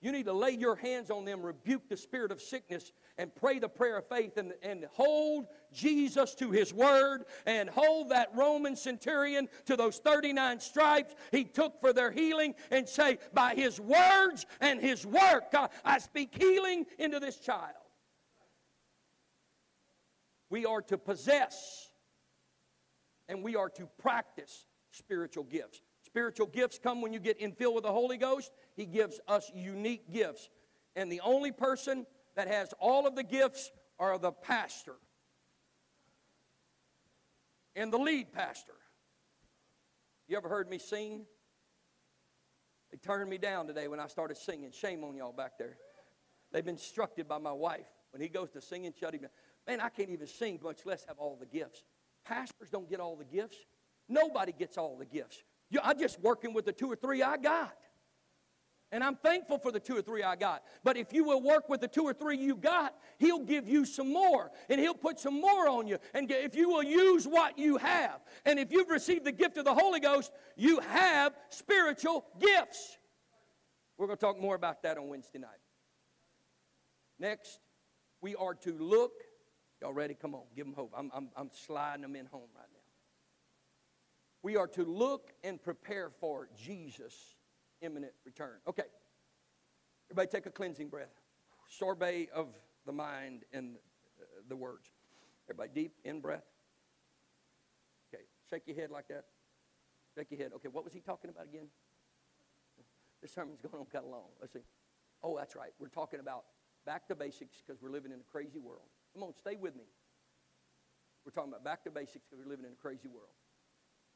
You 0.00 0.12
need 0.12 0.26
to 0.26 0.32
lay 0.32 0.52
your 0.52 0.76
hands 0.76 1.10
on 1.10 1.24
them, 1.24 1.42
rebuke 1.42 1.88
the 1.88 1.96
spirit 1.96 2.30
of 2.30 2.40
sickness, 2.40 2.92
and 3.18 3.34
pray 3.34 3.58
the 3.58 3.68
prayer 3.68 3.98
of 3.98 4.08
faith 4.08 4.36
and, 4.36 4.52
and 4.62 4.86
hold 4.92 5.48
Jesus 5.72 6.36
to 6.36 6.52
his 6.52 6.72
word 6.72 7.24
and 7.46 7.68
hold 7.68 8.10
that 8.10 8.30
Roman 8.32 8.76
centurion 8.76 9.48
to 9.66 9.76
those 9.76 9.98
39 9.98 10.60
stripes 10.60 11.16
he 11.32 11.42
took 11.42 11.80
for 11.80 11.92
their 11.92 12.12
healing 12.12 12.54
and 12.70 12.88
say, 12.88 13.18
By 13.34 13.54
his 13.54 13.80
words 13.80 14.46
and 14.60 14.80
his 14.80 15.04
work, 15.04 15.52
I, 15.52 15.68
I 15.84 15.98
speak 15.98 16.32
healing 16.40 16.86
into 17.00 17.18
this 17.18 17.36
child. 17.36 17.74
We 20.48 20.64
are 20.64 20.82
to 20.82 20.96
possess 20.96 21.87
and 23.28 23.42
we 23.42 23.56
are 23.56 23.68
to 23.70 23.88
practice 23.98 24.66
spiritual 24.90 25.44
gifts. 25.44 25.80
Spiritual 26.04 26.46
gifts 26.46 26.78
come 26.82 27.02
when 27.02 27.12
you 27.12 27.20
get 27.20 27.38
infilled 27.40 27.74
with 27.74 27.84
the 27.84 27.92
Holy 27.92 28.16
Ghost. 28.16 28.50
He 28.76 28.86
gives 28.86 29.20
us 29.28 29.50
unique 29.54 30.12
gifts. 30.12 30.48
And 30.96 31.12
the 31.12 31.20
only 31.20 31.52
person 31.52 32.06
that 32.36 32.48
has 32.48 32.72
all 32.80 33.06
of 33.06 33.14
the 33.14 33.22
gifts 33.22 33.70
are 33.98 34.18
the 34.18 34.32
pastor 34.32 34.94
and 37.78 37.92
the 37.92 37.98
lead 37.98 38.32
pastor. 38.32 38.72
You 40.26 40.36
ever 40.36 40.48
heard 40.48 40.68
me 40.68 40.78
sing? 40.78 41.24
They 42.90 42.98
turned 42.98 43.30
me 43.30 43.38
down 43.38 43.66
today 43.66 43.88
when 43.88 44.00
I 44.00 44.08
started 44.08 44.36
singing. 44.36 44.72
Shame 44.72 45.04
on 45.04 45.14
y'all 45.14 45.32
back 45.32 45.58
there. 45.58 45.76
They've 46.52 46.64
been 46.64 46.74
instructed 46.74 47.28
by 47.28 47.38
my 47.38 47.52
wife. 47.52 47.86
When 48.10 48.20
he 48.20 48.28
goes 48.28 48.50
to 48.50 48.60
singing, 48.60 48.92
shut 48.98 49.14
him 49.14 49.22
down. 49.22 49.30
Man, 49.66 49.80
I 49.80 49.90
can't 49.90 50.10
even 50.10 50.26
sing, 50.26 50.58
much 50.62 50.86
less 50.86 51.04
have 51.06 51.18
all 51.18 51.36
the 51.38 51.46
gifts. 51.46 51.84
Pastors 52.28 52.68
don't 52.70 52.88
get 52.88 53.00
all 53.00 53.16
the 53.16 53.24
gifts. 53.24 53.56
Nobody 54.08 54.52
gets 54.52 54.76
all 54.76 54.96
the 54.98 55.06
gifts. 55.06 55.42
I'm 55.82 55.98
just 55.98 56.20
working 56.20 56.52
with 56.52 56.66
the 56.66 56.72
two 56.72 56.90
or 56.90 56.96
three 56.96 57.22
I 57.22 57.36
got. 57.36 57.76
And 58.90 59.04
I'm 59.04 59.16
thankful 59.16 59.58
for 59.58 59.70
the 59.70 59.80
two 59.80 59.96
or 59.96 60.02
three 60.02 60.22
I 60.22 60.34
got. 60.36 60.62
But 60.82 60.96
if 60.96 61.12
you 61.12 61.24
will 61.24 61.42
work 61.42 61.68
with 61.68 61.82
the 61.82 61.88
two 61.88 62.04
or 62.04 62.14
three 62.14 62.38
you 62.38 62.56
got, 62.56 62.94
He'll 63.18 63.44
give 63.44 63.68
you 63.68 63.84
some 63.84 64.10
more. 64.12 64.50
And 64.70 64.80
He'll 64.80 64.94
put 64.94 65.20
some 65.20 65.40
more 65.40 65.68
on 65.68 65.86
you. 65.86 65.98
And 66.14 66.30
if 66.30 66.54
you 66.54 66.70
will 66.70 66.82
use 66.82 67.26
what 67.26 67.58
you 67.58 67.76
have, 67.76 68.20
and 68.46 68.58
if 68.58 68.72
you've 68.72 68.88
received 68.88 69.24
the 69.24 69.32
gift 69.32 69.58
of 69.58 69.66
the 69.66 69.74
Holy 69.74 70.00
Ghost, 70.00 70.32
you 70.56 70.80
have 70.80 71.34
spiritual 71.50 72.26
gifts. 72.40 72.96
We're 73.98 74.06
going 74.06 74.18
to 74.18 74.24
talk 74.24 74.40
more 74.40 74.54
about 74.54 74.82
that 74.82 74.96
on 74.96 75.08
Wednesday 75.08 75.38
night. 75.38 75.50
Next, 77.18 77.60
we 78.22 78.34
are 78.36 78.54
to 78.54 78.72
look 78.72 79.12
Y'all 79.80 79.92
ready? 79.92 80.14
Come 80.14 80.34
on, 80.34 80.42
give 80.56 80.66
them 80.66 80.74
hope. 80.74 80.92
I'm, 80.96 81.10
I'm, 81.14 81.30
I'm 81.36 81.50
sliding 81.52 82.02
them 82.02 82.16
in 82.16 82.26
home 82.26 82.48
right 82.56 82.66
now. 82.72 82.78
We 84.42 84.56
are 84.56 84.66
to 84.68 84.84
look 84.84 85.32
and 85.44 85.62
prepare 85.62 86.10
for 86.20 86.48
Jesus' 86.56 87.36
imminent 87.80 88.12
return. 88.24 88.58
Okay. 88.66 88.84
Everybody 90.10 90.28
take 90.28 90.46
a 90.46 90.50
cleansing 90.50 90.88
breath. 90.88 91.12
Sorbet 91.68 92.28
of 92.34 92.48
the 92.86 92.92
mind 92.92 93.44
and 93.52 93.76
uh, 94.20 94.24
the 94.48 94.56
words. 94.56 94.88
Everybody 95.48 95.70
deep 95.74 95.92
in 96.04 96.20
breath. 96.20 96.44
Okay. 98.12 98.24
Shake 98.50 98.62
your 98.66 98.76
head 98.76 98.90
like 98.90 99.08
that. 99.08 99.24
Shake 100.16 100.30
your 100.30 100.40
head. 100.40 100.52
Okay, 100.56 100.68
what 100.68 100.84
was 100.84 100.92
he 100.92 101.00
talking 101.00 101.30
about 101.30 101.44
again? 101.44 101.66
This 103.20 103.32
sermon's 103.32 103.60
going 103.60 103.80
on 103.80 103.86
kind 103.86 104.04
of 104.04 104.10
long. 104.10 104.28
Let's 104.40 104.52
see. 104.52 104.60
Oh, 105.22 105.36
that's 105.36 105.56
right. 105.56 105.70
We're 105.78 105.88
talking 105.88 106.20
about 106.20 106.44
back 106.86 107.06
to 107.08 107.14
basics 107.14 107.58
because 107.64 107.82
we're 107.82 107.90
living 107.90 108.12
in 108.12 108.20
a 108.20 108.30
crazy 108.30 108.58
world. 108.58 108.88
Come 109.14 109.22
on, 109.22 109.34
stay 109.34 109.56
with 109.56 109.74
me. 109.74 109.84
We're 111.24 111.32
talking 111.32 111.52
about 111.52 111.64
back 111.64 111.84
to 111.84 111.90
basics 111.90 112.24
because 112.28 112.44
we're 112.44 112.50
living 112.50 112.64
in 112.64 112.72
a 112.72 112.80
crazy 112.80 113.08
world. 113.08 113.34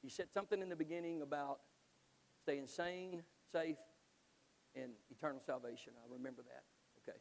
He 0.03 0.09
said 0.09 0.33
something 0.33 0.61
in 0.61 0.69
the 0.69 0.77
beginning 0.77 1.23
about 1.23 1.61
staying 2.41 2.67
sane, 2.67 3.23
safe, 3.53 3.77
and 4.75 4.93
eternal 5.11 5.41
salvation. 5.45 5.93
I 5.97 6.13
remember 6.13 6.43
that. 6.43 6.65
Okay. 7.03 7.19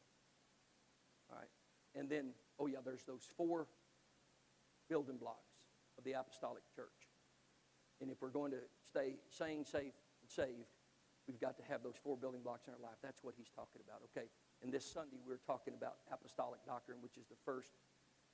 All 1.30 1.38
right. 1.38 1.50
And 1.96 2.10
then, 2.10 2.32
oh, 2.60 2.68
yeah, 2.68 2.80
there's 2.84 3.04
those 3.04 3.28
four 3.38 3.68
building 4.90 5.18
blocks 5.18 5.68
of 5.98 6.04
the 6.04 6.14
apostolic 6.14 6.64
church. 6.76 6.88
And 8.00 8.10
if 8.10 8.22
we're 8.22 8.30
going 8.30 8.52
to 8.52 8.64
stay 8.88 9.16
sane, 9.30 9.66
safe, 9.66 9.94
and 10.22 10.30
saved, 10.30 10.72
we've 11.28 11.40
got 11.40 11.58
to 11.58 11.64
have 11.70 11.84
those 11.84 11.96
four 12.02 12.18
building 12.18 12.42
blocks 12.42 12.68
in 12.68 12.74
our 12.74 12.80
life. 12.80 12.98
That's 13.04 13.24
what 13.24 13.36
he's 13.38 13.50
talking 13.54 13.82
about. 13.86 14.02
Okay. 14.16 14.28
And 14.62 14.72
this 14.72 14.86
Sunday, 14.86 15.18
we're 15.26 15.42
talking 15.48 15.74
about 15.74 15.96
apostolic 16.12 16.64
doctrine, 16.66 16.98
which 17.02 17.18
is 17.18 17.26
the 17.28 17.38
first 17.46 17.74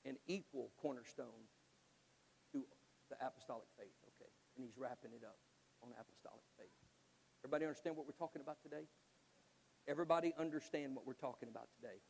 and 0.05 0.17
equal 0.28 0.71
cornerstone 0.82 1.47
to 2.51 2.63
the 3.09 3.15
apostolic 3.25 3.67
faith, 3.78 3.95
okay? 4.15 4.30
And 4.55 4.65
he's 4.65 4.78
wrapping 4.78 5.11
it 5.15 5.23
up 5.23 5.39
on 5.84 5.91
apostolic 5.99 6.43
faith. 6.57 6.75
Everybody 7.43 7.65
understand 7.65 7.95
what 7.95 8.05
we're 8.05 8.19
talking 8.19 8.41
about 8.41 8.61
today? 8.61 8.88
Everybody 9.88 10.34
understand 10.38 10.95
what 10.95 11.07
we're 11.07 11.13
talking 11.13 11.47
about 11.49 11.69
today. 11.80 12.01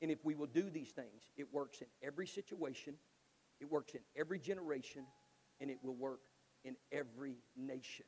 And 0.00 0.10
if 0.12 0.24
we 0.24 0.36
will 0.36 0.46
do 0.46 0.70
these 0.70 0.90
things, 0.90 1.30
it 1.36 1.52
works 1.52 1.80
in 1.80 1.88
every 2.02 2.26
situation, 2.26 2.94
it 3.60 3.68
works 3.70 3.94
in 3.94 4.00
every 4.16 4.38
generation, 4.38 5.02
and 5.60 5.70
it 5.70 5.78
will 5.82 5.96
work 5.96 6.20
in 6.64 6.76
every 6.92 7.34
nation. 7.56 8.06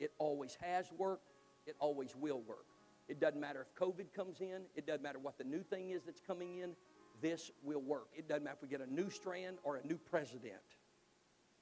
It 0.00 0.10
always 0.18 0.56
has 0.60 0.90
worked, 0.98 1.30
it 1.66 1.76
always 1.78 2.16
will 2.16 2.40
work. 2.40 2.66
It 3.08 3.20
doesn't 3.20 3.40
matter 3.40 3.66
if 3.68 3.74
COVID 3.80 4.12
comes 4.14 4.40
in. 4.40 4.62
It 4.74 4.86
doesn't 4.86 5.02
matter 5.02 5.18
what 5.18 5.38
the 5.38 5.44
new 5.44 5.62
thing 5.62 5.90
is 5.90 6.02
that's 6.04 6.20
coming 6.20 6.58
in. 6.58 6.70
This 7.20 7.50
will 7.62 7.80
work. 7.80 8.08
It 8.16 8.28
doesn't 8.28 8.44
matter 8.44 8.56
if 8.56 8.62
we 8.62 8.68
get 8.68 8.86
a 8.86 8.92
new 8.92 9.10
strand 9.10 9.58
or 9.62 9.76
a 9.76 9.86
new 9.86 9.98
president. 9.98 10.56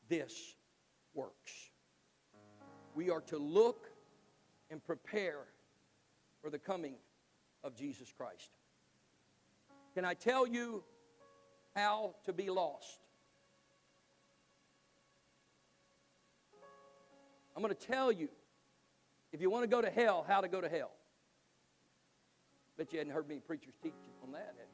This 0.09 0.55
works. 1.15 1.71
We 2.95 3.11
are 3.11 3.21
to 3.23 3.39
look 3.39 3.87
and 4.71 4.85
prepare 4.85 5.41
for 6.41 6.51
the 6.51 6.59
coming 6.59 6.95
of 7.65 7.75
Jesus 7.75 8.13
Christ. 8.17 8.51
Can 9.95 10.05
I 10.05 10.15
tell 10.15 10.47
you 10.47 10.83
how 11.75 12.15
to 12.25 12.33
be 12.33 12.51
lost? 12.51 13.01
I'm 17.55 17.63
going 17.63 17.75
to 17.75 17.87
tell 17.87 18.11
you, 18.11 18.29
if 19.33 19.41
you 19.41 19.51
want 19.51 19.65
to 19.65 19.69
go 19.69 19.83
to 19.83 19.91
hell, 19.91 20.25
how 20.27 20.41
to 20.41 20.49
go 20.49 20.61
to 20.61 20.69
hell. 20.69 20.91
Bet 22.83 22.93
you 22.93 22.99
hadn't 22.99 23.13
heard 23.13 23.29
many 23.29 23.39
preachers 23.39 23.75
teach 23.81 23.93
on 24.25 24.33
that, 24.33 24.57
you? 24.59 24.65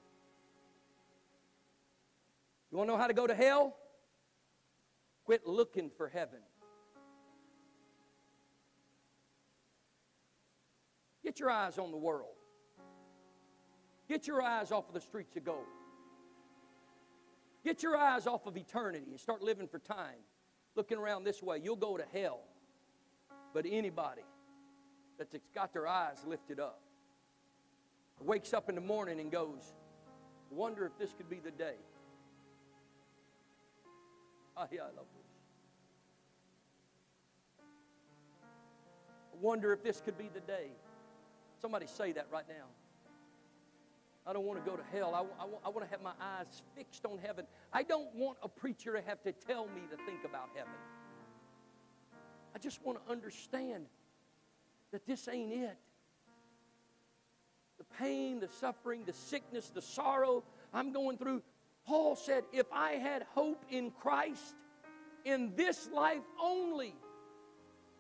You 2.71 2.79
want 2.79 2.89
to 2.89 2.95
know 2.95 2.99
how 2.99 3.07
to 3.07 3.13
go 3.13 3.27
to 3.27 3.35
hell? 3.35 3.77
Quit 5.27 5.47
looking 5.47 5.91
for 5.91 6.09
heaven. 6.09 6.39
Get 11.23 11.39
your 11.39 11.51
eyes 11.51 11.77
on 11.77 11.91
the 11.91 11.99
world. 11.99 12.33
Get 14.09 14.27
your 14.27 14.41
eyes 14.41 14.73
off 14.73 14.89
of 14.89 14.95
the 14.95 15.03
streets 15.03 15.37
of 15.37 15.45
gold. 15.45 15.67
Get 17.63 17.83
your 17.83 17.95
eyes 17.95 18.27
off 18.27 18.47
of 18.47 18.57
eternity 18.57 19.09
and 19.11 19.21
start 19.21 19.43
living 19.43 19.69
for 19.69 19.81
time. 19.81 20.17
Looking 20.77 20.97
around 20.97 21.25
this 21.25 21.43
way, 21.43 21.61
you'll 21.63 21.77
go 21.77 21.99
to 21.99 22.05
hell. 22.11 22.41
But 23.53 23.67
anybody 23.71 24.23
that's 25.19 25.37
got 25.55 25.75
their 25.75 25.87
eyes 25.87 26.25
lifted 26.27 26.59
up 26.59 26.81
wakes 28.21 28.53
up 28.53 28.69
in 28.69 28.75
the 28.75 28.81
morning 28.81 29.21
and 29.21 29.31
goes, 29.31 29.75
Wonder 30.51 30.87
if 30.87 30.97
this 30.99 31.13
could 31.13 31.29
be 31.29 31.41
the 31.41 31.51
day. 31.51 31.75
Ah, 34.57 34.67
yeah, 34.73 34.83
I 34.83 34.87
love 34.87 35.07
this. 35.15 35.27
I 39.33 39.37
wonder 39.41 39.73
if 39.73 39.83
this 39.83 40.01
could 40.01 40.17
be 40.17 40.31
the 40.33 40.41
day. 40.41 40.69
Somebody 41.61 41.87
say 41.87 42.13
that 42.13 42.27
right 42.33 42.49
now. 42.49 42.65
I 44.27 44.33
don't 44.33 44.45
want 44.45 44.63
to 44.63 44.71
go 44.71 44.77
to 44.77 44.83
hell. 44.93 45.15
I, 45.15 45.21
I, 45.43 45.47
I 45.67 45.69
want 45.69 45.85
to 45.85 45.91
have 45.91 46.03
my 46.03 46.13
eyes 46.21 46.63
fixed 46.77 47.07
on 47.07 47.19
heaven. 47.19 47.47
I 47.73 47.83
don't 47.83 48.15
want 48.15 48.39
a 48.43 48.49
preacher 48.49 48.93
to 48.93 49.01
have 49.03 49.23
to 49.23 49.33
tell 49.33 49.67
me 49.67 49.83
to 49.91 49.97
think 50.05 50.25
about 50.25 50.49
heaven. 50.55 50.73
I 52.55 52.59
just 52.59 52.85
want 52.85 53.05
to 53.05 53.13
understand 53.13 53.87
that 54.93 55.07
this 55.07 55.29
ain't 55.29 55.53
it. 55.53 55.77
Pain, 57.97 58.41
the 58.41 58.49
suffering, 58.49 59.05
the 59.05 59.13
sickness, 59.13 59.71
the 59.71 59.83
sorrow 59.83 60.43
I'm 60.73 60.93
going 60.93 61.17
through. 61.19 61.43
Paul 61.87 62.17
said, 62.17 62.45
if 62.53 62.67
I 62.73 62.93
had 62.93 63.25
hope 63.35 63.65
in 63.71 63.91
Christ 63.91 64.55
in 65.25 65.53
this 65.57 65.89
life 65.93 66.23
only, 66.43 66.95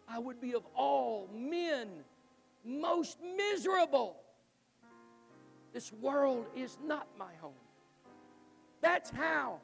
I 0.09 0.18
would 0.18 0.41
be 0.41 0.55
of 0.55 0.66
all 0.74 1.28
men 1.32 1.89
most 2.64 3.18
miserable. 3.36 4.16
This 5.72 5.93
world 5.93 6.47
is 6.55 6.78
not 6.84 7.07
my 7.18 7.32
home. 7.41 7.53
That's 8.80 9.11
how 9.11 9.61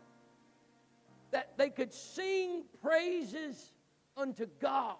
that 1.30 1.56
they 1.56 1.70
could 1.70 1.92
sing 1.92 2.64
praises 2.82 3.72
unto 4.16 4.46
God 4.60 4.96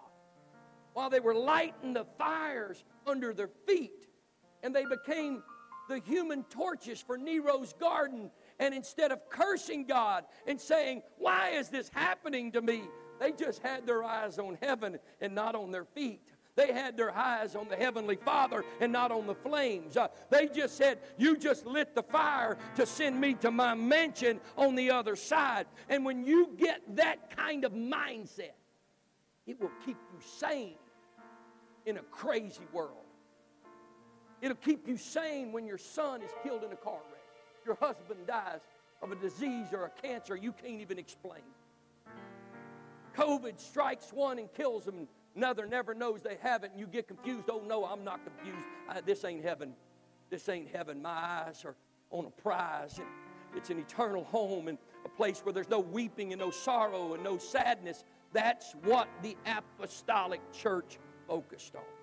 while 0.93 1.09
they 1.09 1.19
were 1.19 1.35
lighting 1.35 1.93
the 1.93 2.05
fires 2.17 2.83
under 3.05 3.33
their 3.33 3.49
feet. 3.67 4.04
And 4.65 4.75
they 4.75 4.85
became 4.85 5.43
the 5.87 5.99
human 5.99 6.43
torches 6.45 6.99
for 6.99 7.19
Nero's 7.19 7.73
garden. 7.73 8.31
And 8.57 8.73
instead 8.73 9.11
of 9.11 9.29
cursing 9.29 9.85
God 9.85 10.25
and 10.47 10.59
saying, 10.59 11.03
Why 11.19 11.51
is 11.51 11.69
this 11.69 11.91
happening 11.93 12.51
to 12.53 12.63
me? 12.63 12.81
They 13.19 13.31
just 13.31 13.61
had 13.61 13.85
their 13.85 14.03
eyes 14.03 14.39
on 14.39 14.57
heaven 14.63 14.97
and 15.21 15.35
not 15.35 15.53
on 15.53 15.69
their 15.69 15.85
feet. 15.85 16.19
They 16.55 16.73
had 16.73 16.97
their 16.97 17.15
eyes 17.15 17.55
on 17.55 17.67
the 17.67 17.75
Heavenly 17.75 18.15
Father 18.15 18.63
and 18.79 18.91
not 18.91 19.11
on 19.11 19.27
the 19.27 19.35
flames. 19.35 19.97
Uh, 19.97 20.07
they 20.31 20.47
just 20.47 20.77
said, 20.77 20.97
You 21.15 21.37
just 21.37 21.67
lit 21.67 21.93
the 21.93 22.03
fire 22.03 22.57
to 22.75 22.87
send 22.87 23.21
me 23.21 23.35
to 23.35 23.51
my 23.51 23.75
mansion 23.75 24.39
on 24.57 24.73
the 24.73 24.89
other 24.89 25.15
side. 25.15 25.67
And 25.89 26.03
when 26.03 26.25
you 26.25 26.55
get 26.57 26.81
that 26.95 27.35
kind 27.37 27.65
of 27.65 27.73
mindset, 27.73 28.55
it 29.45 29.61
will 29.61 29.71
keep 29.85 29.97
you 30.11 30.19
sane 30.39 30.73
in 31.85 31.97
a 31.97 32.03
crazy 32.03 32.65
world. 32.73 33.04
It'll 34.45 34.55
keep 34.57 34.87
you 34.87 34.95
sane 34.95 35.51
when 35.51 35.65
your 35.65 35.79
son 35.79 36.21
is 36.21 36.29
killed 36.43 36.63
in 36.63 36.71
a 36.71 36.75
car 36.75 36.99
wreck, 37.11 37.23
your 37.65 37.77
husband 37.81 38.27
dies 38.27 38.59
of 39.01 39.11
a 39.11 39.15
disease 39.15 39.73
or 39.73 39.85
a 39.85 40.07
cancer 40.07 40.35
you 40.35 40.51
can't 40.51 40.79
even 40.79 40.99
explain. 40.99 41.41
COVID 43.17 43.59
strikes 43.59 44.13
one 44.13 44.37
and 44.37 44.47
kills 44.53 44.85
them, 44.85 45.07
Another 45.35 45.65
never 45.65 45.95
knows 45.95 46.21
they 46.21 46.37
have 46.43 46.63
it, 46.63 46.69
and 46.69 46.79
you 46.79 46.85
get 46.85 47.07
confused. 47.07 47.49
Oh, 47.49 47.63
no, 47.65 47.85
I'm 47.85 48.03
not 48.03 48.19
confused. 48.23 48.63
I, 48.87 49.01
this 49.01 49.25
ain't 49.25 49.43
heaven. 49.43 49.73
This 50.29 50.47
ain't 50.47 50.69
heaven. 50.69 51.01
My 51.01 51.09
eyes 51.09 51.65
are 51.65 51.75
on 52.11 52.25
a 52.25 52.29
prize. 52.29 52.99
And 52.99 53.07
it's 53.55 53.71
an 53.71 53.79
eternal 53.79 54.25
home 54.25 54.67
and 54.67 54.77
a 55.05 55.09
place 55.09 55.39
where 55.39 55.53
there's 55.53 55.69
no 55.69 55.79
weeping 55.79 56.33
and 56.33 56.39
no 56.39 56.51
sorrow 56.51 57.15
and 57.15 57.23
no 57.23 57.39
sadness. 57.39 58.03
That's 58.31 58.73
what 58.83 59.07
the 59.23 59.35
apostolic 59.47 60.39
church 60.53 60.99
focused 61.27 61.75
on. 61.75 61.94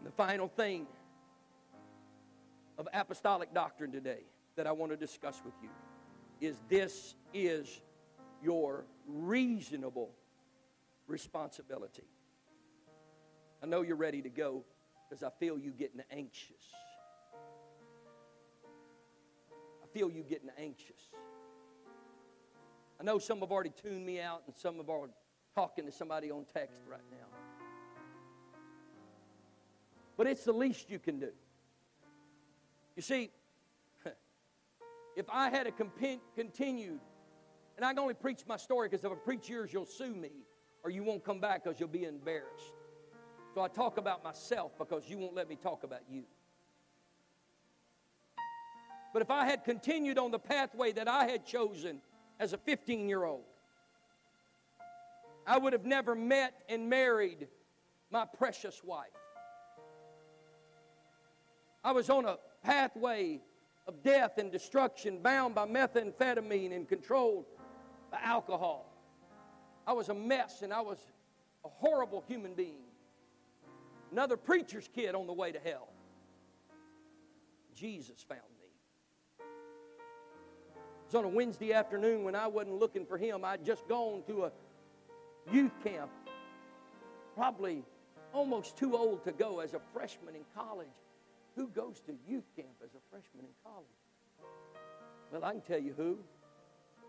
And 0.00 0.06
the 0.06 0.12
final 0.12 0.48
thing 0.48 0.86
of 2.78 2.88
apostolic 2.94 3.52
doctrine 3.52 3.92
today 3.92 4.22
that 4.56 4.66
I 4.66 4.72
want 4.72 4.92
to 4.92 4.96
discuss 4.96 5.42
with 5.44 5.52
you 5.62 5.68
is 6.40 6.56
this 6.70 7.14
is 7.34 7.82
your 8.42 8.86
reasonable 9.06 10.12
responsibility. 11.06 12.08
I 13.62 13.66
know 13.66 13.82
you're 13.82 13.96
ready 13.96 14.22
to 14.22 14.30
go 14.30 14.64
because 15.06 15.22
I 15.22 15.28
feel 15.38 15.58
you 15.58 15.70
getting 15.70 16.00
anxious. 16.10 16.64
I 19.84 19.86
feel 19.92 20.10
you 20.10 20.22
getting 20.22 20.48
anxious. 20.58 21.10
I 22.98 23.02
know 23.02 23.18
some 23.18 23.40
have 23.40 23.52
already 23.52 23.72
tuned 23.82 24.06
me 24.06 24.18
out 24.18 24.44
and 24.46 24.56
some 24.56 24.78
have 24.78 24.88
already 24.88 25.12
talking 25.54 25.84
to 25.84 25.92
somebody 25.92 26.30
on 26.30 26.46
text 26.54 26.80
right 26.88 27.00
now. 27.10 27.29
But 30.20 30.26
it's 30.26 30.44
the 30.44 30.52
least 30.52 30.90
you 30.90 30.98
can 30.98 31.18
do. 31.18 31.30
You 32.94 33.00
see, 33.00 33.30
if 35.16 35.24
I 35.32 35.48
had 35.48 35.66
a 35.66 35.72
continued, 35.72 37.00
and 37.76 37.86
I 37.86 37.88
can 37.88 38.00
only 38.00 38.12
preach 38.12 38.42
my 38.46 38.58
story 38.58 38.90
because 38.90 39.02
if 39.02 39.10
I 39.10 39.14
preach 39.14 39.48
yours, 39.48 39.72
you'll 39.72 39.86
sue 39.86 40.14
me 40.14 40.32
or 40.84 40.90
you 40.90 41.04
won't 41.04 41.24
come 41.24 41.40
back 41.40 41.64
because 41.64 41.80
you'll 41.80 41.88
be 41.88 42.04
embarrassed. 42.04 42.74
So 43.54 43.62
I 43.62 43.68
talk 43.68 43.96
about 43.96 44.22
myself 44.22 44.72
because 44.78 45.08
you 45.08 45.16
won't 45.16 45.34
let 45.34 45.48
me 45.48 45.56
talk 45.56 45.84
about 45.84 46.02
you. 46.06 46.24
But 49.14 49.22
if 49.22 49.30
I 49.30 49.46
had 49.46 49.64
continued 49.64 50.18
on 50.18 50.32
the 50.32 50.38
pathway 50.38 50.92
that 50.92 51.08
I 51.08 51.28
had 51.30 51.46
chosen 51.46 52.02
as 52.38 52.52
a 52.52 52.58
15 52.58 53.08
year 53.08 53.24
old, 53.24 53.44
I 55.46 55.56
would 55.56 55.72
have 55.72 55.86
never 55.86 56.14
met 56.14 56.60
and 56.68 56.90
married 56.90 57.48
my 58.10 58.26
precious 58.26 58.84
wife. 58.84 59.08
I 61.82 61.92
was 61.92 62.10
on 62.10 62.26
a 62.26 62.36
pathway 62.62 63.40
of 63.86 64.02
death 64.02 64.38
and 64.38 64.52
destruction, 64.52 65.20
bound 65.22 65.54
by 65.54 65.66
methamphetamine 65.66 66.74
and 66.74 66.88
controlled 66.88 67.46
by 68.10 68.18
alcohol. 68.22 68.86
I 69.86 69.92
was 69.92 70.08
a 70.08 70.14
mess 70.14 70.62
and 70.62 70.72
I 70.72 70.80
was 70.80 70.98
a 71.64 71.68
horrible 71.68 72.22
human 72.28 72.54
being. 72.54 72.84
Another 74.12 74.36
preacher's 74.36 74.88
kid 74.94 75.14
on 75.14 75.26
the 75.26 75.32
way 75.32 75.52
to 75.52 75.58
hell. 75.58 75.88
Jesus 77.74 78.24
found 78.28 78.40
me. 78.58 78.66
It 79.38 81.06
was 81.06 81.14
on 81.14 81.24
a 81.24 81.28
Wednesday 81.28 81.72
afternoon 81.72 82.24
when 82.24 82.34
I 82.34 82.46
wasn't 82.46 82.78
looking 82.78 83.06
for 83.06 83.16
him. 83.16 83.44
I'd 83.44 83.64
just 83.64 83.88
gone 83.88 84.22
to 84.26 84.44
a 84.44 84.52
youth 85.50 85.72
camp, 85.82 86.10
probably 87.34 87.84
almost 88.32 88.76
too 88.76 88.96
old 88.96 89.24
to 89.24 89.32
go 89.32 89.60
as 89.60 89.74
a 89.74 89.80
freshman 89.92 90.34
in 90.34 90.42
college. 90.54 90.86
Who 91.60 91.68
goes 91.68 92.00
to 92.06 92.16
youth 92.26 92.48
camp 92.56 92.80
as 92.82 92.94
a 92.94 93.02
freshman 93.10 93.44
in 93.44 93.52
college? 93.62 93.84
Well, 95.30 95.44
I 95.44 95.52
can 95.52 95.60
tell 95.60 95.78
you 95.78 95.92
who 95.94 96.16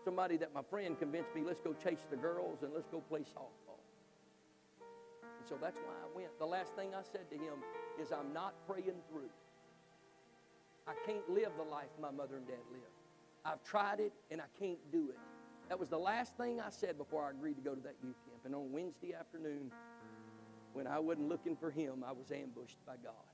somebody 0.04 0.36
that 0.36 0.52
my 0.52 0.60
friend 0.68 0.98
convinced 0.98 1.34
me, 1.34 1.40
let's 1.42 1.62
go 1.62 1.72
chase 1.72 2.06
the 2.10 2.18
girls 2.18 2.62
and 2.62 2.70
let's 2.74 2.88
go 2.88 3.00
play 3.00 3.20
softball. 3.20 3.80
And 4.82 5.48
so 5.48 5.56
that's 5.58 5.78
why 5.78 5.94
I 5.94 6.14
went. 6.14 6.38
The 6.38 6.44
last 6.44 6.74
thing 6.74 6.94
I 6.94 7.00
said 7.00 7.30
to 7.30 7.34
him 7.34 7.64
is, 7.98 8.12
I'm 8.12 8.34
not 8.34 8.52
praying 8.68 9.00
through. 9.10 9.30
I 10.86 10.92
can't 11.06 11.26
live 11.30 11.52
the 11.56 11.64
life 11.64 11.88
my 11.98 12.10
mother 12.10 12.36
and 12.36 12.46
dad 12.46 12.60
lived. 12.70 12.84
I've 13.46 13.64
tried 13.64 14.00
it 14.00 14.12
and 14.30 14.38
I 14.38 14.50
can't 14.58 14.80
do 14.92 15.08
it. 15.08 15.18
That 15.70 15.80
was 15.80 15.88
the 15.88 15.98
last 15.98 16.36
thing 16.36 16.60
I 16.60 16.68
said 16.68 16.98
before 16.98 17.24
I 17.24 17.30
agreed 17.30 17.54
to 17.54 17.62
go 17.62 17.74
to 17.74 17.80
that 17.80 17.96
youth 18.04 18.20
camp. 18.26 18.42
And 18.44 18.54
on 18.54 18.70
Wednesday 18.70 19.14
afternoon, 19.14 19.72
when 20.74 20.86
I 20.86 20.98
wasn't 20.98 21.30
looking 21.30 21.56
for 21.56 21.70
him, 21.70 22.04
I 22.06 22.12
was 22.12 22.30
ambushed 22.30 22.84
by 22.84 22.96
God 23.02 23.31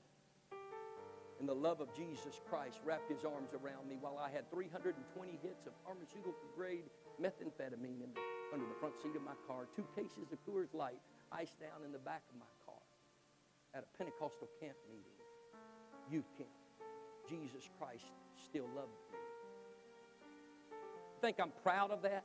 and 1.39 1.47
the 1.47 1.55
love 1.55 1.79
of 1.79 1.87
Jesus 1.95 2.41
Christ 2.49 2.79
wrapped 2.83 3.09
his 3.09 3.23
arms 3.23 3.55
around 3.55 3.87
me 3.87 3.95
while 3.99 4.19
I 4.19 4.29
had 4.29 4.51
320 4.51 5.39
hits 5.41 5.65
of 5.67 5.73
pharmaceutical 5.87 6.35
grade 6.55 6.91
methamphetamine 7.15 7.99
the, 8.03 8.11
under 8.53 8.67
the 8.67 8.75
front 8.79 8.95
seat 9.01 9.15
of 9.15 9.23
my 9.23 9.35
car, 9.47 9.67
two 9.75 9.87
cases 9.95 10.31
of 10.31 10.39
Coors 10.43 10.73
Light 10.73 10.99
iced 11.31 11.59
down 11.59 11.85
in 11.85 11.91
the 11.91 11.99
back 11.99 12.23
of 12.29 12.39
my 12.39 12.51
car 12.65 12.83
at 13.73 13.83
a 13.83 13.97
Pentecostal 13.97 14.49
camp 14.59 14.75
meeting, 14.91 15.15
youth 16.11 16.27
camp. 16.37 16.49
Jesus 17.29 17.69
Christ 17.79 18.11
still 18.35 18.67
loved 18.75 18.91
me. 19.11 19.19
Think 21.21 21.39
I'm 21.39 21.51
proud 21.63 21.91
of 21.91 22.01
that? 22.01 22.23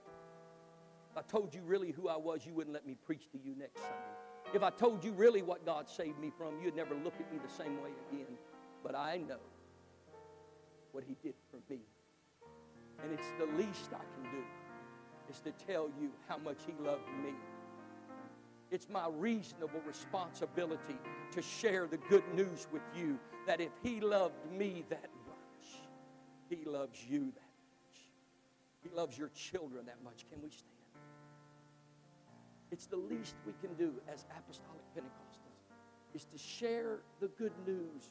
If 1.12 1.18
I 1.18 1.22
told 1.22 1.54
you 1.54 1.60
really 1.62 1.92
who 1.92 2.08
I 2.08 2.16
was, 2.16 2.44
you 2.46 2.54
wouldn't 2.54 2.74
let 2.74 2.86
me 2.86 2.96
preach 3.06 3.30
to 3.32 3.38
you 3.38 3.54
next 3.56 3.80
Sunday. 3.80 4.54
If 4.54 4.62
I 4.62 4.70
told 4.70 5.04
you 5.04 5.12
really 5.12 5.42
what 5.42 5.64
God 5.64 5.88
saved 5.88 6.18
me 6.18 6.32
from, 6.36 6.60
you'd 6.62 6.74
never 6.74 6.94
look 6.94 7.14
at 7.20 7.30
me 7.32 7.38
the 7.38 7.52
same 7.52 7.80
way 7.82 7.90
again. 8.10 8.36
But 8.85 8.95
I 8.95 9.22
know 9.26 9.41
what 10.93 11.03
He 11.03 11.16
did 11.22 11.35
for 11.51 11.57
me. 11.72 11.80
And 13.03 13.12
it's 13.12 13.26
the 13.39 13.47
least 13.57 13.91
I 13.93 14.05
can 14.14 14.30
do 14.30 14.45
is 15.30 15.41
to 15.41 15.53
tell 15.66 15.89
you 16.01 16.11
how 16.28 16.37
much 16.37 16.59
He 16.66 16.74
loved 16.85 17.09
me. 17.24 17.32
It's 18.70 18.89
my 18.89 19.09
reasonable 19.09 19.80
responsibility 19.87 20.99
to 21.32 21.43
share 21.43 21.87
the 21.87 21.97
good 21.97 22.24
news 22.35 22.66
with 22.72 22.82
you 22.95 23.18
that 23.47 23.61
if 23.61 23.70
He 23.82 24.01
loved 24.01 24.35
me 24.53 24.85
that 24.91 25.11
much, 25.26 25.80
He 26.51 26.64
loves 26.64 26.99
you 27.09 27.20
that 27.20 27.24
much. 27.24 28.01
He 28.82 28.91
loves 28.95 29.16
your 29.16 29.30
children 29.35 29.87
that 29.87 30.03
much. 30.05 30.26
Can 30.30 30.43
we 30.43 30.51
stand? 30.51 30.70
It's 32.70 32.87
the 32.87 32.97
least 32.97 33.37
we 33.47 33.55
can 33.62 33.74
do 33.76 33.95
as 34.12 34.26
apostolic 34.37 34.82
Pentecostals 34.95 35.45
is 36.14 36.24
to 36.24 36.39
share 36.39 36.99
the 37.20 37.28
good 37.28 37.53
news. 37.66 38.11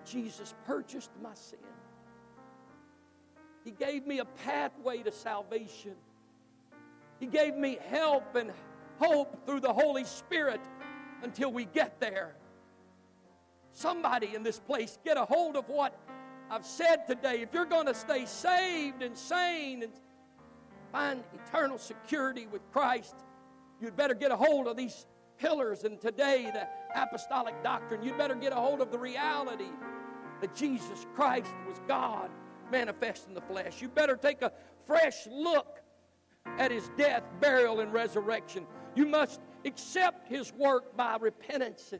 That 0.00 0.10
Jesus 0.10 0.54
purchased 0.66 1.10
my 1.22 1.34
sin. 1.34 1.58
He 3.64 3.70
gave 3.70 4.06
me 4.06 4.20
a 4.20 4.24
pathway 4.24 5.02
to 5.02 5.12
salvation. 5.12 5.94
He 7.18 7.26
gave 7.26 7.54
me 7.54 7.78
help 7.88 8.34
and 8.34 8.52
hope 8.98 9.44
through 9.44 9.60
the 9.60 9.72
Holy 9.72 10.04
Spirit 10.04 10.60
until 11.22 11.52
we 11.52 11.66
get 11.66 12.00
there. 12.00 12.34
Somebody 13.72 14.34
in 14.34 14.42
this 14.42 14.58
place 14.58 14.98
get 15.04 15.16
a 15.16 15.24
hold 15.24 15.56
of 15.56 15.68
what 15.68 15.98
I've 16.50 16.64
said 16.64 17.06
today. 17.06 17.42
If 17.42 17.52
you're 17.52 17.66
going 17.66 17.86
to 17.86 17.94
stay 17.94 18.24
saved 18.24 19.02
and 19.02 19.16
sane 19.16 19.82
and 19.82 19.92
find 20.92 21.22
eternal 21.46 21.78
security 21.78 22.46
with 22.46 22.62
Christ, 22.72 23.14
you'd 23.80 23.96
better 23.96 24.14
get 24.14 24.30
a 24.30 24.36
hold 24.36 24.66
of 24.66 24.76
these 24.76 25.06
pillars 25.38 25.84
and 25.84 26.00
today 26.00 26.50
the 26.52 26.66
apostolic 26.94 27.62
doctrine. 27.62 28.02
You'd 28.02 28.18
better 28.18 28.34
get 28.34 28.52
a 28.52 28.56
hold 28.56 28.80
of 28.80 28.90
the 28.90 28.98
reality 28.98 29.70
that 30.40 30.54
Jesus 30.54 31.06
Christ 31.14 31.52
was 31.68 31.80
God 31.86 32.30
manifest 32.70 33.28
in 33.28 33.34
the 33.34 33.40
flesh. 33.40 33.82
You 33.82 33.88
better 33.88 34.16
take 34.16 34.42
a 34.42 34.52
fresh 34.86 35.26
look 35.30 35.80
at 36.58 36.70
his 36.70 36.90
death, 36.96 37.22
burial, 37.40 37.80
and 37.80 37.92
resurrection. 37.92 38.66
You 38.94 39.06
must 39.06 39.40
accept 39.64 40.28
his 40.28 40.52
work 40.52 40.96
by 40.96 41.16
repentance. 41.20 41.92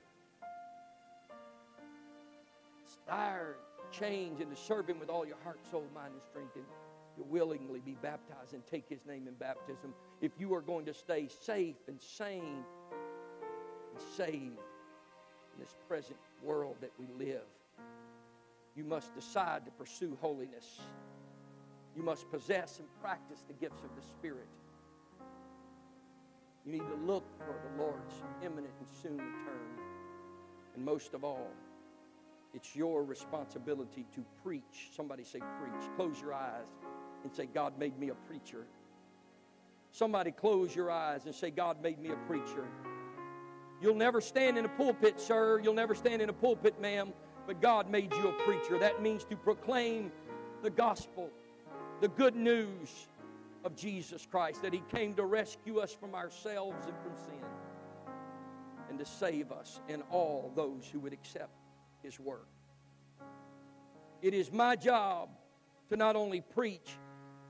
Desire 2.86 3.57
change 3.91 4.41
and 4.41 4.51
to 4.51 4.57
serve 4.57 4.88
him 4.88 4.99
with 5.01 5.11
all 5.11 5.26
your 5.26 5.36
heart, 5.43 5.59
soul, 5.70 5.84
mind, 5.95 6.12
and 6.14 6.22
strength. 6.22 6.55
And 6.57 6.64
you'll 7.16 7.26
willingly 7.26 7.80
be 7.80 7.97
baptized 8.01 8.55
and 8.55 8.64
take 8.66 8.88
his 8.88 9.05
name 9.07 9.26
in 9.26 9.34
baptism. 9.34 9.93
If 10.20 10.32
you 10.38 10.55
are 10.55 10.62
going 10.62 10.86
to 10.86 10.95
stay 10.95 11.28
safe 11.28 11.76
and 11.88 12.01
sane 12.01 12.64
and 12.93 14.03
saved 14.16 14.59
in 15.55 15.61
this 15.61 15.74
present 15.88 16.18
world 16.42 16.76
that 16.80 16.92
we 16.98 17.07
live, 17.24 17.46
you 18.76 18.84
must 18.84 19.14
decide 19.14 19.64
to 19.64 19.70
pursue 19.72 20.16
holiness. 20.20 20.80
You 21.96 22.03
must 22.03 22.30
possess 22.30 22.78
and 22.78 22.88
practice 23.03 23.44
the 23.46 23.55
gifts 23.55 23.82
of 23.82 23.90
the 23.96 24.03
Spirit. 24.03 24.48
You 26.64 26.72
need 26.72 26.86
to 26.88 26.94
look 27.05 27.24
for 27.38 27.57
the 27.68 27.82
Lord's 27.82 28.14
imminent 28.42 28.74
and 28.78 28.88
soon 29.03 29.16
return. 29.16 29.78
And 30.74 30.84
most 30.84 31.14
of 31.14 31.24
all, 31.24 31.51
it's 32.55 32.76
your 32.76 33.03
responsibility 33.05 34.07
to 34.14 34.24
preach. 34.42 34.90
Somebody 34.94 35.24
say, 35.24 35.40
preach. 35.40 35.90
Close 35.96 36.20
your 36.20 36.34
eyes 36.34 36.68
and 37.24 37.32
say, 37.32 37.46
God 37.46 37.78
made 37.78 37.98
me 37.98 38.11
a 38.11 38.14
preacher. 38.14 38.66
Somebody 39.92 40.30
close 40.30 40.74
your 40.74 40.90
eyes 40.90 41.26
and 41.26 41.34
say, 41.34 41.51
God 41.51 41.82
made 41.82 41.98
me 41.98 42.11
a 42.11 42.16
preacher. 42.28 42.64
You'll 43.80 43.94
never 43.94 44.20
stand 44.20 44.58
in 44.58 44.64
a 44.64 44.68
pulpit, 44.68 45.18
sir. 45.18 45.60
You'll 45.62 45.74
never 45.74 45.94
stand 45.94 46.20
in 46.20 46.28
a 46.28 46.34
pulpit, 46.34 46.80
ma'am, 46.80 47.12
but 47.46 47.60
God 47.62 47.90
made 47.90 48.12
you 48.12 48.28
a 48.28 48.32
preacher. 48.44 48.78
That 48.78 49.00
means 49.00 49.24
to 49.24 49.36
proclaim 49.36 50.12
the 50.62 50.70
gospel 50.70 51.30
the 52.00 52.08
good 52.08 52.36
news 52.36 53.08
of 53.64 53.76
Jesus 53.76 54.26
Christ, 54.30 54.62
that 54.62 54.72
He 54.72 54.82
came 54.90 55.14
to 55.14 55.24
rescue 55.24 55.78
us 55.78 55.94
from 55.94 56.14
ourselves 56.14 56.86
and 56.86 56.94
from 57.02 57.16
sin, 57.16 57.44
and 58.88 58.98
to 58.98 59.04
save 59.04 59.52
us 59.52 59.80
and 59.88 60.02
all 60.10 60.52
those 60.54 60.88
who 60.90 61.00
would 61.00 61.12
accept 61.12 61.52
His 62.02 62.18
work. 62.18 62.48
It 64.22 64.34
is 64.34 64.52
my 64.52 64.76
job 64.76 65.30
to 65.88 65.96
not 65.96 66.16
only 66.16 66.40
preach 66.40 66.96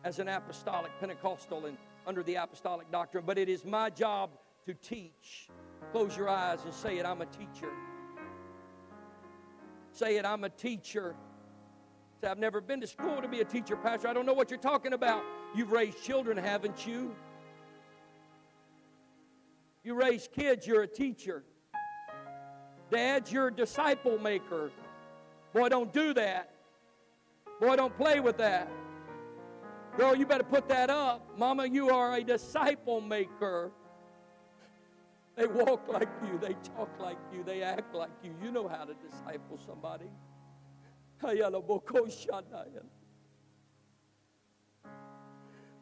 as 0.05 0.19
an 0.19 0.29
apostolic 0.29 0.93
Pentecostal 1.01 1.67
and 1.67 1.77
under 2.07 2.23
the 2.23 2.37
apostolic 2.37 2.91
doctrine, 2.91 3.25
but 3.27 3.39
it 3.39 3.49
is 3.49 3.65
my 3.65 3.91
job 3.91 4.31
to 4.67 4.75
teach. 4.75 5.49
Close 5.93 6.17
your 6.17 6.29
eyes 6.29 6.65
and 6.65 6.73
say 6.73 6.99
it 6.99 7.07
I'm 7.07 7.21
a 7.21 7.27
teacher. 7.27 7.71
Say 9.93 10.17
it 10.17 10.25
I'm 10.25 10.45
a 10.45 10.49
teacher. 10.49 11.17
Say, 12.21 12.29
I've 12.29 12.39
never 12.39 12.61
been 12.61 12.81
to 12.81 12.87
school 12.87 13.21
to 13.23 13.29
be 13.29 13.41
a 13.41 13.45
teacher, 13.45 13.77
Pastor. 13.77 14.09
I 14.09 14.13
don't 14.13 14.27
know 14.27 14.33
what 14.33 14.51
you're 14.51 14.61
talking 14.61 14.93
about. 14.93 15.23
You've 15.55 15.73
raised 15.73 16.03
children, 16.03 16.37
haven't 16.37 16.87
you? 16.87 17.15
You 19.83 19.95
raise 19.95 20.29
kids, 20.29 20.67
you're 20.67 20.83
a 20.83 20.87
teacher. 20.87 21.43
Dads, 22.91 23.33
you're 23.33 23.49
a 23.49 23.53
disciple 23.53 24.19
maker. 24.19 24.71
Boy, 25.55 25.69
don't 25.71 25.93
do 25.93 26.13
that. 26.15 26.55
Boy, 27.61 27.77
don't 27.77 27.97
play 27.97 28.21
with 28.21 28.37
that. 28.39 28.71
Girl, 29.97 30.15
you 30.15 30.27
better 30.27 30.45
put 30.45 30.69
that 30.69 30.91
up. 30.91 31.27
Mama, 31.39 31.67
you 31.67 31.91
are 31.91 32.15
a 32.15 32.23
disciple 32.23 33.01
maker. 33.01 33.71
They 35.37 35.47
walk 35.47 35.89
like 35.89 36.09
you, 36.25 36.39
they 36.39 36.55
talk 36.77 36.91
like 36.99 37.19
you, 37.33 37.43
they 37.45 37.63
act 37.63 37.95
like 37.95 38.11
you. 38.23 38.35
You 38.43 38.51
know 38.51 38.69
how 38.69 38.85
to 38.85 38.95
disciple 38.95 39.59
somebody. 39.65 40.11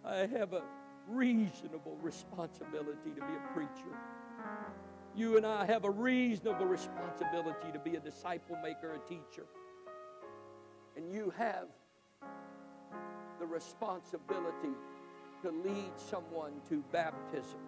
I 0.05 0.27
have 0.27 0.53
a 0.53 0.63
reasonable 1.09 1.97
responsibility 2.03 3.11
to 3.15 3.21
be 3.21 3.21
a 3.21 3.55
preacher. 3.55 3.97
You 5.17 5.37
and 5.37 5.47
I 5.47 5.65
have 5.67 5.85
a 5.85 5.91
reasonable 5.91 6.67
responsibility 6.67 7.73
to 7.73 7.79
be 7.79 7.97
a 7.97 8.01
disciple 8.01 8.57
maker, 8.63 8.95
a 8.95 9.09
teacher. 9.09 9.47
And 10.97 11.13
you 11.13 11.33
have 11.37 11.69
the 13.39 13.47
responsibility 13.47 14.75
to 15.43 15.51
lead 15.51 15.93
someone 15.97 16.53
to 16.69 16.83
baptism 16.93 17.61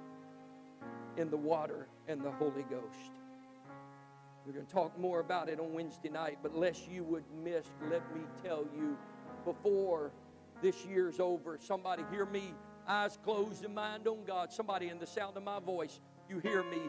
in 1.17 1.31
the 1.31 1.37
water 1.37 1.87
and 2.09 2.23
the 2.23 2.31
Holy 2.31 2.63
Ghost. 2.63 3.13
We're 4.47 4.53
going 4.53 4.67
to 4.67 4.73
talk 4.73 4.99
more 4.99 5.21
about 5.21 5.49
it 5.49 5.61
on 5.61 5.73
Wednesday 5.73 6.09
night, 6.09 6.39
but 6.43 6.57
lest 6.57 6.89
you 6.89 7.05
would 7.05 7.25
miss, 7.45 7.67
let 7.91 8.03
me 8.15 8.23
tell 8.43 8.67
you 8.75 8.97
before 9.45 10.13
this 10.63 10.85
year's 10.85 11.21
over, 11.21 11.59
somebody 11.61 12.05
hear 12.11 12.27
me, 12.27 12.55
eyes 12.89 13.19
closed 13.23 13.65
and 13.65 13.75
mind 13.75 14.07
on 14.07 14.25
God. 14.25 14.53
Somebody 14.53 14.89
in 14.89 14.99
the 14.99 15.07
sound 15.07 15.37
of 15.37 15.43
my 15.43 15.61
voice, 15.61 16.01
you 16.29 16.39
hear 16.39 16.63
me. 16.63 16.81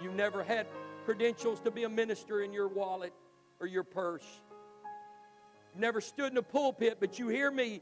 You 0.00 0.12
never 0.12 0.42
had 0.42 0.66
credentials 1.04 1.60
to 1.60 1.70
be 1.70 1.84
a 1.84 1.88
minister 1.88 2.42
in 2.42 2.52
your 2.52 2.68
wallet 2.68 3.12
or 3.60 3.66
your 3.66 3.84
purse. 3.84 4.26
You 5.74 5.80
never 5.80 6.00
stood 6.00 6.32
in 6.32 6.38
a 6.38 6.42
pulpit, 6.42 6.98
but 7.00 7.18
you 7.18 7.28
hear 7.28 7.50
me. 7.50 7.80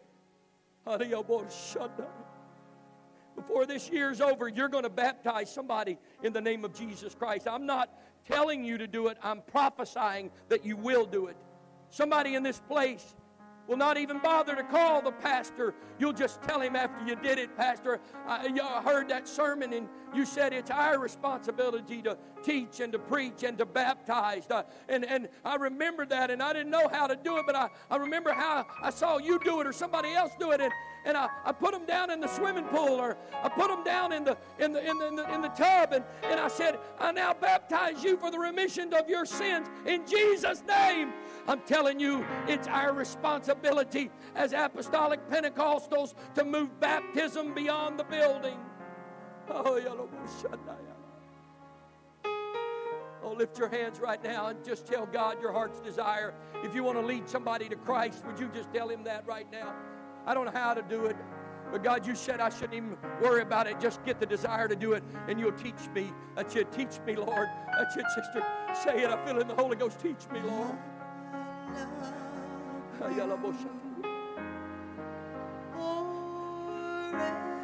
Before 3.37 3.67
this 3.67 3.91
year's 3.91 4.21
over, 4.21 4.49
you're 4.49 4.69
going 4.69 4.85
to 4.85 4.91
baptize 4.91 5.53
somebody 5.53 5.99
in 6.23 6.33
the 6.33 6.41
name 6.41 6.65
of 6.65 6.75
Jesus 6.75 7.15
Christ. 7.15 7.49
I'm 7.49 7.67
not 7.67 7.91
telling 8.29 8.65
you 8.65 8.79
to 8.79 8.87
do 8.87 9.09
it, 9.09 9.19
I'm 9.23 9.43
prophesying 9.43 10.31
that 10.49 10.65
you 10.65 10.77
will 10.77 11.07
do 11.07 11.27
it. 11.27 11.37
Somebody 11.89 12.35
in 12.35 12.43
this 12.43 12.61
place 12.61 13.15
will 13.71 13.77
not 13.77 13.97
even 13.97 14.19
bother 14.19 14.57
to 14.57 14.65
call 14.65 15.01
the 15.01 15.13
pastor. 15.13 15.75
You'll 15.99 16.13
just 16.13 16.43
tell 16.43 16.61
him 16.61 16.75
after 16.75 17.07
you 17.07 17.15
did 17.15 17.39
it, 17.39 17.57
Pastor. 17.57 18.01
I, 18.27 18.49
heard 18.85 19.09
that 19.11 19.29
sermon 19.29 19.73
and 19.73 19.89
you 20.13 20.27
said 20.27 20.53
it's 20.53 20.73
our 20.73 20.99
responsibility 20.99 22.03
to 22.03 22.19
teach 22.43 22.81
and 22.81 22.93
to 22.93 22.99
preach 22.99 23.45
and 23.45 23.57
to 23.59 23.67
baptize. 23.67 24.51
Uh, 24.51 24.65
and, 24.89 25.05
and 25.05 25.29
I 25.45 25.55
remember 25.55 26.05
that 26.07 26.33
and 26.33 26.43
I 26.43 26.53
didn't 26.53 26.71
know 26.71 26.89
how 26.89 27.07
to 27.07 27.15
do 27.15 27.37
it, 27.37 27.47
but 27.47 27.55
I, 27.55 27.69
I 27.91 27.97
remember 27.97 28.33
how 28.33 28.67
I 28.83 28.91
saw 28.91 29.19
you 29.19 29.39
do 29.45 29.61
it 29.61 29.67
or 29.69 29.73
somebody 29.73 30.15
else 30.15 30.33
do 30.41 30.51
it. 30.51 30.61
And, 30.61 30.73
and 31.05 31.17
I, 31.17 31.29
I 31.45 31.53
put 31.53 31.73
them 31.73 31.87
down 31.87 32.11
in 32.11 32.21
the 32.21 32.29
swimming 32.29 32.65
pool 32.65 33.01
or 33.01 33.17
I 33.43 33.49
put 33.49 33.69
them 33.69 33.85
down 33.85 34.13
in 34.13 34.25
the, 34.25 34.37
in 34.59 34.73
the, 34.73 34.89
in 34.89 34.99
the, 34.99 35.09
in 35.09 35.17
the, 35.17 35.35
in 35.35 35.41
the 35.43 35.49
tub. 35.49 35.93
And, 35.93 36.05
and 36.23 36.39
I 36.39 36.49
said, 36.49 36.79
I 36.99 37.13
now 37.13 37.35
baptize 37.35 38.05
you 38.05 38.17
for 38.17 38.31
the 38.31 38.39
remission 38.39 38.93
of 38.95 39.09
your 39.09 39.25
sins 39.25 39.69
in 39.87 40.07
Jesus' 40.07 40.63
name. 40.67 41.13
I'm 41.49 41.61
telling 41.61 41.99
you, 41.99 42.25
it's 42.47 42.69
our 42.69 42.93
responsibility 42.93 44.11
as 44.35 44.53
apostolic 44.53 45.21
Pentecostals 45.29 46.15
to 46.35 46.45
move 46.45 46.79
baptism 46.81 47.55
beyond 47.55 47.99
the 47.99 48.05
building. 48.05 48.59
Oh, 49.49 49.77
Oh, 53.23 53.33
lift 53.33 53.59
your 53.59 53.69
hands 53.69 54.01
right 54.01 54.23
now 54.23 54.47
and 54.47 54.65
just 54.65 54.87
tell 54.87 55.07
God 55.07 55.41
your 55.43 55.53
heart's 55.53 55.81
desire. 55.81 56.33
If 56.65 56.75
you 56.75 56.83
want 56.83 56.99
to 56.99 57.05
lead 57.05 57.29
somebody 57.29 57.69
to 57.69 57.77
Christ, 57.77 58.25
would 58.27 58.39
you 58.39 58.49
just 58.55 58.73
tell 58.73 58.89
him 58.89 59.05
that 59.05 59.27
right 59.27 59.51
now? 59.53 59.75
I 60.27 60.35
don't 60.35 60.45
know 60.45 60.53
how 60.53 60.75
to 60.75 60.83
do 60.83 61.07
it. 61.07 61.17
But 61.71 61.85
God, 61.85 62.07
you 62.07 62.15
said 62.15 62.41
I 62.41 62.49
shouldn't 62.51 62.75
even 62.75 62.97
worry 63.23 63.43
about 63.43 63.67
it. 63.69 63.79
Just 63.79 64.05
get 64.05 64.19
the 64.19 64.27
desire 64.27 64.67
to 64.67 64.75
do 64.75 64.93
it, 64.93 65.05
and 65.29 65.39
you'll 65.39 65.53
teach 65.53 65.89
me. 65.95 66.13
That's 66.35 66.57
it. 66.57 66.73
Teach 66.73 66.99
me, 67.07 67.15
Lord. 67.15 67.49
That's 67.79 67.97
it, 67.97 68.07
sister. 68.15 68.45
Say 68.75 69.03
it. 69.05 69.11
I 69.11 69.25
feel 69.25 69.39
in 69.41 69.47
the 69.47 69.55
Holy 69.55 69.77
Ghost. 69.77 70.01
Teach 70.01 70.29
me, 70.33 70.41
Lord. 70.41 70.77
With 77.13 77.60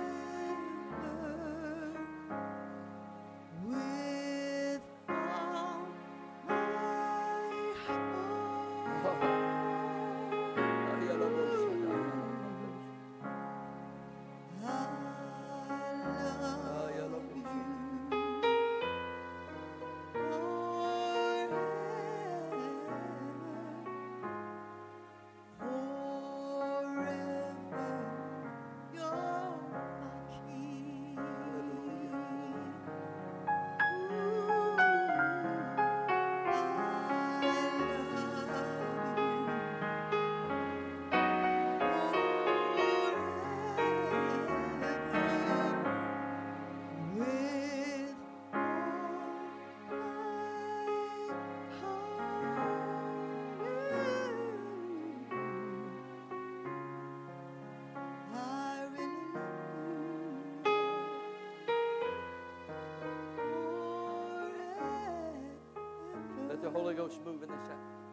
the 66.66 66.72
Holy 66.72 66.94
Ghost 66.94 67.20
move 67.24 67.40
in 67.44 67.48
this 67.48 67.68
house. 67.68 68.05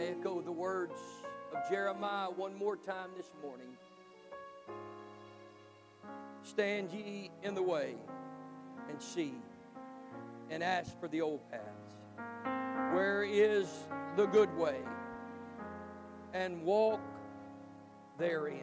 I 0.00 0.04
echo 0.04 0.40
the 0.40 0.52
words 0.52 0.98
of 1.54 1.68
Jeremiah 1.68 2.30
one 2.30 2.56
more 2.56 2.76
time 2.76 3.10
this 3.18 3.30
morning. 3.42 3.76
Stand 6.42 6.90
ye 6.90 7.30
in 7.42 7.54
the 7.54 7.62
way 7.62 7.96
and 8.88 9.02
see 9.02 9.34
and 10.48 10.62
ask 10.62 10.98
for 10.98 11.08
the 11.08 11.20
old 11.20 11.40
paths. 11.50 11.92
Where 12.94 13.24
is 13.24 13.68
the 14.16 14.24
good 14.24 14.56
way? 14.56 14.78
And 16.32 16.62
walk 16.62 17.02
therein, 18.18 18.62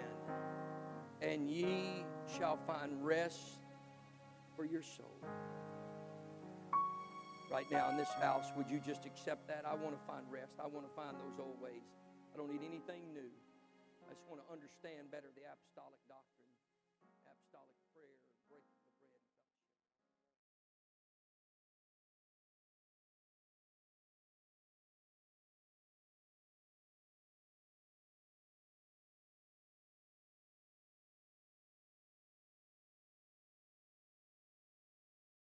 and 1.22 1.52
ye 1.52 2.04
shall 2.36 2.58
find 2.66 3.06
rest 3.06 3.60
for 4.56 4.66
your 4.66 4.82
soul. 4.82 5.22
Right 7.58 7.72
now 7.74 7.90
in 7.90 7.98
this 7.98 8.14
house, 8.22 8.54
would 8.54 8.70
you 8.70 8.78
just 8.78 9.10
accept 9.10 9.50
that? 9.50 9.66
I 9.66 9.74
want 9.74 9.98
to 9.98 10.04
find 10.06 10.22
rest. 10.30 10.54
I 10.62 10.70
want 10.70 10.86
to 10.86 10.94
find 10.94 11.18
those 11.18 11.42
old 11.42 11.58
ways. 11.58 11.82
I 12.30 12.38
don't 12.38 12.54
need 12.54 12.62
anything 12.62 13.02
new. 13.18 13.34
I 14.06 14.14
just 14.14 14.30
want 14.30 14.46
to 14.46 14.48
understand 14.54 15.10
better 15.10 15.34
the 15.34 15.42
apostolic 15.50 15.98
doctrine. 16.06 16.37